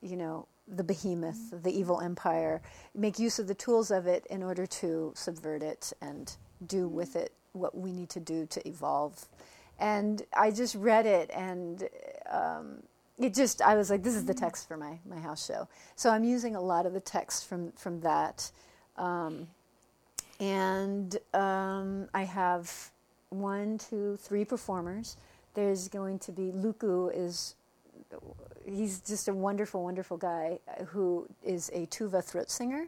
[0.00, 1.62] you know the behemoth, mm-hmm.
[1.62, 2.62] the evil empire,
[2.94, 7.16] make use of the tools of it in order to subvert it and do with
[7.16, 9.26] it what we need to do to evolve.
[9.78, 11.88] And I just read it and.
[12.30, 12.82] Um,
[13.18, 15.68] it just I was like, this is the text for my, my house show.
[15.96, 18.50] So I'm using a lot of the text from from that,
[18.96, 19.48] um,
[20.40, 22.90] and um, I have
[23.28, 25.16] one, two, three performers.
[25.54, 27.54] There's going to be Luku is
[28.64, 30.58] he's just a wonderful, wonderful guy
[30.88, 32.86] who is a tuva throat singer,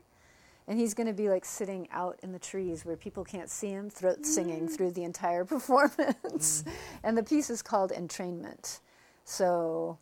[0.66, 3.68] and he's going to be like sitting out in the trees where people can't see
[3.68, 6.64] him, throat singing through the entire performance.
[7.02, 8.80] and the piece is called Entrainment.
[9.24, 9.98] So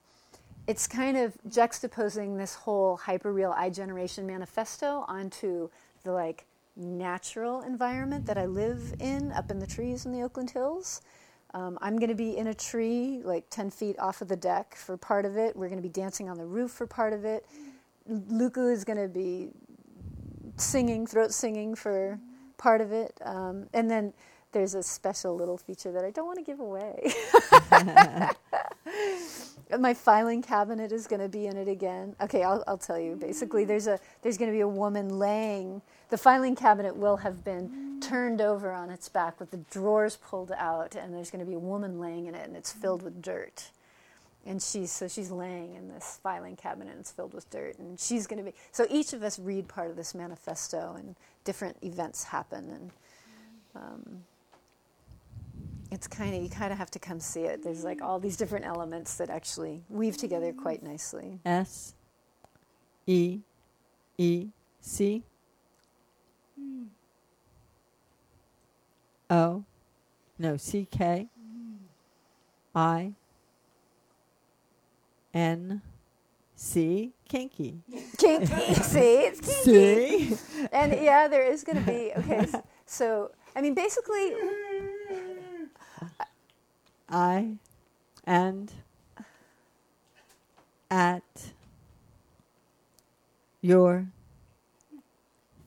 [0.67, 5.69] it's kind of juxtaposing this whole hyperreal I generation manifesto onto
[6.05, 10.51] the like natural environment that I live in up in the trees in the Oakland
[10.51, 11.03] Hills.
[11.55, 14.75] Um, I'm going to be in a tree like 10 feet off of the deck
[14.75, 15.55] for part of it.
[15.55, 17.45] We're going to be dancing on the roof for part of it.
[18.11, 19.51] Luku is going to be
[20.57, 22.19] singing, throat singing for
[22.59, 23.19] part of it.
[23.25, 24.13] Um, and then
[24.53, 27.13] there's a special little feature that I don't want to give away.
[29.79, 32.15] My filing cabinet is going to be in it again.
[32.21, 33.17] Okay, I'll, I'll tell you.
[33.17, 35.81] Basically, there's a there's going to be a woman laying.
[36.11, 40.53] The filing cabinet will have been turned over on its back with the drawers pulled
[40.53, 43.23] out, and there's going to be a woman laying in it, and it's filled with
[43.23, 43.71] dirt
[44.47, 47.99] and she's so she's laying in this filing cabinet and it's filled with dirt and
[47.99, 51.15] she's going to be so each of us read part of this manifesto and
[51.45, 52.91] different events happen and
[53.75, 54.25] um,
[55.93, 57.63] it's kind of you kind of have to come see it.
[57.63, 61.39] There's like all these different elements that actually weave together quite nicely.
[61.45, 61.95] S
[63.07, 63.41] E
[64.17, 64.49] E
[64.81, 65.23] C.
[69.29, 69.65] O.
[70.39, 71.27] No C K.
[72.75, 73.13] I
[75.35, 75.83] N
[76.57, 77.83] C kinky.
[78.19, 80.37] kinky see it's kinky See?
[80.73, 82.47] and yeah there is going to be okay
[82.87, 84.35] so i mean basically
[87.09, 87.57] I
[88.25, 88.73] and
[90.91, 91.23] at
[93.61, 94.07] your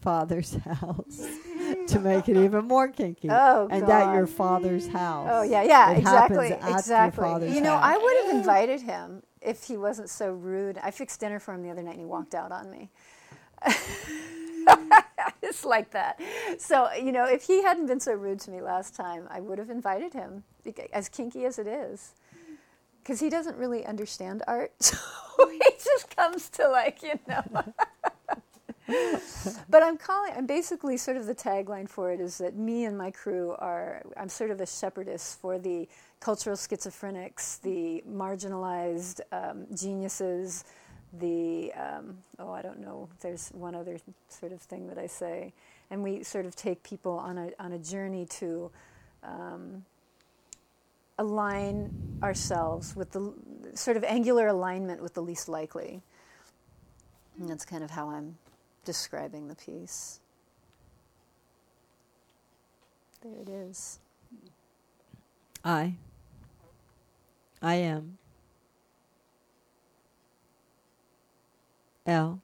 [0.01, 1.27] father's house
[1.87, 3.27] to make it even more kinky.
[3.31, 4.09] Oh, and God.
[4.09, 5.27] at your father's house.
[5.31, 7.23] Oh yeah, yeah, It exactly, happens at your exactly.
[7.23, 7.83] father's You know, house.
[7.83, 10.77] I would have invited him if he wasn't so rude.
[10.81, 12.89] I fixed dinner for him the other night, and he walked out on me.
[15.41, 16.19] it's like that.
[16.57, 19.59] So you know, if he hadn't been so rude to me last time, I would
[19.59, 20.43] have invited him,
[20.91, 22.13] as kinky as it is,
[23.01, 24.73] because he doesn't really understand art.
[25.37, 27.43] So he just comes to like you know.
[29.69, 30.33] but I'm calling.
[30.35, 34.03] I'm basically sort of the tagline for it is that me and my crew are.
[34.15, 35.87] I'm sort of a shepherdess for the
[36.19, 40.65] cultural schizophrenics, the marginalized um, geniuses,
[41.19, 43.09] the um, oh I don't know.
[43.21, 43.97] There's one other
[44.29, 45.53] sort of thing that I say,
[45.89, 48.71] and we sort of take people on a on a journey to.
[49.23, 49.85] Um,
[51.17, 53.33] align ourselves with the
[53.73, 56.01] sort of angular alignment with the least likely.
[57.39, 58.35] And that's kind of how I'm
[58.85, 60.21] describing the piece.
[63.21, 63.99] There it is.
[65.63, 65.95] I.
[67.61, 68.19] I am.
[72.05, 72.39] L.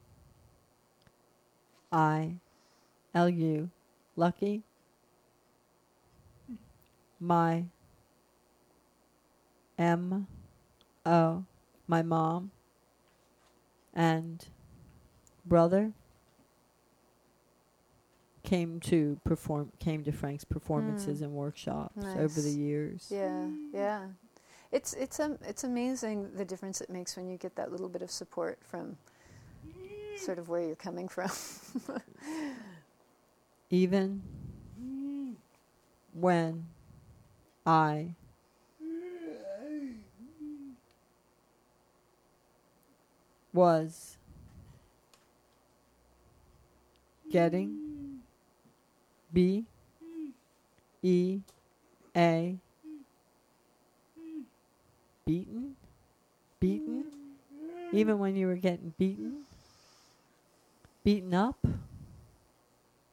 [1.91, 2.37] I.
[3.13, 3.69] L U.
[4.15, 4.63] Lucky.
[7.19, 7.65] My.
[9.77, 10.25] M.
[11.05, 11.43] O.
[11.87, 12.49] My mom.
[13.93, 14.43] And
[15.45, 15.93] brother
[18.43, 21.25] came to perform came to Frank's performances Mm.
[21.25, 23.07] and workshops over the years.
[23.09, 24.07] Yeah, yeah.
[24.71, 28.01] It's it's um, it's amazing the difference it makes when you get that little bit
[28.01, 28.97] of support from
[30.17, 31.29] sort of where you're coming from.
[33.69, 34.21] even
[36.13, 36.67] when
[37.65, 38.15] I
[43.53, 44.17] was
[47.29, 47.90] getting
[49.33, 49.65] B
[51.03, 51.39] E
[52.15, 52.57] A
[55.25, 55.75] beaten?
[56.59, 57.05] Beaten?
[57.93, 59.45] Even when you were getting beaten?
[61.03, 61.57] Beaten up?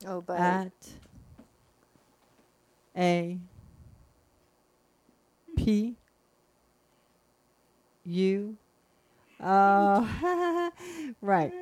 [0.07, 0.73] Oh, but at
[2.97, 3.39] a
[5.57, 5.97] P
[8.05, 8.57] U
[9.41, 10.71] uh
[11.21, 11.53] right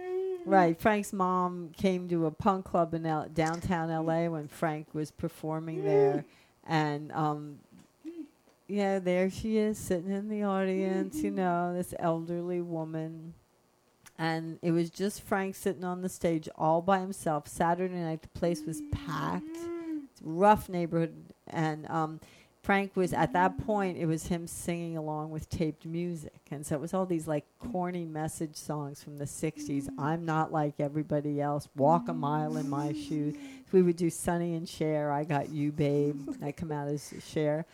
[0.45, 5.11] right Frank's mom came to a punk club in L- downtown LA when Frank was
[5.11, 6.25] performing there
[6.67, 7.59] and um
[8.69, 13.35] yeah there she is sitting in the audience you know this elderly woman
[14.19, 17.49] and it was just Frank sitting on the stage all by himself.
[17.49, 19.45] Saturday night, the place was packed.
[20.23, 21.15] Rough neighborhood,
[21.49, 22.21] and um,
[22.67, 23.97] Frank was at that point.
[23.97, 27.45] It was him singing along with taped music, and so it was all these like
[27.61, 29.89] corny message songs from the '60s.
[29.97, 31.69] I'm not like everybody else.
[31.77, 33.37] Walk a mile in my shoes.
[33.71, 35.13] We would do Sonny and Cher.
[35.13, 36.29] I got you, babe.
[36.43, 37.67] I come out as Cher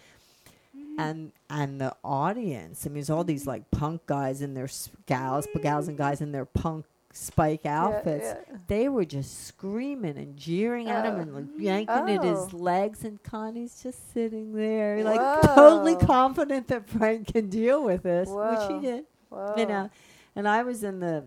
[0.77, 1.01] mm-hmm.
[1.01, 2.87] and and the audience.
[2.87, 5.97] I mean, it's all these like punk guys and their s- gals, but gals and
[5.97, 8.25] guys in their punk spike outfits.
[8.25, 8.57] yeah.
[8.67, 11.21] They were just screaming and jeering at him Oh.
[11.21, 12.57] and like, uh, yanking at his Oh.
[12.57, 15.21] legs, and Connie's just sitting there, like
[15.55, 19.05] totally confident that Frank can deal with this, which he did.
[19.29, 19.55] Whoa.
[19.57, 19.91] You know,
[20.35, 21.25] and I was in the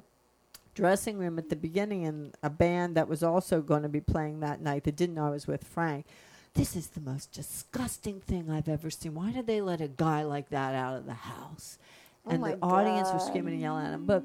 [0.73, 4.41] dressing room at the beginning, and a band that was also going to be playing
[4.41, 6.05] that night that didn't know I was with Frank.
[6.53, 9.13] This is the most disgusting thing I've ever seen.
[9.13, 11.77] Why did they let a guy like that out of the house?
[12.25, 13.27] Oh And my the audience were God.
[13.27, 14.05] screaming and yelling at him.
[14.05, 14.23] But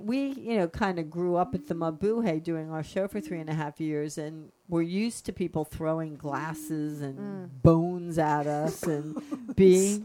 [0.00, 3.40] we, you know, kind of grew up at the Mabuhay doing our show for three
[3.40, 7.48] and a half years, and we're used to people throwing glasses and Mm.
[7.62, 9.16] bones at us, and
[9.56, 10.02] B,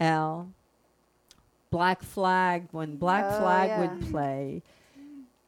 [0.00, 0.50] L,
[1.70, 2.68] Black Flag.
[2.70, 3.80] When Black Oh, Flag yeah.
[3.80, 4.62] would play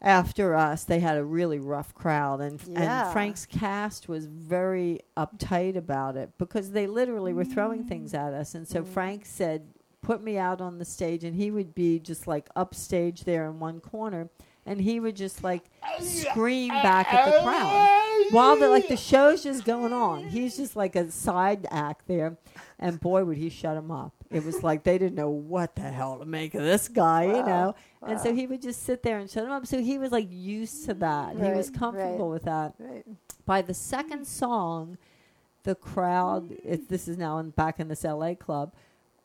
[0.03, 3.05] after us, they had a really rough crowd, and Yeah.
[3.05, 8.33] and Frank's cast was very uptight about it because they literally were throwing things at
[8.33, 8.87] us, and so Mm.
[8.89, 9.69] Frank said
[10.03, 13.59] put me out on the stage and he would be just like upstage there in
[13.61, 14.29] one corner
[14.67, 15.65] and he would just like
[16.01, 17.87] scream back at the crowd.
[18.31, 22.37] While the like the show's just going on he's just like a side act there
[22.79, 24.13] and boy would he shut him up.
[24.31, 27.33] It was like they didn't know what the hell to make of this guy you
[27.43, 27.45] Wow.
[27.47, 27.75] know?
[28.07, 29.67] And so he would just sit there and shut him up.
[29.67, 31.35] So he was like used to that.
[31.37, 32.75] He was Right, comfortable with that.
[32.79, 33.05] Right.
[33.45, 34.97] by the second song,
[35.65, 38.73] the crowd, it, this is now in, back in this LA club,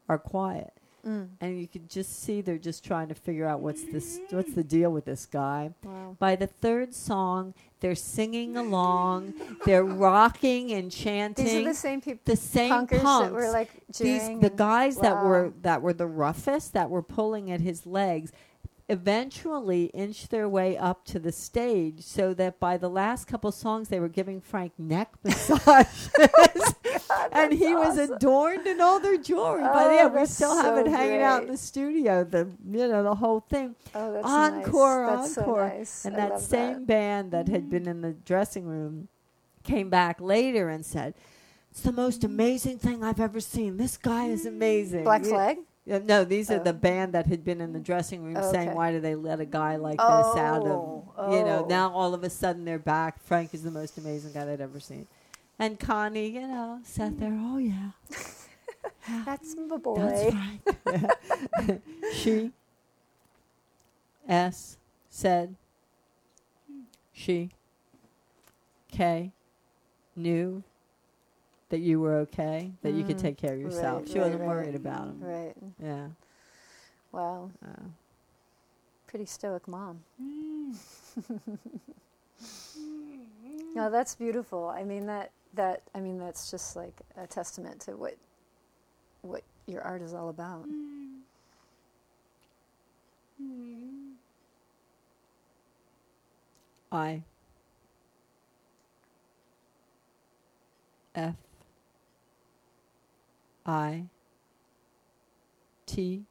[0.08, 0.74] are quiet.
[1.06, 1.30] Mm.
[1.40, 4.64] And you can just see they're just trying to figure out what's this, what's the
[4.64, 5.72] deal with this guy.
[5.84, 6.16] Wow.
[6.18, 11.46] By the third song, they're singing along, they're rocking and chanting.
[11.46, 12.22] These are the same people.
[12.26, 13.28] the same punkers punks.
[13.28, 13.70] that were like
[14.00, 18.32] These the guys that were that were the roughest that were pulling at his legs
[18.88, 23.90] eventually inched their way up to the stage so that by the last couple songs
[23.90, 26.10] they were giving Frank neck massages
[27.32, 30.56] and he was adorned in all their jewelry by the Oh, end we that's still
[30.56, 34.14] have it so hanging out in the studio the you know the whole thing Oh,
[34.14, 35.36] that's encore nice.
[35.36, 36.06] That's encore So nice.
[36.06, 37.92] and I that same band that had been mm-hmm.
[37.92, 39.08] in the dressing room
[39.64, 41.16] came back later and said,
[41.72, 43.78] "It's the most amazing thing I've ever seen.
[43.78, 45.30] This guy is amazing." Black Yeah.
[45.30, 45.58] Flag.
[45.86, 46.64] Yeah, no, these are Oh.
[46.64, 49.40] the band that had been in the dressing room Oh, saying, "Why do they let
[49.40, 51.70] a guy like Oh, this out of oh, you know?" oh.
[51.70, 53.22] Now all of a sudden they're back.
[53.22, 55.06] Frank is the most amazing guy they'd ever seen,
[55.60, 57.30] and Connie, you know, sat there.
[57.30, 57.54] Mm.
[57.54, 57.92] Oh yeah,
[59.26, 59.96] That's my boy.
[60.00, 61.82] that's right.
[62.14, 62.52] she
[64.28, 64.78] S
[65.10, 65.56] said
[67.14, 67.52] she
[68.92, 69.32] K
[70.16, 70.64] knew
[71.70, 74.02] that you were okay, that you could Mm, take care of yourself.
[74.02, 75.20] right, she wasn't right, worried about him.
[75.22, 75.54] Right.
[75.84, 76.08] Yeah.
[77.12, 77.52] Wow.
[77.66, 77.88] Uh,
[79.08, 80.02] Pretty stoic mom.
[83.76, 84.68] no, that's beautiful.
[84.70, 88.16] I mean that that I mean that's just like a testament to what
[89.22, 90.66] what your art is all about.
[96.92, 97.24] I
[101.16, 101.36] F
[103.66, 104.06] I
[105.86, 106.26] T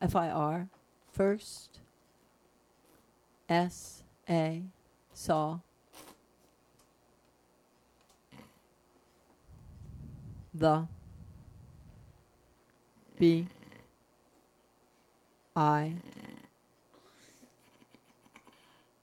[0.00, 0.68] F I R
[1.10, 1.80] first
[3.48, 4.62] S A
[5.12, 5.60] saw.
[10.58, 10.88] The
[13.18, 13.46] B
[15.54, 15.92] I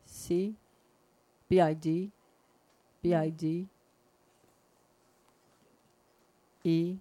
[0.07, 0.55] C
[1.47, 2.11] B I D
[3.03, 3.67] B I D
[6.63, 6.97] E.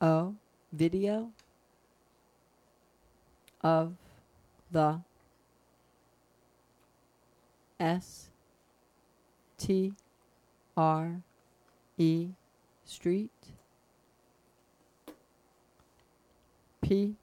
[0.00, 0.34] O
[0.72, 1.30] video
[3.62, 3.94] of
[4.70, 5.00] the
[7.80, 8.28] S
[9.56, 9.94] T
[10.76, 11.22] R
[11.96, 12.28] E
[12.84, 13.30] street.
[16.82, 17.16] P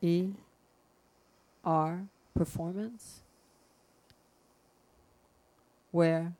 [0.00, 0.28] E
[1.64, 3.20] R performance.
[5.90, 6.32] Where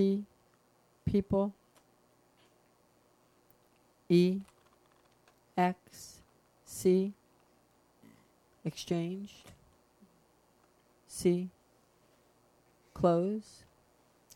[0.00, 0.24] P
[1.04, 1.52] people
[4.08, 4.38] E
[5.58, 6.20] X
[6.64, 7.12] C
[8.64, 9.44] exchange,
[11.06, 11.50] C
[12.94, 13.64] close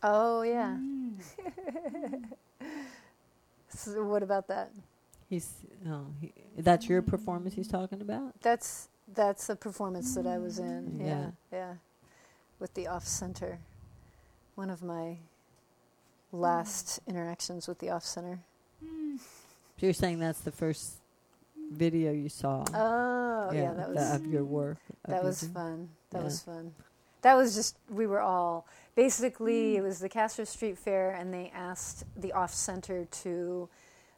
[0.03, 0.77] Oh yeah.
[0.77, 2.25] Mm.
[3.69, 4.69] so what about that?
[5.27, 5.51] he's
[5.89, 10.59] oh he, that's your performance he's talking about That's that's a performance that I was
[10.59, 10.99] in.
[10.99, 10.99] Mm.
[10.99, 11.29] Yeah, Yeah.
[11.51, 11.73] yeah,
[12.59, 13.57] with the off center.
[14.53, 15.17] One of my
[16.35, 18.39] last interactions with the off center.
[18.81, 20.95] so you're saying that's the first
[21.71, 25.89] video you saw Oh yeah, that the- was of your work of that was fun.
[26.11, 26.23] That Yeah.
[26.25, 26.73] was fun.
[27.21, 31.51] That was just we were all basically it was the Castro Street Fair and they
[31.55, 33.67] asked the off center to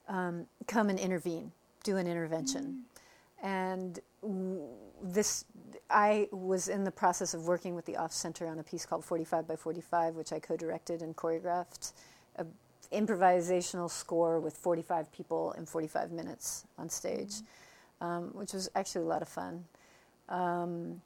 [0.10, 1.52] um, come and intervene,
[1.84, 2.84] do an intervention.
[3.44, 4.62] And w-
[5.04, 5.44] this,
[5.90, 9.06] I was in the process of working with the Off Center on a piece called
[9.06, 11.94] 45 by 45, which I co directed and choreographed.
[12.36, 12.52] An
[12.92, 17.36] improvisational score with 45 people in 45 minutes on stage,
[18.02, 19.66] um, which was actually a lot of fun.
[20.30, 21.02] Um,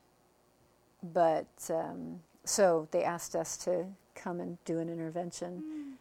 [1.14, 3.86] but um, so they asked us to
[4.16, 5.98] come and do an intervention.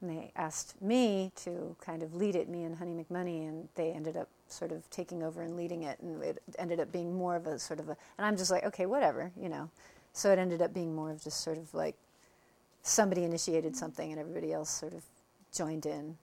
[0.00, 3.90] And they asked me to kind of lead it, me and Honey McMoney, and they
[3.90, 5.98] ended up sort of taking over and leading it.
[6.00, 8.64] And it ended up being more of a sort of a, and I'm just like,
[8.64, 9.70] okay, whatever, you know.
[10.12, 11.94] So it ended up being more of just sort of like
[12.82, 15.04] somebody initiated something and everybody else sort of
[15.52, 16.16] joined in.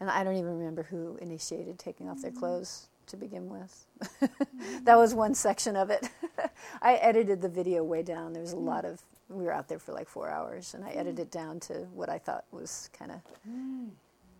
[0.00, 2.40] And I don't even remember who initiated taking off their mm-hmm.
[2.40, 3.86] clothes to begin with.
[4.84, 6.08] that was one section of it.
[6.82, 8.32] I edited the video way down.
[8.32, 8.64] There was a mm.
[8.64, 10.96] lot of, we were out there for like four hours, and I mm.
[10.96, 13.88] edited it down to what I thought was kind of mm.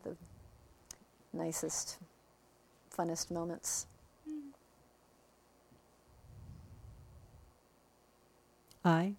[0.02, 0.16] the
[1.32, 1.98] nicest,
[2.96, 3.86] funnest moments.
[8.84, 9.14] I.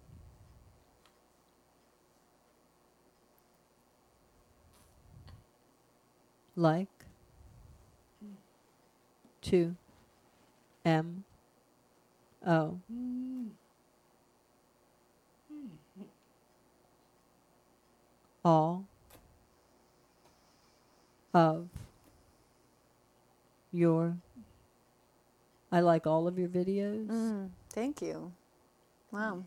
[6.54, 6.88] Like.
[9.42, 9.76] To.
[10.84, 11.24] M.
[12.46, 12.78] O.
[18.44, 18.84] All.
[21.34, 21.68] Of.
[23.76, 24.16] Your.
[25.70, 27.08] I like all of your videos.
[27.08, 28.32] Mm, thank you.
[29.12, 29.44] Wow.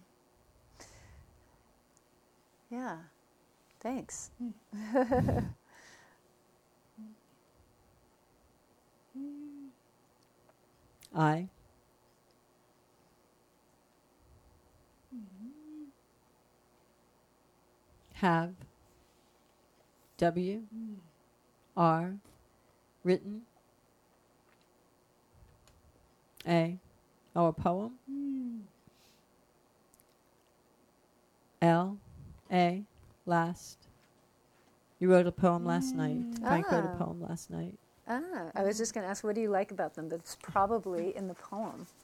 [2.70, 2.98] Yeah.
[3.80, 4.30] Thanks.
[11.16, 11.48] I.
[18.14, 18.54] Have.
[20.18, 20.62] W.
[21.76, 22.14] R.
[23.04, 23.49] Written.
[26.48, 26.78] A.
[27.36, 27.92] Oh, a poem.
[31.62, 31.98] L.
[32.52, 32.84] A.
[33.26, 33.78] Last.
[35.00, 36.18] You wrote a poem last night.
[36.42, 36.96] Frank wrote a Ah.
[36.98, 37.78] poem last night.
[38.08, 40.10] Ah, I was just going to ask, what do you like about them?
[40.10, 41.86] But it's probably in the poem.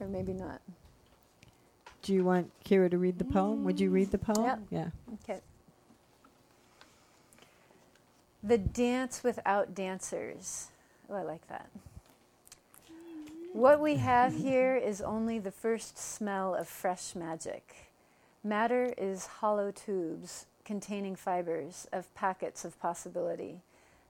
[0.00, 0.60] or maybe not.
[2.02, 3.64] Do you want Kira to read the poem?
[3.64, 4.44] Would you read the poem?
[4.44, 4.60] Yep.
[4.70, 4.90] Yeah.
[5.22, 5.40] Okay.
[8.42, 10.68] The dance without dancers.
[11.10, 11.68] Oh, I like that.
[13.52, 17.90] What we have here is only the first smell of fresh magic.
[18.42, 23.60] Matter is hollow tubes containing fibers of packets of possibility.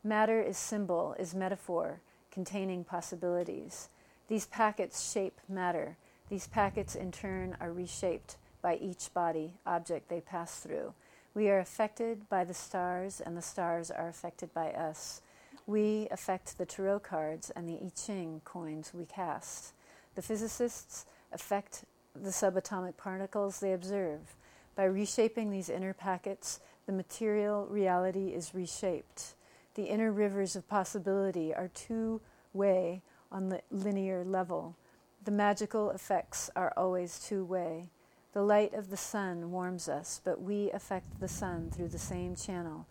[0.02, 2.00] Matter is symbol, is metaphor,
[2.30, 3.88] containing possibilities.
[4.28, 5.96] These packets shape matter.
[6.30, 10.94] These packets, in turn, are reshaped by each body, object they pass through.
[11.34, 15.20] We are affected by the stars, and the stars are affected by us.
[15.66, 19.72] We affect the tarot cards and the I Ching coins we cast.
[20.14, 21.84] The physicists affect
[22.14, 24.36] the subatomic particles they observe.
[24.76, 29.34] By reshaping these inner packets, the material reality is reshaped.
[29.74, 32.20] The inner rivers of possibility are two
[32.52, 34.76] way on the linear level.
[35.24, 37.88] The magical effects are always two way.
[38.34, 42.36] The light of the sun warms us, but we affect the sun through the same
[42.36, 42.86] channel.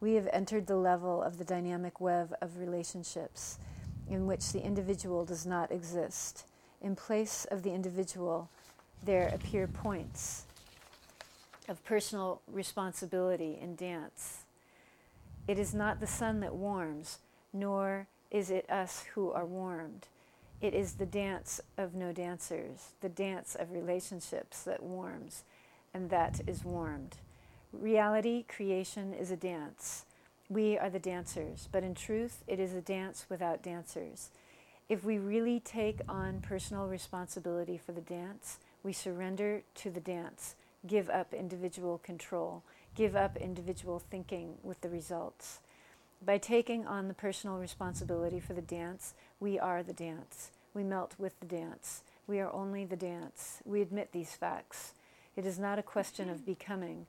[0.00, 3.58] We have entered the level of the dynamic web of relationships
[4.08, 6.46] in which the individual does not exist.
[6.80, 8.48] In place of the individual,
[9.02, 10.44] there appear points
[11.68, 14.44] of personal responsibility in dance.
[15.46, 17.18] It is not the sun that warms,
[17.52, 20.06] nor is it us who are warmed.
[20.60, 25.44] It is the dance of no dancers, the dance of relationships that warms,
[25.94, 27.16] and that is warmed.
[27.72, 30.06] Reality, creation is a dance.
[30.48, 34.30] We are the dancers, but in truth, it is a dance without dancers.
[34.88, 40.54] If we really take on personal responsibility for the dance, we surrender to the dance,
[40.86, 42.62] give up individual control,
[42.94, 45.60] give up individual thinking with the results.
[46.24, 50.50] By taking on the personal responsibility for the dance, we are the dance.
[50.72, 52.02] We melt with the dance.
[52.26, 53.58] We are only the dance.
[53.66, 54.94] We admit these facts.
[55.36, 57.06] It is not a question of becoming,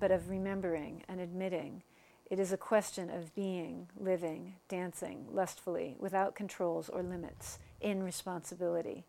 [0.00, 1.82] but of remembering and admitting.
[2.30, 9.04] It is a question of being, living, dancing lustfully, without controls or limits, in responsibility.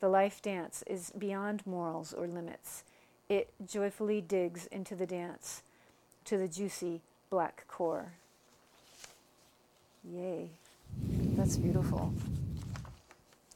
[0.00, 2.82] The life dance is beyond morals or limits.
[3.28, 5.62] It joyfully digs into the dance,
[6.24, 8.12] to the juicy black core.
[10.04, 10.50] Yay.
[11.36, 12.12] That's beautiful.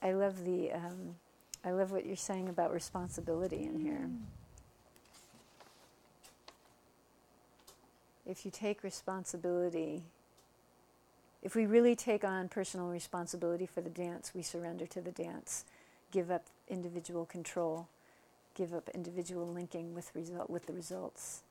[0.03, 1.17] I love the um,
[1.65, 4.09] I love what you're saying about responsibility in here.
[8.29, 10.03] If you take responsibility,
[11.43, 15.65] if we really take on personal responsibility for the dance, we surrender to the dance,
[16.11, 17.89] give up individual control,
[18.55, 21.43] give up individual linking with, result, with the results.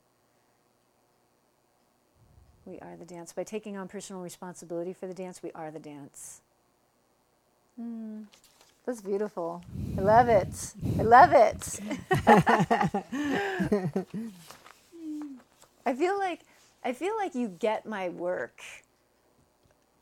[2.65, 3.31] We are the dance.
[3.31, 6.41] By taking on personal responsibility for the dance, we are the dance.
[7.80, 8.26] Mm,
[8.85, 9.64] that's beautiful.
[9.97, 10.73] I love it.
[10.99, 11.80] I love it.
[15.85, 16.41] I feel like
[16.86, 18.62] I feel like you get my work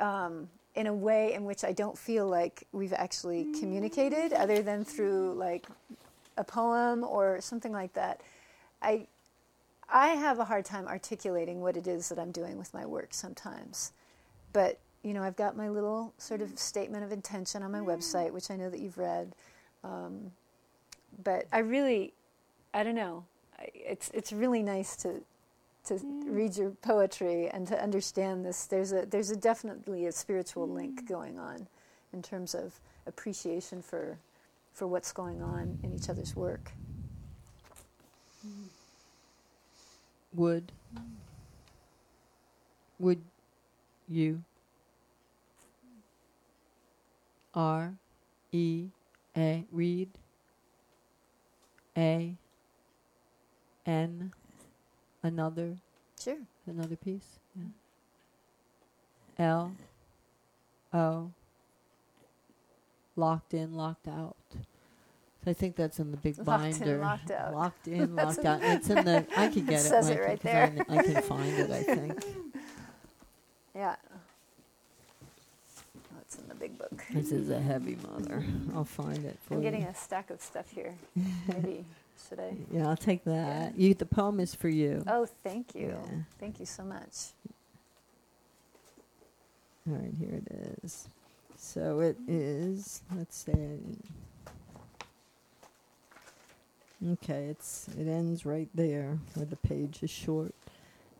[0.01, 4.83] um, in a way in which I don't feel like we've actually communicated, other than
[4.83, 5.65] through like
[6.35, 8.19] a poem or something like that.
[8.81, 9.07] I
[9.89, 13.13] I have a hard time articulating what it is that I'm doing with my work
[13.13, 13.93] sometimes.
[14.51, 18.31] But, you know, I've got my little sort of statement of intention on my website,
[18.31, 19.35] which I know that you've read.
[19.83, 20.31] Um,
[21.23, 22.13] but I really,
[22.73, 23.23] I don't know.
[23.73, 25.21] It's it's really nice to
[25.85, 26.23] to mm.
[26.27, 28.65] read your poetry and to understand this.
[28.65, 31.07] There's a there's a definitely a spiritual link mm.
[31.07, 31.67] going on
[32.13, 34.17] in terms of appreciation for
[34.73, 36.71] for what's going on in each other's work.
[38.45, 38.65] Mm.
[40.35, 40.71] Would
[42.99, 43.21] would
[44.07, 44.43] you
[47.53, 47.93] R
[48.51, 48.87] E
[49.35, 50.09] A read
[51.97, 52.35] A
[53.85, 54.31] N
[55.23, 55.75] another
[56.21, 56.37] Sure.
[56.67, 57.63] another piece yeah.
[59.45, 59.71] L
[60.93, 61.31] O
[63.15, 64.35] locked in locked out
[65.43, 66.97] so I think that's in the big Locked in, binder.
[66.99, 67.53] locked out.
[67.53, 68.61] Locked in, locked out.
[68.63, 69.25] It's in the.
[69.35, 69.83] I could get it.
[69.83, 70.63] says it right there.
[70.63, 71.69] I, kn- I can find it.
[71.69, 72.23] I think
[73.75, 73.95] Yeah.
[75.97, 77.03] Oh, it's in the big book.
[77.11, 78.41] this is a heavy mother.
[78.73, 79.69] I'll find it for I'm you.
[79.69, 80.95] getting a stack of stuff here.
[81.49, 81.83] Maybe
[82.39, 82.55] I?
[82.71, 83.77] yeah, I'll take that.
[83.77, 83.93] You.
[83.93, 85.03] The poem is for you.
[85.07, 85.87] Oh, thank you.
[85.87, 86.17] Yeah.
[86.39, 87.33] Thank you so much.
[89.87, 91.09] All right, here it is.
[91.57, 93.01] So it is.
[93.15, 93.79] Let's say.
[97.11, 100.53] Okay, it's it ends right there where the page is short.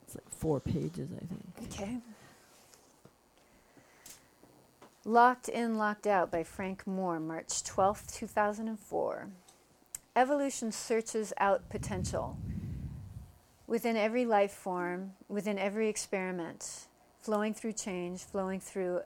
[0.06, 1.74] It's like four pages, I think.
[1.74, 1.98] Okay.
[5.06, 9.28] Locked In, Locked Out by Frank Moore, March 12th, 2004.
[10.16, 12.38] Evolution searches out potential.
[13.66, 16.88] Within every life form, within every experiment,
[17.20, 19.02] flowing through change, flowing through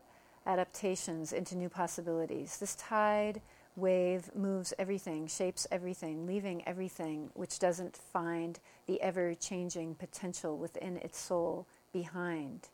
[0.46, 2.58] adaptations into new possibilities.
[2.58, 3.42] This tide
[3.78, 10.98] wave moves everything, shapes everything, leaving everything which doesn't find the ever changing potential within
[10.98, 12.68] its soul behind.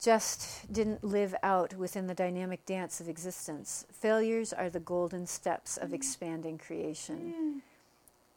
[0.00, 3.86] Just didn't live out within the dynamic dance of existence.
[3.90, 5.94] Failures are the golden steps of mm.
[5.94, 7.34] expanding creation.
[7.36, 7.60] Mm.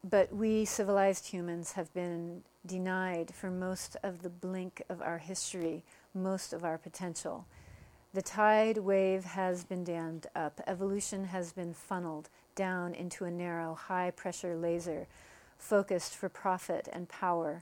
[0.09, 5.83] But we civilized humans have been denied for most of the blink of our history,
[6.13, 7.45] most of our potential.
[8.13, 10.61] The tide wave has been dammed up.
[10.65, 15.07] Evolution has been funneled down into a narrow, high pressure laser
[15.59, 17.61] focused for profit and power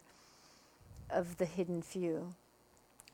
[1.10, 2.34] of the hidden few.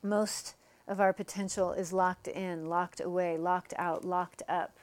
[0.02, 0.54] Most
[0.86, 4.76] of our potential is locked in, locked away, locked out, locked up,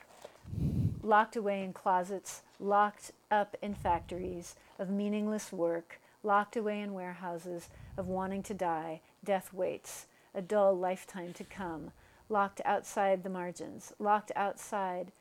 [1.04, 7.70] locked away in closets, locked up in factories of meaningless work, locked away in warehouses
[7.98, 11.92] of wanting to die, death waits, a dull lifetime to come,
[12.30, 15.12] locked outside the margins, locked outside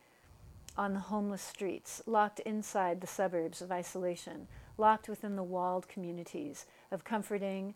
[0.77, 4.47] on the homeless streets, locked inside the suburbs of isolation,
[4.79, 7.75] locked within the walled communities of comforting,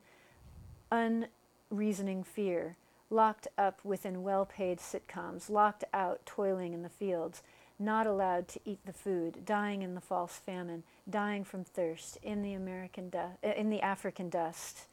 [0.90, 2.76] unreasoning fear,
[3.10, 7.42] locked up within well paid sitcoms, locked out toiling in the fields,
[7.78, 12.42] not allowed to eat the food, dying in the false famine, dying from thirst in
[12.42, 14.86] the American du- uh, in the African dust,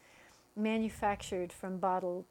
[0.55, 2.25] manufactured from bottled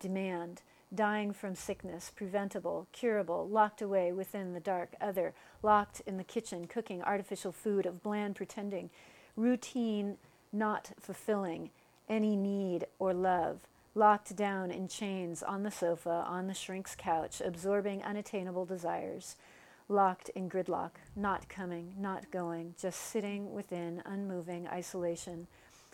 [0.00, 0.62] demand,
[0.94, 6.66] dying from sickness, preventable, curable, locked away within the dark other, locked in the kitchen,
[6.66, 8.88] cooking artificial food of bland pretending,
[9.36, 10.16] routine
[10.52, 11.70] not fulfilling
[12.08, 13.58] any need or love,
[13.98, 19.34] locked down in chains on the sofa, on the shrink's couch, absorbing unattainable desires,
[19.88, 25.48] locked in gridlock, not coming, not going, just sitting within unmoving isolation,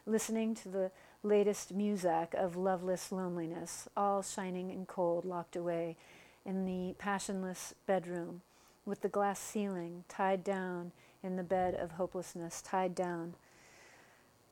[0.04, 0.90] listening to the
[1.22, 5.96] latest muzak of loveless loneliness, all shining and cold, locked away
[6.44, 8.42] in the passionless bedroom,
[8.84, 13.32] with the glass ceiling tied down in the bed of hopelessness, tied down,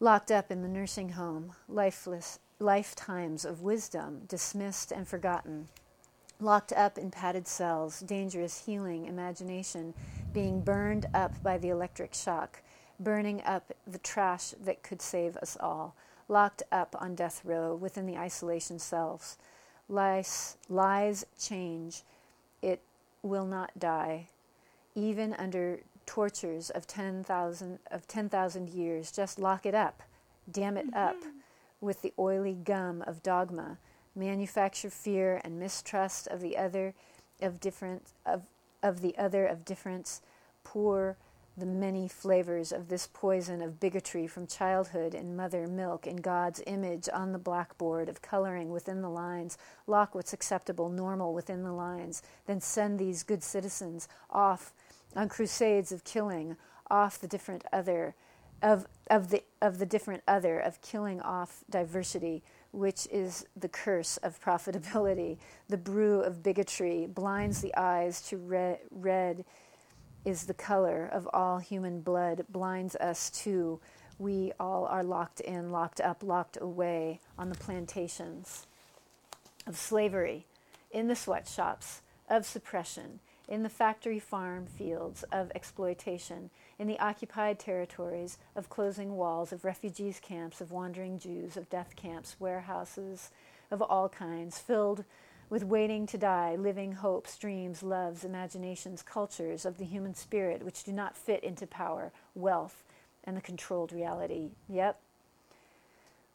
[0.01, 5.69] locked up in the nursing home, lifeless lifetimes of wisdom dismissed and forgotten,
[6.41, 9.95] locked up in padded cells, dangerous healing imagination
[10.33, 12.63] being burned up by the electric shock,
[12.99, 15.95] burning up the trash that could save us all,
[16.29, 19.37] locked up on death row within the isolation cells.
[19.89, 22.03] Lies, lies change.
[22.63, 22.81] It
[23.23, 24.29] will not die,
[24.95, 29.11] even under tortures of 10,000 of 10,000 years.
[29.11, 30.03] Just lock it up.
[30.51, 31.39] Damn it up mm-hmm.
[31.83, 33.79] With the oily gum of dogma.
[34.15, 36.95] Manufacture fear and mistrust of the other
[37.41, 38.43] of different of
[38.83, 40.23] of the other of difference.
[40.65, 41.17] Pour
[41.57, 46.63] the many flavors of this poison of bigotry from childhood in mother milk in God's
[46.67, 51.73] image on the blackboard of coloring within the lines, lock what's acceptable, normal within the
[51.73, 54.73] lines, then send these good citizens off
[55.15, 56.57] on crusades of killing
[56.91, 58.15] off the different other
[58.63, 64.17] of of the of the different other of killing off diversity which is the curse
[64.19, 65.37] of profitability.
[65.69, 69.45] The brew of bigotry blinds the eyes to red, red
[70.25, 73.81] is the color of all human blood blinds us to
[74.19, 78.67] we all are locked in locked up locked away on the plantations
[79.67, 80.47] of slavery
[80.91, 83.19] in the sweatshops of suppression
[83.49, 89.65] in the factory farm fields of exploitation in the occupied territories of closing walls of
[89.65, 93.31] refugees camps of wandering jews of death camps warehouses
[93.71, 95.05] of all kinds filled
[95.53, 100.83] with waiting to die, living hopes, dreams, loves, imaginations, cultures of the human spirit which
[100.83, 102.83] do not fit into power, wealth,
[103.25, 104.53] and the controlled reality.
[104.69, 104.99] Yep.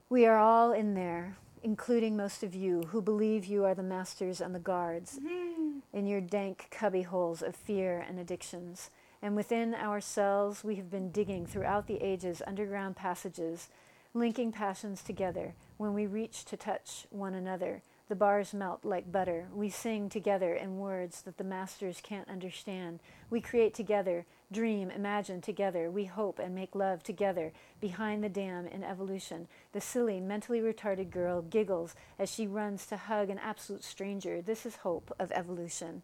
[0.07, 4.39] We are all in there, including most of you who believe you are the masters
[4.39, 5.79] and the guards mm-hmm.
[5.91, 8.91] in your dank cubby holes of fear and addictions.
[9.27, 13.67] And within ourselves, we have been digging throughout the ages underground passages,
[14.13, 19.47] linking passions together when we reach to touch one another the bars melt like butter.
[19.53, 23.01] We sing together in words that the masters can't understand.
[23.29, 25.91] We create together, dream, imagine together.
[25.91, 27.51] We hope and make love together
[27.81, 29.47] behind the dam in evolution.
[29.73, 34.41] The silly, mentally retarded girl giggles as she runs to hug an absolute stranger.
[34.41, 36.03] This is hope of evolution.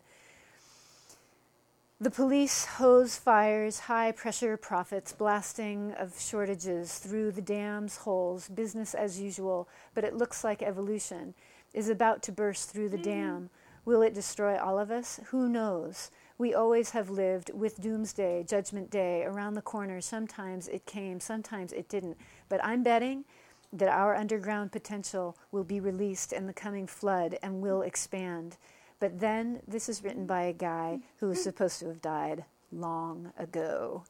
[2.04, 8.94] The police hose fires, high pressure profits, blasting of shortages through the dam's holes, business
[8.94, 11.34] as usual, but it looks like evolution
[11.74, 13.10] is about to burst through the mm-hmm.
[13.10, 13.50] dam.
[13.86, 15.22] Will it destroy all of us?
[15.28, 16.12] Who knows?
[16.38, 20.02] We always have lived with doomsday, judgment day, around the corner.
[20.02, 22.18] Sometimes it came, sometimes it didn't.
[22.50, 23.24] But I'm betting
[23.72, 28.58] that our underground potential will be released in the coming flood and will expand.
[29.04, 33.34] But then, this is written by a guy who was supposed to have died long
[33.38, 34.06] ago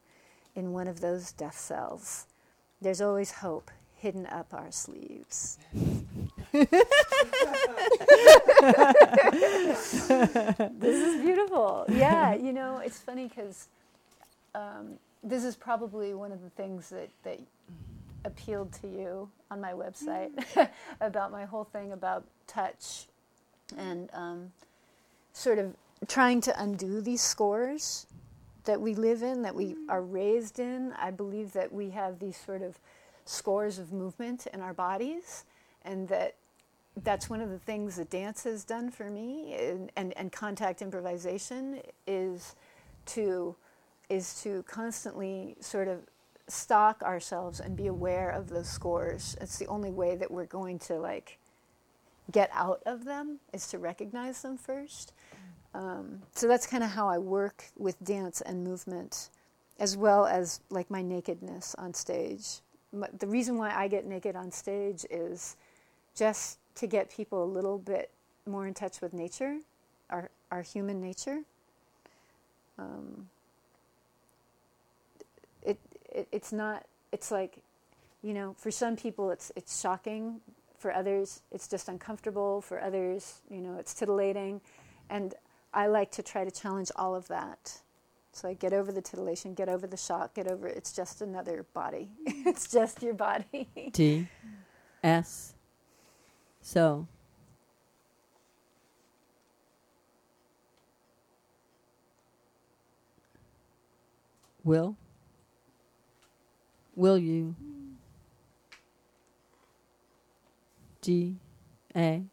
[0.54, 2.26] in one of those death cells.
[2.80, 5.58] There's always hope hidden up our sleeves.
[6.52, 6.70] this
[10.80, 11.86] is beautiful.
[11.88, 13.66] Yeah, you know, it's funny because
[14.54, 17.40] um, this is probably one of the things that, that
[18.24, 20.30] appealed to you on my website
[21.00, 23.06] about my whole thing about touch
[23.76, 24.52] and um,
[25.34, 25.74] sort of
[26.08, 28.06] trying to undo these scores
[28.64, 29.76] that we live in, that we mm.
[29.90, 30.92] are raised in.
[30.98, 32.78] I believe that we have these sort of
[33.26, 35.44] scores of movement in our bodies,
[35.84, 36.36] and that
[37.02, 40.80] that's one of the things that dance has done for me, and, and, and contact
[40.80, 42.54] improvisation is
[43.06, 43.54] to
[44.10, 45.98] is to constantly sort of
[46.46, 49.34] stock ourselves and be aware of those scores.
[49.40, 51.38] It's the only way that we're going to like
[52.32, 55.12] get out of them is to recognize them first.
[55.74, 59.30] Um, so that's kind of how I work with dance and movement,
[59.80, 62.60] as well as like my nakedness on stage
[63.18, 65.56] the reason why I get naked on stage is
[66.14, 68.10] just to get people a little bit
[68.46, 69.58] more in touch with nature,
[70.10, 71.40] our our human nature.
[72.78, 73.28] Um,
[75.62, 75.78] it,
[76.12, 76.84] it it's not.
[77.12, 77.58] It's like,
[78.22, 80.40] you know, for some people it's it's shocking.
[80.84, 82.60] For others, it's just uncomfortable.
[82.60, 84.60] For others, you know, it's titillating,
[85.08, 85.34] and
[85.72, 87.80] I like to try to challenge all of that.
[88.32, 91.64] So I get over the titillation, get over the shock, get over it's just another
[91.72, 92.10] body.
[92.26, 93.66] it's just your body.
[93.94, 94.28] T
[95.02, 95.54] S.
[96.60, 97.08] so
[104.62, 104.98] will
[106.94, 107.56] will you
[111.04, 111.36] D
[111.94, 112.24] A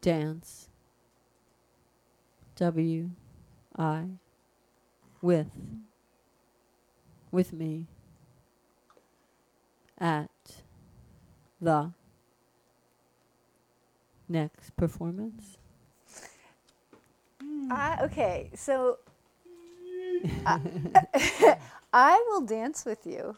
[0.00, 0.68] dance
[2.56, 3.10] W
[3.78, 4.06] I
[5.22, 5.46] with
[7.30, 7.86] with me
[9.96, 10.28] at
[11.60, 11.92] the
[14.28, 15.56] next performance?
[17.70, 18.98] Uh, okay, so
[20.44, 20.58] I,
[21.92, 23.36] I will dance with you,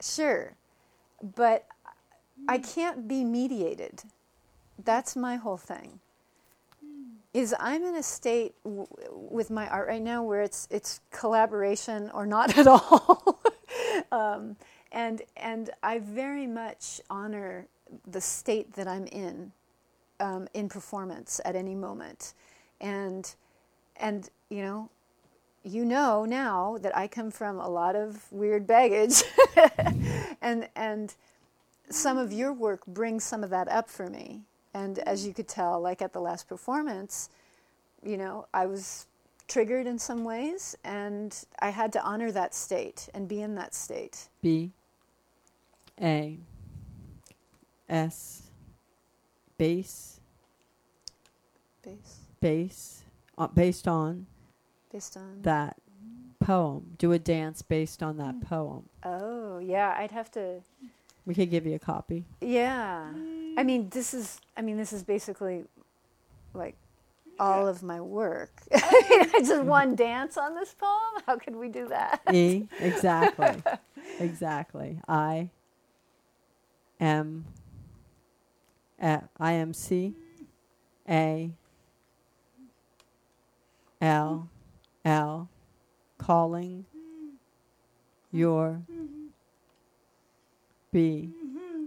[0.00, 0.56] sure,
[1.22, 1.66] but
[2.48, 4.02] I can't be mediated.
[4.82, 6.00] That's my whole thing.
[7.32, 8.86] Is I'm in a state w-
[9.30, 13.40] with my art right now where it's it's collaboration or not at all,
[14.12, 14.56] um,
[14.92, 17.66] and and I very much honor
[18.06, 19.52] the state that I'm in
[20.20, 22.34] um, in performance at any moment,
[22.80, 23.34] and
[23.96, 24.90] and you know
[25.64, 29.22] you know now that I come from a lot of weird baggage,
[30.42, 31.14] and and
[31.94, 34.42] some of your work brings some of that up for me.
[34.74, 37.28] And as you could tell, like at the last performance,
[38.02, 39.06] you know, I was
[39.48, 43.74] triggered in some ways, and I had to honor that state and be in that
[43.74, 44.28] state.
[44.40, 44.72] B
[46.00, 46.38] A
[47.88, 48.42] S
[49.58, 50.20] base
[51.82, 53.02] Base, base
[53.36, 54.26] uh, based on
[54.92, 55.76] based on that
[56.38, 56.94] poem.
[56.96, 58.88] Do a dance based on that poem.
[59.02, 60.62] Oh yeah, I'd have to.
[61.24, 62.24] We could give you a copy.
[62.40, 63.10] Yeah,
[63.56, 64.40] I mean, this is.
[64.56, 65.64] I mean, this is basically
[66.54, 66.76] like
[67.38, 68.62] all of my work.
[68.74, 71.22] I just one dance on this poem.
[71.26, 72.20] How could we do that?
[72.32, 73.62] E exactly.
[74.18, 75.00] exactly.
[75.08, 75.50] I
[77.00, 77.44] M
[79.00, 80.14] uh, I M C
[81.08, 81.50] A
[84.00, 84.48] L
[85.04, 85.48] L
[86.18, 86.84] calling
[88.30, 88.82] your
[90.92, 91.84] B mm-hmm.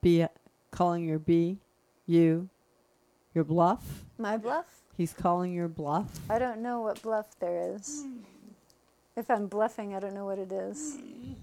[0.00, 0.26] B
[0.70, 1.58] calling your B
[2.06, 2.48] you
[3.34, 4.04] your bluff.
[4.18, 4.66] My bluff?
[4.96, 6.06] He's calling your bluff.
[6.28, 8.04] I don't know what bluff there is.
[8.04, 8.18] Mm.
[9.16, 10.96] If I'm bluffing, I don't know what it is.
[10.96, 11.34] Mm.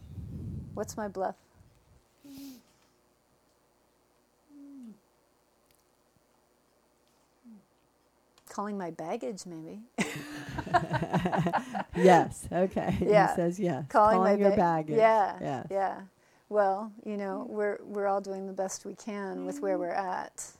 [0.73, 1.35] What's my bluff?
[8.55, 9.81] Calling my baggage, maybe.
[11.97, 12.47] Yes.
[12.51, 12.95] Okay.
[13.01, 13.29] Yeah.
[13.29, 13.85] He says yes.
[13.89, 14.97] Calling, my your ba- baggage.
[14.97, 15.37] Yeah.
[15.41, 15.67] Yes.
[15.69, 16.01] Yeah.
[16.47, 17.53] Well, you know, mm.
[17.53, 19.79] we're we're all doing the best we can with where mm.
[19.79, 20.51] we're at.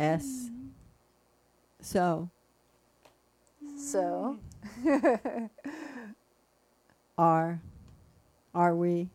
[0.00, 0.50] S.
[1.80, 2.28] So
[3.78, 4.38] So,
[7.18, 7.60] are
[8.54, 9.08] are we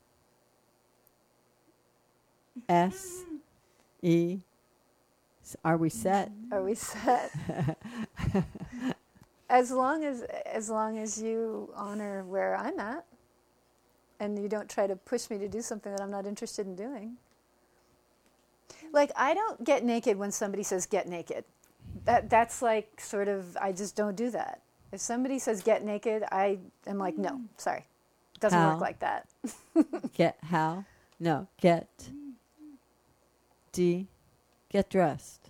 [2.69, 3.23] S
[4.01, 4.39] E
[5.63, 6.31] are we set?
[6.51, 7.31] are we set?
[9.49, 13.05] as long as as long as you honor where I'm at
[14.19, 16.75] and you don't try to push me to do something that I'm not interested in
[16.75, 17.17] doing.
[18.93, 21.43] Like I don't get naked when somebody says get naked.
[22.05, 24.61] That that's like sort of I just don't do that.
[24.91, 27.45] If somebody says get naked, I am like no, mm.
[27.57, 27.85] sorry.
[28.39, 28.71] Doesn't How?
[28.71, 29.27] work like that.
[30.13, 30.85] Get how?
[31.19, 32.33] No, get mm.
[33.71, 34.07] D
[34.69, 35.40] get dressed.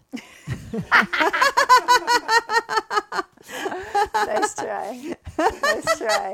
[4.13, 5.15] Nice try.
[5.37, 6.33] nice try.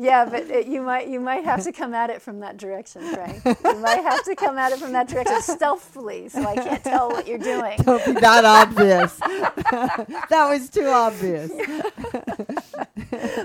[0.00, 3.02] Yeah, but it, you might you might have to come at it from that direction,
[3.12, 3.42] Frank.
[3.44, 7.08] You might have to come at it from that direction stealthily, so I can't tell
[7.08, 7.78] what you're doing.
[7.82, 9.16] Don't be that obvious.
[9.16, 11.50] that was too obvious.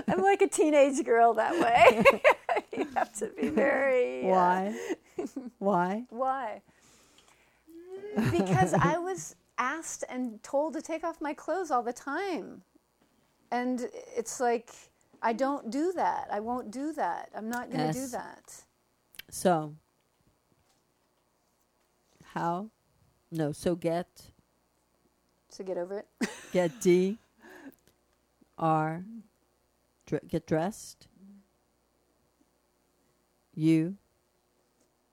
[0.06, 2.04] I'm like a teenage girl that way.
[2.78, 4.22] you have to be very.
[4.22, 4.78] uh, Why?
[5.58, 6.04] Why?
[6.10, 6.62] why?
[8.30, 12.62] Because I was asked and told to take off my clothes all the time,
[13.50, 14.70] and it's like
[15.22, 16.28] I don't do that.
[16.30, 17.30] I won't do that.
[17.34, 18.62] I'm not going to do that.
[19.30, 19.74] So
[22.34, 22.68] how?
[23.32, 24.30] No, so get
[25.48, 26.28] So get over it.
[26.52, 27.18] get D
[28.58, 29.04] R
[30.06, 31.08] dr- get dressed
[33.54, 33.96] U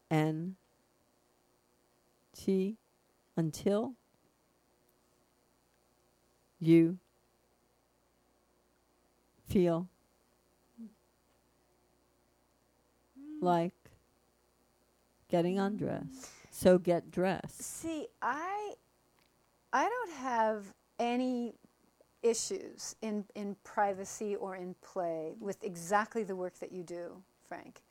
[0.10, 0.56] N
[2.36, 2.78] T
[3.38, 3.94] until
[6.62, 6.98] you
[9.50, 9.88] feel
[13.42, 13.74] like
[15.28, 16.30] getting undressed.
[16.52, 17.62] So get dressed.
[17.62, 18.74] See, I
[19.74, 20.66] I don't have
[21.00, 21.56] any
[22.22, 27.82] issues in in privacy or in play with exactly the work that you do, Frank.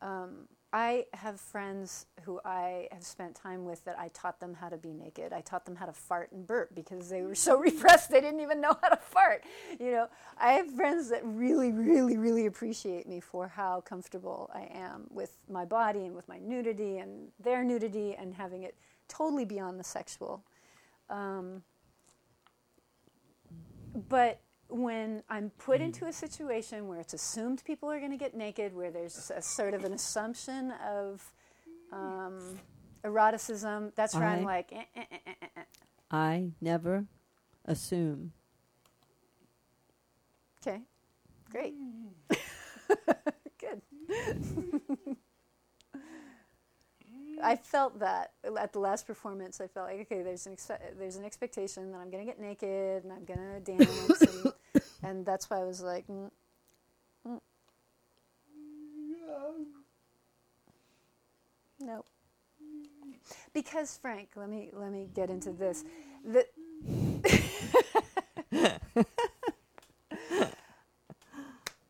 [0.00, 4.68] Um, I have friends who I have spent time with that I taught them how
[4.68, 5.32] to be naked.
[5.32, 8.40] I taught them how to fart and burp because they were so repressed they didn't
[8.40, 9.44] even know how to fart.
[9.78, 14.68] You know, I have friends that really, really, really appreciate me for how comfortable I
[14.76, 18.74] am with my body and with my nudity and their nudity and having it
[19.06, 20.42] totally beyond the sexual.
[21.08, 21.62] Um,
[24.08, 28.34] but when I'm put into a situation where it's assumed people are going to get
[28.34, 31.32] naked, where there's a sort of an assumption of
[31.92, 32.58] um,
[33.04, 35.62] eroticism, that's where I'm like, eh, eh, eh, eh, eh, eh.
[36.10, 37.04] I never
[37.64, 38.32] assume.
[40.66, 40.80] okay,
[41.50, 41.74] great,
[43.60, 43.82] good.
[47.44, 49.60] I felt that at the last performance.
[49.60, 53.04] I felt like okay, there's an expe- there's an expectation that I'm gonna get naked
[53.04, 54.52] and I'm gonna dance, and,
[55.02, 56.30] and that's why I was like, mm,
[57.28, 57.40] mm.
[61.80, 62.06] nope.
[63.52, 65.84] Because Frank, let me let me get into this.
[66.24, 66.46] The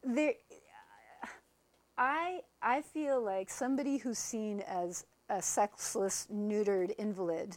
[0.05, 0.35] there,
[1.97, 7.57] I I feel like somebody who's seen as a sexless, neutered invalid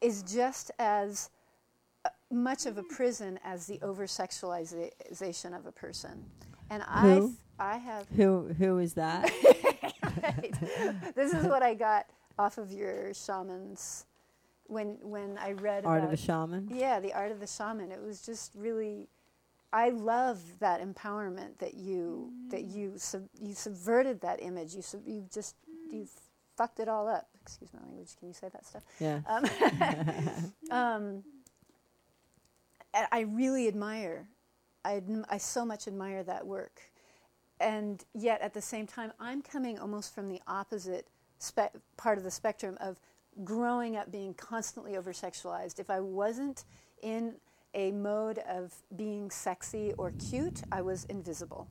[0.00, 1.30] is just as
[2.04, 6.24] uh, much of a prison as the over sexualization of a person.
[6.70, 7.34] And I Who?
[7.58, 9.30] I have Who who is that?
[10.22, 11.14] right.
[11.14, 12.06] This is what I got
[12.38, 14.06] off of your shamans
[14.66, 16.68] when when I read Art about of a shaman.
[16.72, 17.90] yeah, the art of the shaman.
[17.90, 19.08] It was just really.
[19.70, 24.74] I love that empowerment that you that you sub, you subverted that image.
[24.74, 25.56] You sub, you just
[25.90, 26.06] you
[26.58, 27.28] fucked it all up.
[27.40, 28.10] Excuse my language.
[28.18, 28.82] Can you say that stuff?
[29.00, 29.20] Yeah.
[29.26, 29.44] Um,
[30.70, 31.24] um,
[33.12, 34.28] I really admire.
[34.84, 36.80] I I so much admire that work,
[37.60, 41.06] and yet at the same time, I'm coming almost from the opposite
[41.38, 42.98] spe- part of the spectrum of
[43.44, 45.78] growing up being constantly over sexualized.
[45.78, 46.64] If I wasn't
[47.02, 47.34] in
[47.74, 51.68] a mode of being sexy or cute, I was invisible.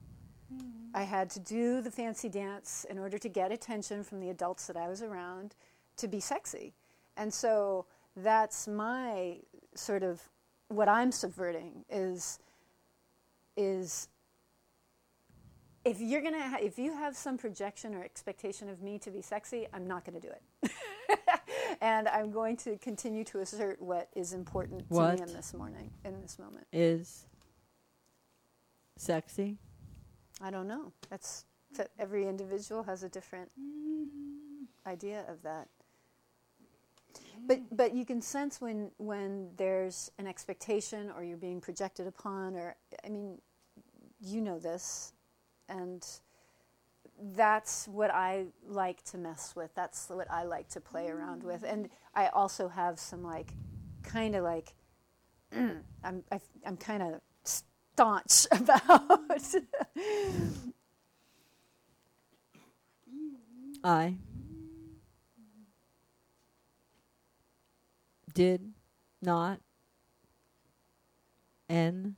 [0.98, 4.66] I had to do the fancy dance in order to get attention from the adults
[4.66, 5.54] that I was around
[5.98, 6.74] to be sexy.
[7.16, 9.38] And so that's my
[9.76, 10.20] sort of
[10.70, 12.40] what I'm subverting is
[13.56, 14.08] is
[15.86, 19.22] if you're gonna ha- if you have some projection or expectation of me to be
[19.22, 20.72] sexy, I'm not gonna do it.
[21.82, 25.92] and I'm going to continue to assert what is important to me in this morning,
[26.04, 26.66] in this moment.
[26.74, 27.28] Is
[28.96, 29.60] sexy.
[30.42, 30.92] I don't know.
[31.10, 31.46] That's
[31.76, 33.52] that every individual has a different
[34.86, 35.68] idea of that.
[37.46, 42.56] But but you can sense when when there's an expectation or you're being projected upon
[42.56, 43.40] or I mean
[44.20, 45.14] you know this
[45.70, 46.06] and
[47.36, 49.74] that's what I like to mess with.
[49.76, 51.64] That's what I like to play around with.
[51.64, 53.54] And I also have some like
[54.04, 54.74] kind of like
[55.54, 57.22] I'm I, I'm kind of
[57.98, 59.26] staunch about
[63.84, 64.18] I
[68.36, 68.74] did
[69.24, 69.60] not
[71.70, 72.16] N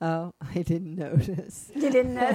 [0.00, 1.70] Oh, I didn't notice.
[1.76, 2.34] you didn't know.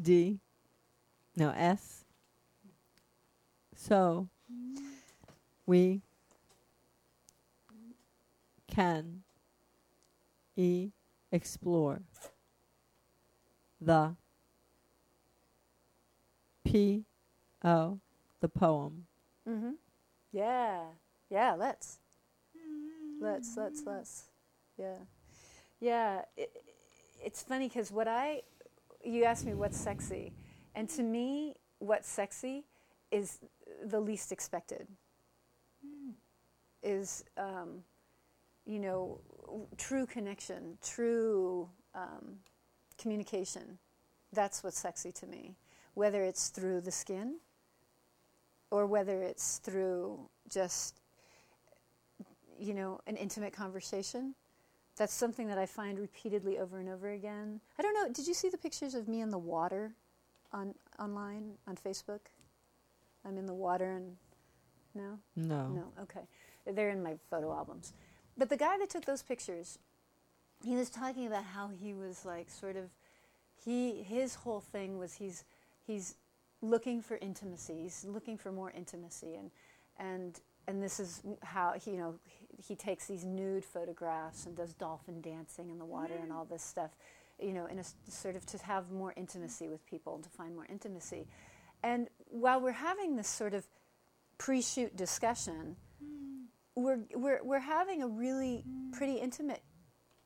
[0.00, 0.38] D.
[1.36, 2.04] No, S.
[3.74, 4.28] So
[5.66, 6.00] we
[8.66, 9.22] can
[10.56, 10.88] E
[11.30, 12.00] explore
[13.80, 14.16] the
[16.64, 17.04] P
[17.62, 18.00] O
[18.40, 19.06] the poem.
[19.46, 19.72] Mm-hmm.
[20.32, 20.80] Yeah.
[21.28, 21.98] Yeah, let's.
[23.20, 24.24] Let's, let's, let's.
[24.78, 24.96] Yeah.
[25.80, 26.22] Yeah.
[26.36, 26.50] It,
[27.22, 28.42] it's funny because what I,
[29.04, 30.32] you asked me what's sexy.
[30.76, 32.64] And to me, what's sexy
[33.10, 33.40] is
[33.84, 34.86] the least expected.
[36.82, 37.82] Is, um,
[38.66, 39.20] you know,
[39.78, 42.36] true connection, true um,
[42.98, 43.78] communication.
[44.32, 45.56] That's what's sexy to me.
[45.94, 47.36] Whether it's through the skin
[48.70, 51.00] or whether it's through just
[52.58, 54.34] you know an intimate conversation
[54.96, 58.34] that's something that i find repeatedly over and over again i don't know did you
[58.34, 59.92] see the pictures of me in the water
[60.52, 62.20] on online on facebook?
[63.24, 64.16] I'm in the water and
[64.94, 65.18] no?
[65.34, 65.68] No.
[65.68, 66.26] no okay.
[66.66, 67.92] They're in my photo albums.
[68.38, 69.78] But the guy that took those pictures
[70.64, 72.90] he was talking about how he was like sort of
[73.64, 75.44] he his whole thing was he's
[75.86, 76.14] he's
[76.62, 77.82] looking for intimacy.
[77.82, 79.34] He's looking for more intimacy.
[79.34, 79.50] And
[79.98, 84.56] and and this is how he, you know he, he takes these nude photographs and
[84.56, 86.90] does dolphin dancing in the water and all this stuff
[87.40, 90.54] you know in a sort of to have more intimacy with people and to find
[90.54, 91.26] more intimacy
[91.82, 93.66] and while we're having this sort of
[94.38, 95.76] pre-shoot discussion
[96.76, 99.62] we're, we're, we're having a really pretty intimate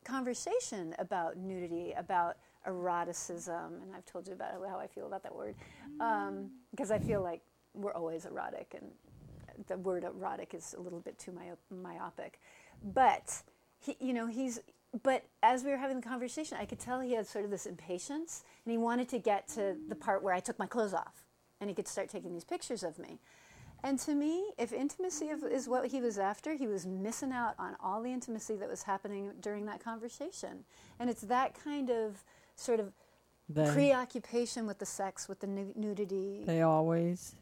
[0.05, 5.35] conversation about nudity, about eroticism, and I've told you about how I feel about that
[5.35, 5.55] word,
[6.01, 7.41] um, because I feel like
[7.75, 8.91] we're always erotic, and
[9.69, 12.41] the word erotic is a little bit too myop- myopic.
[12.83, 13.43] But
[13.79, 14.61] he, you know, he's.
[15.03, 17.67] But as we were having the conversation, I could tell he had sort of this
[17.67, 21.25] impatience, and he wanted to get to the part where I took my clothes off,
[21.61, 23.21] and he could start taking these pictures of me.
[23.83, 27.77] And to me, if intimacy is what he was after, he was missing out on
[27.83, 30.65] all the intimacy that was happening during that conversation.
[30.99, 32.23] And it's that kind of
[32.57, 32.93] sort of
[33.49, 36.43] They, preoccupation with the sex, with the nu- nudity.
[36.45, 37.35] they always,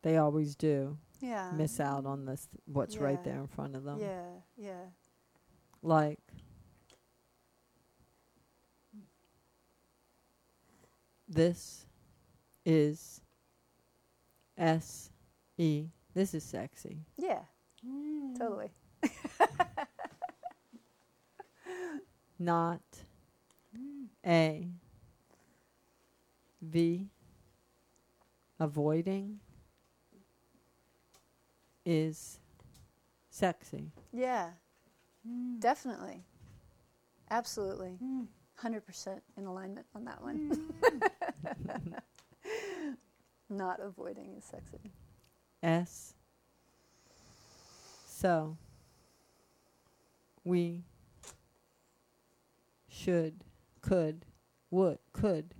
[0.00, 1.50] they always do yeah.
[1.54, 2.48] miss out on this.
[2.64, 3.98] What's right there in front of them.
[4.00, 4.24] Yeah,
[4.56, 4.84] yeah.
[5.82, 6.18] Like,
[11.32, 11.86] this
[12.64, 13.20] is
[14.56, 15.10] S
[15.56, 15.86] E.
[16.14, 16.98] This is sexy.
[17.16, 17.40] Yeah,
[17.86, 18.38] mm.
[18.38, 18.70] totally.
[22.38, 22.82] Not
[24.26, 24.68] A.
[26.60, 27.08] V.
[28.60, 29.40] Avoiding
[31.84, 32.38] is
[33.30, 33.90] sexy.
[34.12, 34.50] Yeah,
[35.28, 35.58] mm.
[35.58, 36.22] definitely.
[37.30, 37.98] Absolutely.
[38.04, 38.26] Mm.
[38.62, 40.72] 100% in alignment on that one.
[41.68, 41.92] Mm.
[43.50, 44.92] Not avoiding is sexy.
[45.62, 46.14] S.
[48.06, 48.56] So,
[50.44, 50.84] we
[52.88, 53.44] should,
[53.80, 54.24] could,
[54.70, 55.54] would, could,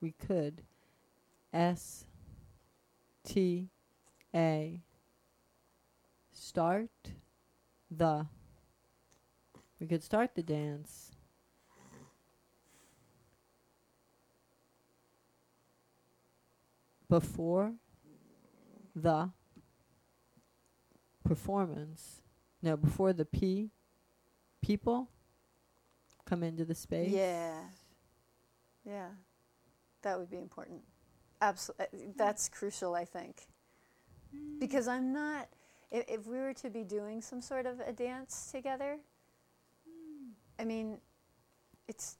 [0.00, 0.62] we could.
[1.52, 2.04] S.
[3.24, 3.70] T.
[4.34, 4.80] A.
[6.32, 6.90] Start
[7.90, 8.26] the.
[9.80, 11.13] We could start the dance.
[17.20, 17.72] Before
[18.96, 19.30] the
[21.22, 22.22] performance.
[22.60, 23.70] No, before the P
[24.60, 25.08] people
[26.24, 27.12] come into the space.
[27.12, 27.54] Yeah.
[28.84, 29.10] Yeah.
[30.02, 30.80] That would be important.
[31.40, 31.86] Absolutely.
[31.92, 33.46] Uh, that's crucial, I think.
[34.58, 35.48] Because I'm not,
[35.92, 38.98] if, if we were to be doing some sort of a dance together,
[40.58, 40.98] I mean,
[41.86, 42.16] it's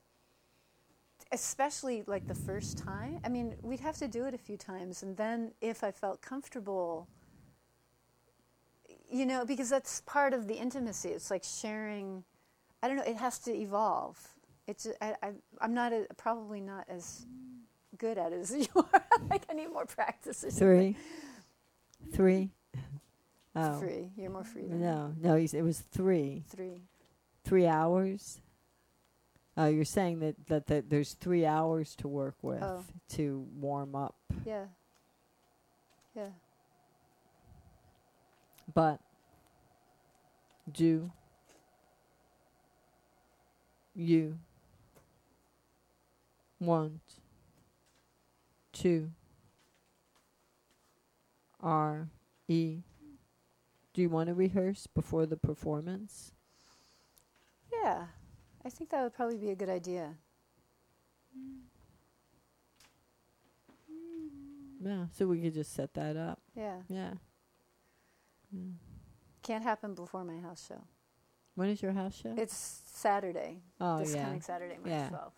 [1.35, 3.21] especially like the first time.
[3.25, 5.03] I mean, we'd have to do it a few times.
[5.03, 7.09] And then if I felt comfortable,
[9.11, 11.11] you know, because that's part of the intimacy.
[11.11, 12.25] It's like sharing,
[12.83, 14.17] I don't know, it has to evolve.
[14.67, 17.27] It's, I, I, I'm not, a, probably not as
[17.99, 19.05] good at it as you are.
[19.29, 20.45] like I need more practice.
[20.53, 20.97] Three.
[22.13, 22.51] Three.
[23.57, 23.79] Oh.
[23.79, 24.11] Free.
[24.17, 26.45] You're more free than No, no, it was three.
[26.49, 26.83] Three.
[27.45, 28.41] Three hours.
[29.57, 32.85] Oh, you're saying that, that, that there's three hours to work with Oh.
[33.11, 34.17] to warm up.
[34.45, 34.67] Yeah.
[36.17, 36.31] Yeah.
[38.73, 39.01] But
[40.73, 41.11] do
[43.95, 44.39] you
[46.59, 47.01] want
[48.73, 49.11] to
[51.61, 52.09] R
[52.49, 52.79] E
[53.93, 56.33] do you want to rehearse before the performance?
[57.73, 58.07] Yeah.
[58.65, 60.15] I think that would probably be a good idea.
[64.81, 66.41] Yeah, so we could just set that up.
[66.55, 66.77] Yeah.
[66.89, 67.13] Yeah.
[68.55, 68.75] Mm.
[69.43, 70.83] Can't happen before my house show.
[71.55, 72.35] When is your house show?
[72.37, 73.63] It's Saturday.
[73.81, 74.25] oh this yeah.
[74.25, 75.09] coming Saturday, March Yeah.
[75.11, 75.33] 12th.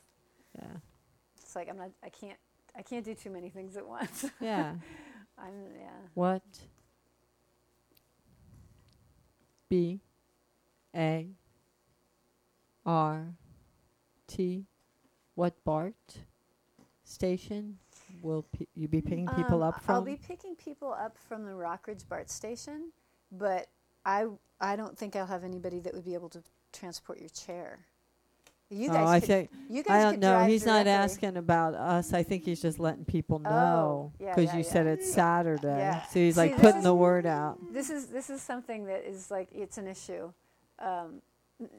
[0.59, 0.77] Yeah.
[1.43, 1.91] It's like I'm not.
[2.03, 2.39] I can't.
[2.77, 4.25] I can't do too many things at once.
[4.41, 4.75] Yeah.
[5.39, 5.53] I'm.
[5.79, 5.91] Yeah.
[6.15, 6.43] What?
[9.69, 10.01] B
[10.95, 11.29] A
[12.87, 13.35] R
[14.29, 14.65] T
[15.35, 15.95] what BART
[17.05, 17.79] station
[18.23, 19.95] will p- you be picking people Um, up from?
[19.97, 22.93] I'll be picking people up from the Rockridge BART station,
[23.31, 23.69] but
[24.05, 24.27] I
[24.61, 26.43] I don't think I'll have anybody that would be able to
[26.73, 27.81] transport your chair.
[28.69, 30.45] You oh, guys, I could, think you guys I don't know.
[30.45, 32.13] He's not asking about us.
[32.13, 35.79] I think he's just letting people Oh, know yeah, because yeah, you said it's Saturday.
[35.79, 36.03] Yeah.
[36.07, 37.59] So he's See, like putting is- the word out.
[37.73, 40.33] This is this is something that is like it's an issue.
[40.81, 41.23] Um,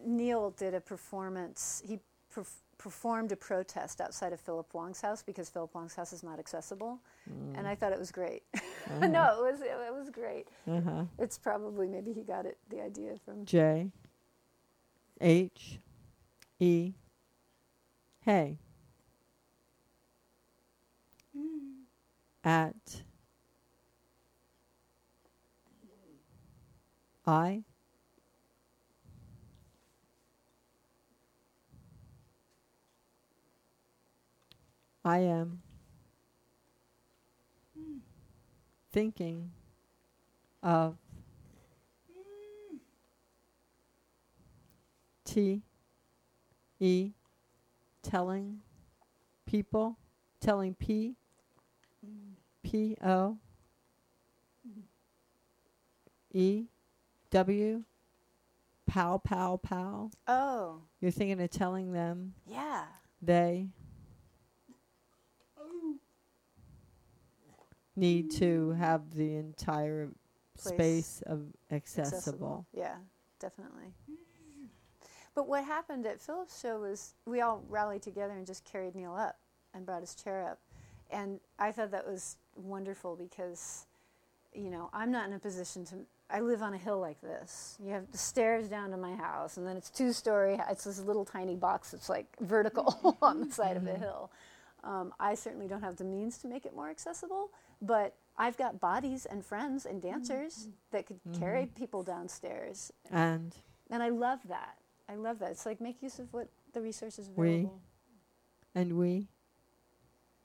[0.06, 1.82] Neil did a performance.
[1.86, 2.00] He
[2.34, 6.40] perf- performed a protest outside of Philip Wong's house because Philip Wong's house is not
[6.40, 7.00] accessible,
[7.30, 7.58] Mm.
[7.58, 8.44] and I thought it was great.
[8.56, 9.08] Uh-huh.
[9.08, 10.48] no, it was it, it was great.
[10.68, 11.04] Uh-huh.
[11.20, 13.92] It's probably maybe he got it the idea from J
[15.22, 15.80] H
[16.60, 16.94] E
[18.22, 18.58] Hey
[22.44, 23.04] at
[27.26, 27.64] I
[35.08, 35.62] I am
[38.92, 39.52] thinking
[40.62, 40.98] of
[45.24, 45.62] T
[46.82, 47.12] E
[48.04, 48.60] telling
[49.46, 49.98] people
[50.42, 51.16] telling P
[52.62, 53.38] P O
[56.34, 56.66] E
[57.32, 57.84] W
[58.86, 60.12] pow pow pow.
[60.28, 60.82] Oh.
[61.00, 62.88] You're thinking of telling them yeah.
[63.22, 63.70] they
[67.98, 70.10] need to have the entire
[70.58, 71.42] Place space of
[71.72, 72.66] accessible.
[72.74, 72.96] Yeah,
[73.40, 73.94] definitely.
[75.36, 79.14] But what happened at Philip's show was we all rallied together and just carried Neil
[79.14, 79.38] up
[79.74, 80.60] and brought his chair up.
[81.12, 83.86] And I thought that was wonderful because,
[84.54, 85.96] you know, I'm not in a position to.
[86.30, 87.78] I live on a hill like this.
[87.82, 90.60] You have the stairs down to my house, and then it's two story.
[90.70, 94.32] It's this little tiny box that's like vertical on the side of the hill.
[94.84, 97.52] Um, I certainly don't have the means to make it more accessible,
[97.82, 100.12] but I've got bodies and friends and mm-hmm.
[100.12, 101.76] dancers that could carry mm-hmm.
[101.80, 103.56] people downstairs, And
[103.90, 104.78] and I love that.
[105.10, 105.52] I love that.
[105.52, 107.82] It's like make use of what the resources We- available.
[108.76, 109.28] and we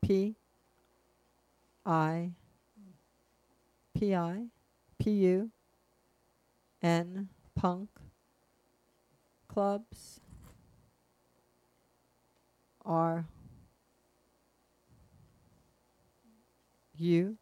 [0.01, 0.37] P
[1.85, 2.31] I
[3.95, 4.47] P I
[4.99, 5.51] P U
[6.83, 7.89] N punk
[9.49, 10.21] clubs
[12.85, 13.27] are
[17.03, 17.37] you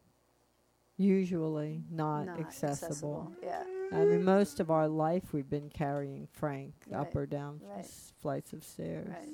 [0.97, 3.31] usually not, accessible.
[3.43, 3.63] Yeah.
[3.91, 7.85] I mean, most of our life we've been carrying Frank up or down right.
[8.21, 9.09] flights of stairs.
[9.09, 9.27] Right.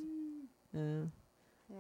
[0.74, 1.04] Yeah.
[1.70, 1.78] Yeah.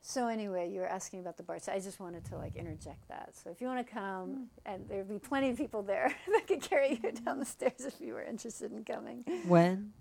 [0.00, 1.58] So anyway, you were asking about the bar.
[1.58, 3.34] So I just wanted to like interject that.
[3.34, 6.62] So if you want to come, and there'd be plenty of people there that could
[6.62, 9.24] carry you down the stairs if you were interested in coming.
[9.46, 9.92] When?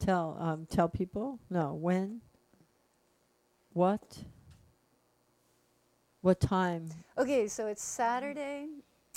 [0.00, 1.38] Tell um tell people?
[1.48, 2.20] No, when?
[3.72, 4.24] What?
[6.24, 6.88] What time?
[7.18, 8.68] Okay, so it's Saturday.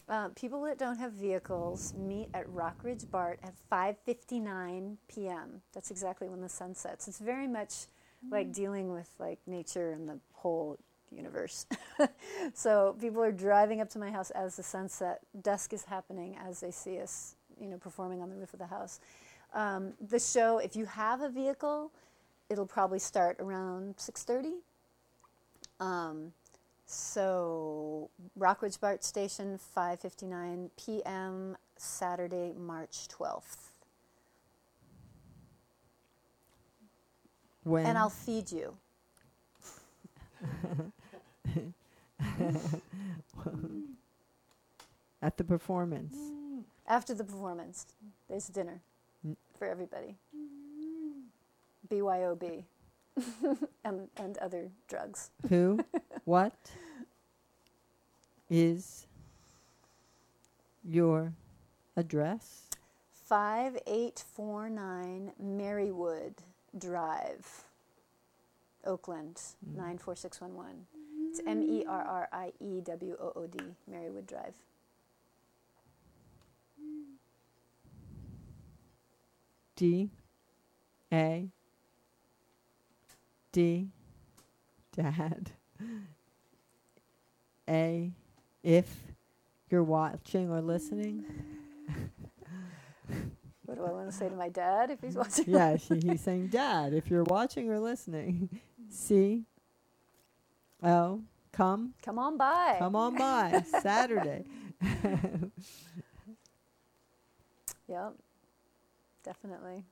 [0.10, 5.62] Uh, people that don't have vehicles meet at Rockridge BART at 5:59 p.m.
[5.72, 7.08] That's exactly when the sun sets.
[7.08, 7.88] It's very much
[8.30, 10.78] like dealing with like nature and the whole
[11.10, 11.66] universe.
[12.54, 15.22] so people are driving up to my house as the sunset.
[15.42, 18.68] Dusk is happening as they see us, you know, performing on the roof of the
[18.68, 19.00] house.
[19.54, 21.90] Um, the show, if you have a vehicle,
[22.50, 24.56] it'll probably start around 6:30.
[25.80, 26.34] Um,
[26.88, 28.10] so
[28.40, 31.58] Rockridge BART Station, 5:59 p.m.
[31.78, 33.72] Saturday, March 12th,
[37.64, 37.86] When?
[37.86, 38.78] and I'll feed you.
[45.22, 46.16] At the performance.
[46.88, 47.86] After the performance,
[48.30, 48.82] there's dinner
[49.26, 49.36] Mm.
[49.58, 50.16] for everybody.
[51.90, 52.64] BYOB
[53.84, 55.32] and, and other drugs.
[55.50, 55.80] Who?
[56.26, 56.54] what?
[58.50, 59.08] Is
[60.84, 61.34] your
[61.96, 62.64] address?
[63.28, 66.34] 5849 Merriewood
[66.78, 67.66] Drive,
[68.86, 69.76] Oakland, Mm.
[69.76, 70.88] 94611.
[71.30, 73.60] It's M E R R I E W O O D,
[73.92, 74.54] Merriewood Drive.
[79.76, 80.10] D
[81.12, 81.50] A
[83.58, 83.88] D
[84.96, 85.50] Dad
[87.68, 88.12] A
[88.62, 88.96] if
[89.72, 91.26] you're watching or listening.
[93.66, 95.46] What do I want to say to my dad if he's watching?
[95.48, 98.48] yeah, she, he's saying, Dad, if you're watching or listening,
[98.92, 99.44] C
[100.84, 101.22] O
[101.52, 102.76] come Come on by.
[102.78, 104.46] come on by Saturday.
[107.88, 108.14] Yep,
[109.24, 109.84] definitely.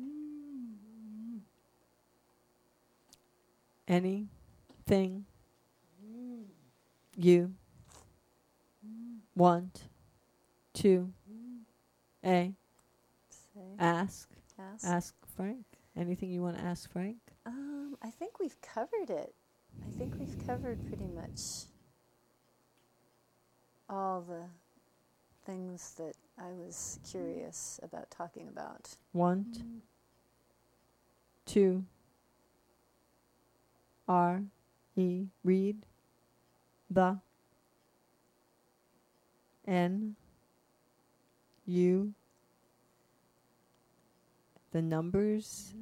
[0.00, 0.35] Mm.
[3.88, 5.26] Anything
[7.16, 7.54] you
[9.34, 9.84] want
[10.74, 11.12] to
[12.24, 12.52] a
[13.30, 14.84] Say, ask ask.
[14.84, 15.64] ask Frank.
[15.96, 17.16] Anything you want to ask Frank?
[17.46, 19.34] Um, I think we've covered it.
[19.86, 21.66] I think we've covered pretty much
[23.88, 24.42] all the
[25.44, 28.96] things that I was curious about talking about.
[29.12, 29.62] Want
[31.46, 31.84] to
[34.08, 34.42] R
[34.96, 35.84] E read
[36.90, 37.18] the
[39.66, 40.16] N
[41.66, 42.14] U
[44.72, 45.74] the numbers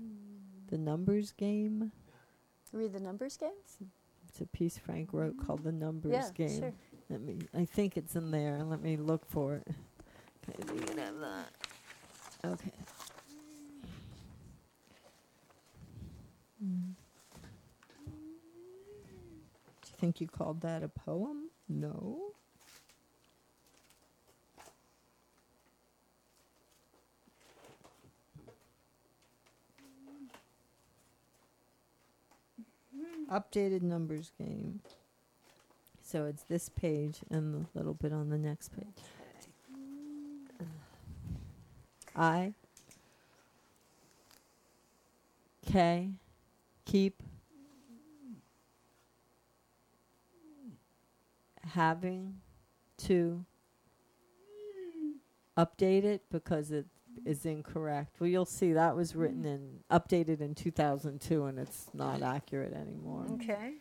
[0.68, 1.92] the numbers game.
[2.72, 3.52] Read the numbers game?
[4.28, 6.60] It's a piece Frank wrote called the numbers yeah, game.
[6.60, 6.72] sure.
[7.10, 8.62] Let me I think it's in there.
[8.64, 9.68] Let me look for it.
[10.48, 11.52] Okay, so can have that.
[12.44, 12.72] Okay.
[16.64, 16.94] Mm.
[19.82, 21.48] Do you think you called that a poem?
[21.66, 22.20] No.
[33.32, 34.81] Updated numbers game.
[36.02, 38.85] So it's this page and the little bit on the next page.
[42.14, 42.52] I
[45.66, 46.10] K
[46.85, 47.22] keep
[51.74, 52.34] having
[52.96, 53.44] to
[55.59, 56.86] update it because it
[57.24, 58.20] is incorrect.
[58.20, 59.55] Well, you'll see that was written mm.
[59.55, 63.26] and updated in 2002 and it's not accurate anymore.
[63.32, 63.74] Okay.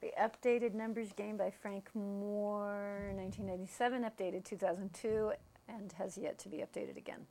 [0.00, 5.32] The updated numbers game by Frank Moore, 1997, updated 2002,
[5.68, 7.26] and has yet to be updated again.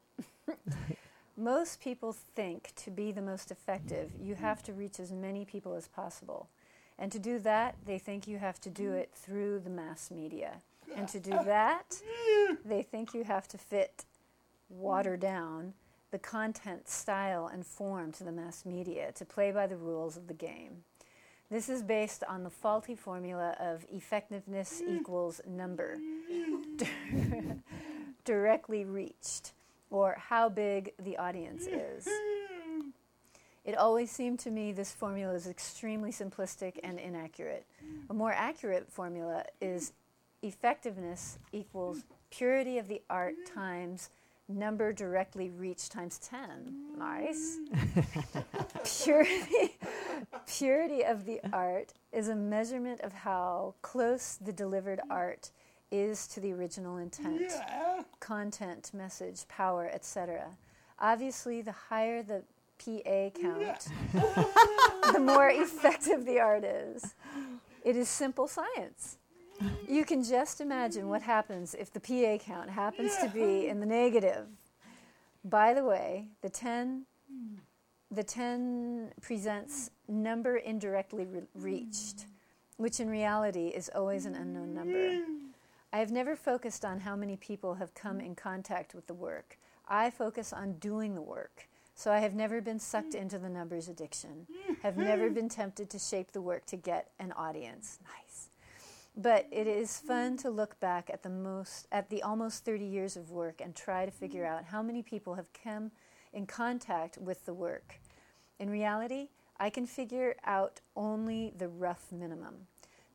[1.37, 5.75] most people think to be the most effective, you have to reach as many people
[5.75, 6.49] as possible.
[6.99, 10.61] And to do that, they think you have to do it through the mass media.
[10.95, 12.01] And to do that,
[12.63, 14.05] they think you have to fit,
[14.69, 15.73] water down
[16.11, 20.27] the content, style, and form to the mass media to play by the rules of
[20.27, 20.83] the game.
[21.49, 25.97] This is based on the faulty formula of effectiveness equals number
[28.25, 29.53] directly reached,
[29.89, 32.07] or how big the audience is.
[33.65, 37.65] It always seemed to me this formula is extremely simplistic and inaccurate.
[38.09, 39.93] A more accurate formula is
[40.41, 44.09] effectiveness equals purity of the art times
[44.49, 46.97] number directly reached times 10.
[46.97, 47.57] Nice.
[49.03, 49.77] purity,
[50.45, 55.51] purity of the art is a measurement of how close the delivered art
[55.91, 57.53] is to the original intent,
[58.19, 60.47] content, message, power, etc.
[60.99, 62.43] Obviously, the higher the
[62.77, 63.87] PA count,
[65.13, 67.15] the more effective the art is.
[67.83, 69.17] It is simple science.
[69.87, 73.85] You can just imagine what happens if the PA count happens to be in the
[73.85, 74.47] negative.
[75.45, 77.05] By the way, the 10
[78.11, 82.27] the 10 presents number indirectly re- reached,
[82.77, 85.23] which in reality is always an unknown number.
[85.91, 89.57] I have never focused on how many people have come in contact with the work.
[89.87, 91.67] I focus on doing the work.
[91.95, 94.47] So I have never been sucked into the numbers addiction,
[94.81, 97.99] have never been tempted to shape the work to get an audience.
[98.03, 98.49] Nice.
[99.15, 103.15] But it is fun to look back at the most at the almost 30 years
[103.15, 105.91] of work and try to figure out how many people have come
[106.33, 107.99] in contact with the work.
[108.59, 109.27] In reality,
[109.59, 112.67] I can figure out only the rough minimum.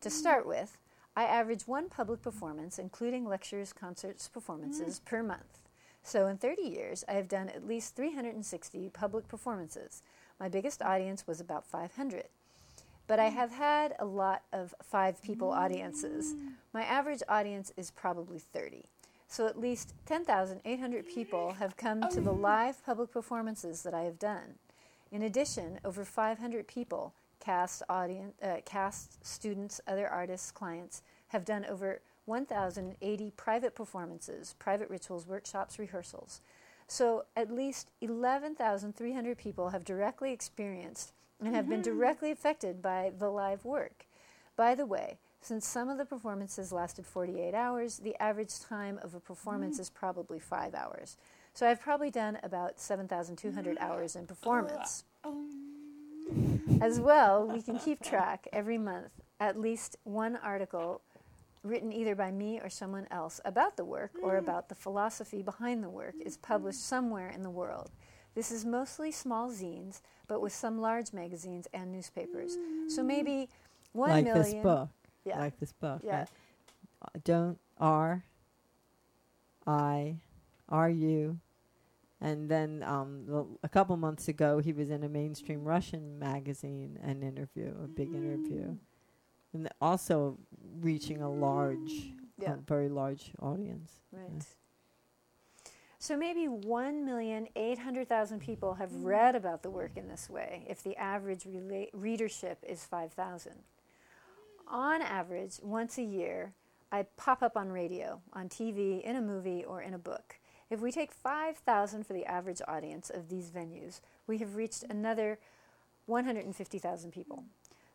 [0.03, 0.79] To start with,
[1.17, 5.59] I average one public performance, including lectures, concerts, performances, per month.
[6.09, 10.03] So in 30 years, I have done at least 360 public performances.
[10.41, 12.25] My biggest audience was about 500.
[13.07, 16.35] But I have had a lot of five people audiences.
[16.73, 18.87] My average audience is probably 30.
[19.29, 24.19] So at least 10,800 people have come to the live public performances that I have
[24.19, 24.55] done.
[25.13, 31.67] In addition, over 500 people, cast, audience, uh, cast, students, other artists, clients, have done
[31.67, 36.41] over 1,080 private performances, private rituals, workshops, rehearsals.
[36.87, 41.99] So at least 11,300 people have directly experienced and have been mm-hmm.
[41.99, 44.07] directly affected by the live work.
[44.57, 49.15] By the way, since some of the performances lasted 48 hours, the average time of
[49.15, 49.81] a performance mm.
[49.81, 51.17] is probably five hours.
[51.55, 53.81] So I've probably done about 7,200 mm.
[53.81, 55.05] hours in performance.
[55.25, 55.69] Uh, um.
[56.81, 59.11] As well, we can keep track every month,
[59.41, 61.01] at least one article
[61.63, 65.83] written either by me or someone else about the work or about the philosophy behind
[65.83, 67.91] the work is published somewhere in the world.
[68.35, 72.57] This is mostly small zines, but with some large magazines and newspapers.
[72.89, 73.49] So maybe
[73.93, 74.43] one like million.
[74.43, 74.89] this book.
[75.25, 75.39] Yeah.
[75.39, 76.01] Like this book.
[76.05, 76.19] Yeah.
[76.21, 76.29] right?
[77.03, 78.25] Uh, Don't R
[79.67, 80.17] I
[80.69, 81.41] R U
[82.21, 86.99] and then um, l- a couple months ago, he was in a mainstream Russian magazine,
[87.03, 88.77] an interview, a big interview,
[89.53, 90.39] and also
[90.81, 92.55] reaching a large, Yeah.
[92.55, 94.01] a very large audience.
[94.13, 94.47] Right.
[96.01, 99.07] So maybe 1,800,000 people have mm-hmm.
[99.07, 103.65] read about the work in this way if the average rela- readership is 5,000.
[104.69, 106.53] On average, once a year,
[106.93, 110.39] I pop up on radio, on TV, in a movie, or in a book.
[110.71, 115.39] If we take 5,000 for the average audience of these venues, we have reached another
[116.07, 117.45] 150,000 people.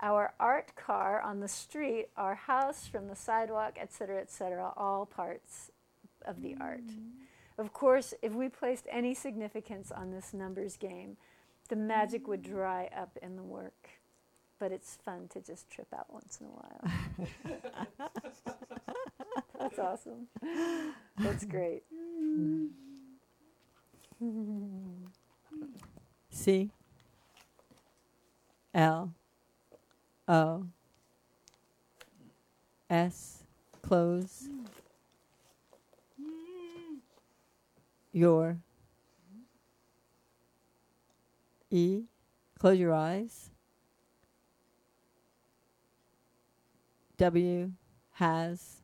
[0.00, 5.72] our art car on the street, our house from the sidewalk, etc., etc., all parts
[6.24, 6.84] of the art.
[7.58, 11.16] Of course, if we placed any significance on this numbers game,
[11.68, 13.99] the magic would dry up in the work
[14.60, 18.10] but it's fun to just trip out once in a while.
[19.58, 20.28] That's awesome.
[21.18, 21.82] That's great.
[26.30, 26.70] C
[28.74, 29.14] L
[30.28, 30.66] O
[32.90, 33.42] S
[33.82, 34.48] close
[38.12, 38.58] your
[41.70, 42.02] E
[42.58, 43.49] close your eyes
[47.20, 47.70] W
[48.12, 48.80] has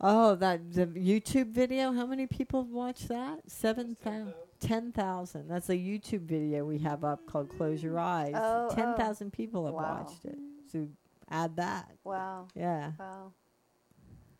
[0.00, 1.90] Oh, that the YouTube video.
[1.92, 3.40] How many people have watched that?
[3.50, 5.48] Seven thousand, ten thousand.
[5.48, 8.74] That's a YouTube video we have up called "Close Your Eyes." Oh, oh.
[8.74, 10.04] ten thousand thousand people have Wow.
[10.04, 10.38] watched it.
[10.70, 10.86] So
[11.28, 11.90] add that.
[12.04, 12.46] Wow.
[12.54, 12.92] Yeah.
[13.00, 13.32] Wow.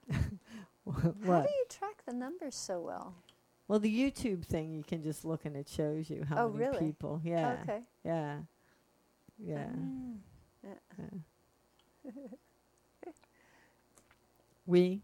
[0.84, 1.16] what?
[1.26, 3.14] How do you track the numbers so well?
[3.66, 6.64] Well, the YouTube thing you can just look and it shows you how Oh, many
[6.68, 6.78] really?
[6.86, 7.20] people.
[7.24, 7.56] Yeah.
[7.62, 7.80] Okay.
[8.04, 8.38] Yeah.
[9.38, 9.56] Yeah.
[9.56, 9.66] Yeah.
[10.98, 12.12] Yeah.
[14.66, 15.00] we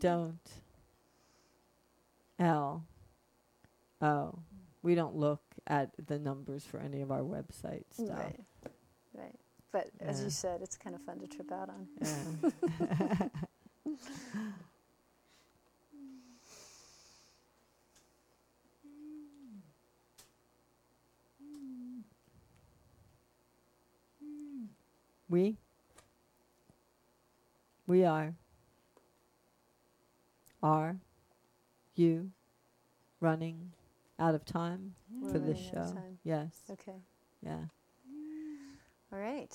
[0.00, 0.38] don't
[2.38, 2.84] L
[4.02, 4.38] O.
[4.82, 8.10] We don't look at the numbers for any of our website stuff.
[8.10, 8.40] Right.
[9.14, 9.34] Right.
[9.72, 11.88] But as you said, it's kind of fun to trip out on.
[12.00, 13.28] Yeah.
[25.28, 25.56] we
[27.86, 28.34] we are
[30.62, 30.96] are
[31.94, 32.30] you
[33.20, 33.72] running
[34.18, 36.02] out of time We're for this running out of show?
[36.24, 36.50] Yes.
[36.70, 37.00] Okay.
[37.42, 37.64] Yeah.
[39.12, 39.54] All right.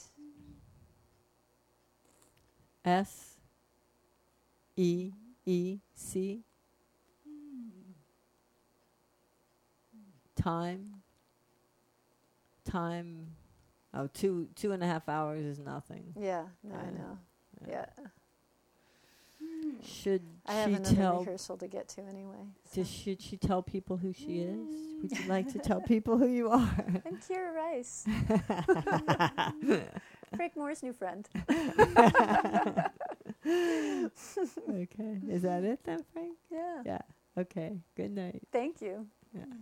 [2.86, 3.36] S
[4.76, 5.12] E
[5.46, 6.44] E C
[10.36, 11.02] time
[12.66, 13.28] time
[13.94, 16.44] oh two two and a half hours is nothing Yeah.
[16.64, 16.92] No, I Yeah.
[17.00, 17.18] know.
[17.68, 17.86] Yeah.
[19.84, 22.46] should I have she another tell rehearsal to get to anyway.
[22.72, 22.84] so.
[22.84, 24.70] should she tell people who she is
[25.02, 25.64] would you like to mm.
[25.64, 28.06] tell people who you are I'm Kira Rice,
[30.36, 31.28] Frank Moore's new friend.
[33.46, 36.82] okay is that it then frank Yeah.
[36.86, 37.02] yeah
[37.38, 39.08] okay good night Thank you.
[39.34, 39.58] yeah mm.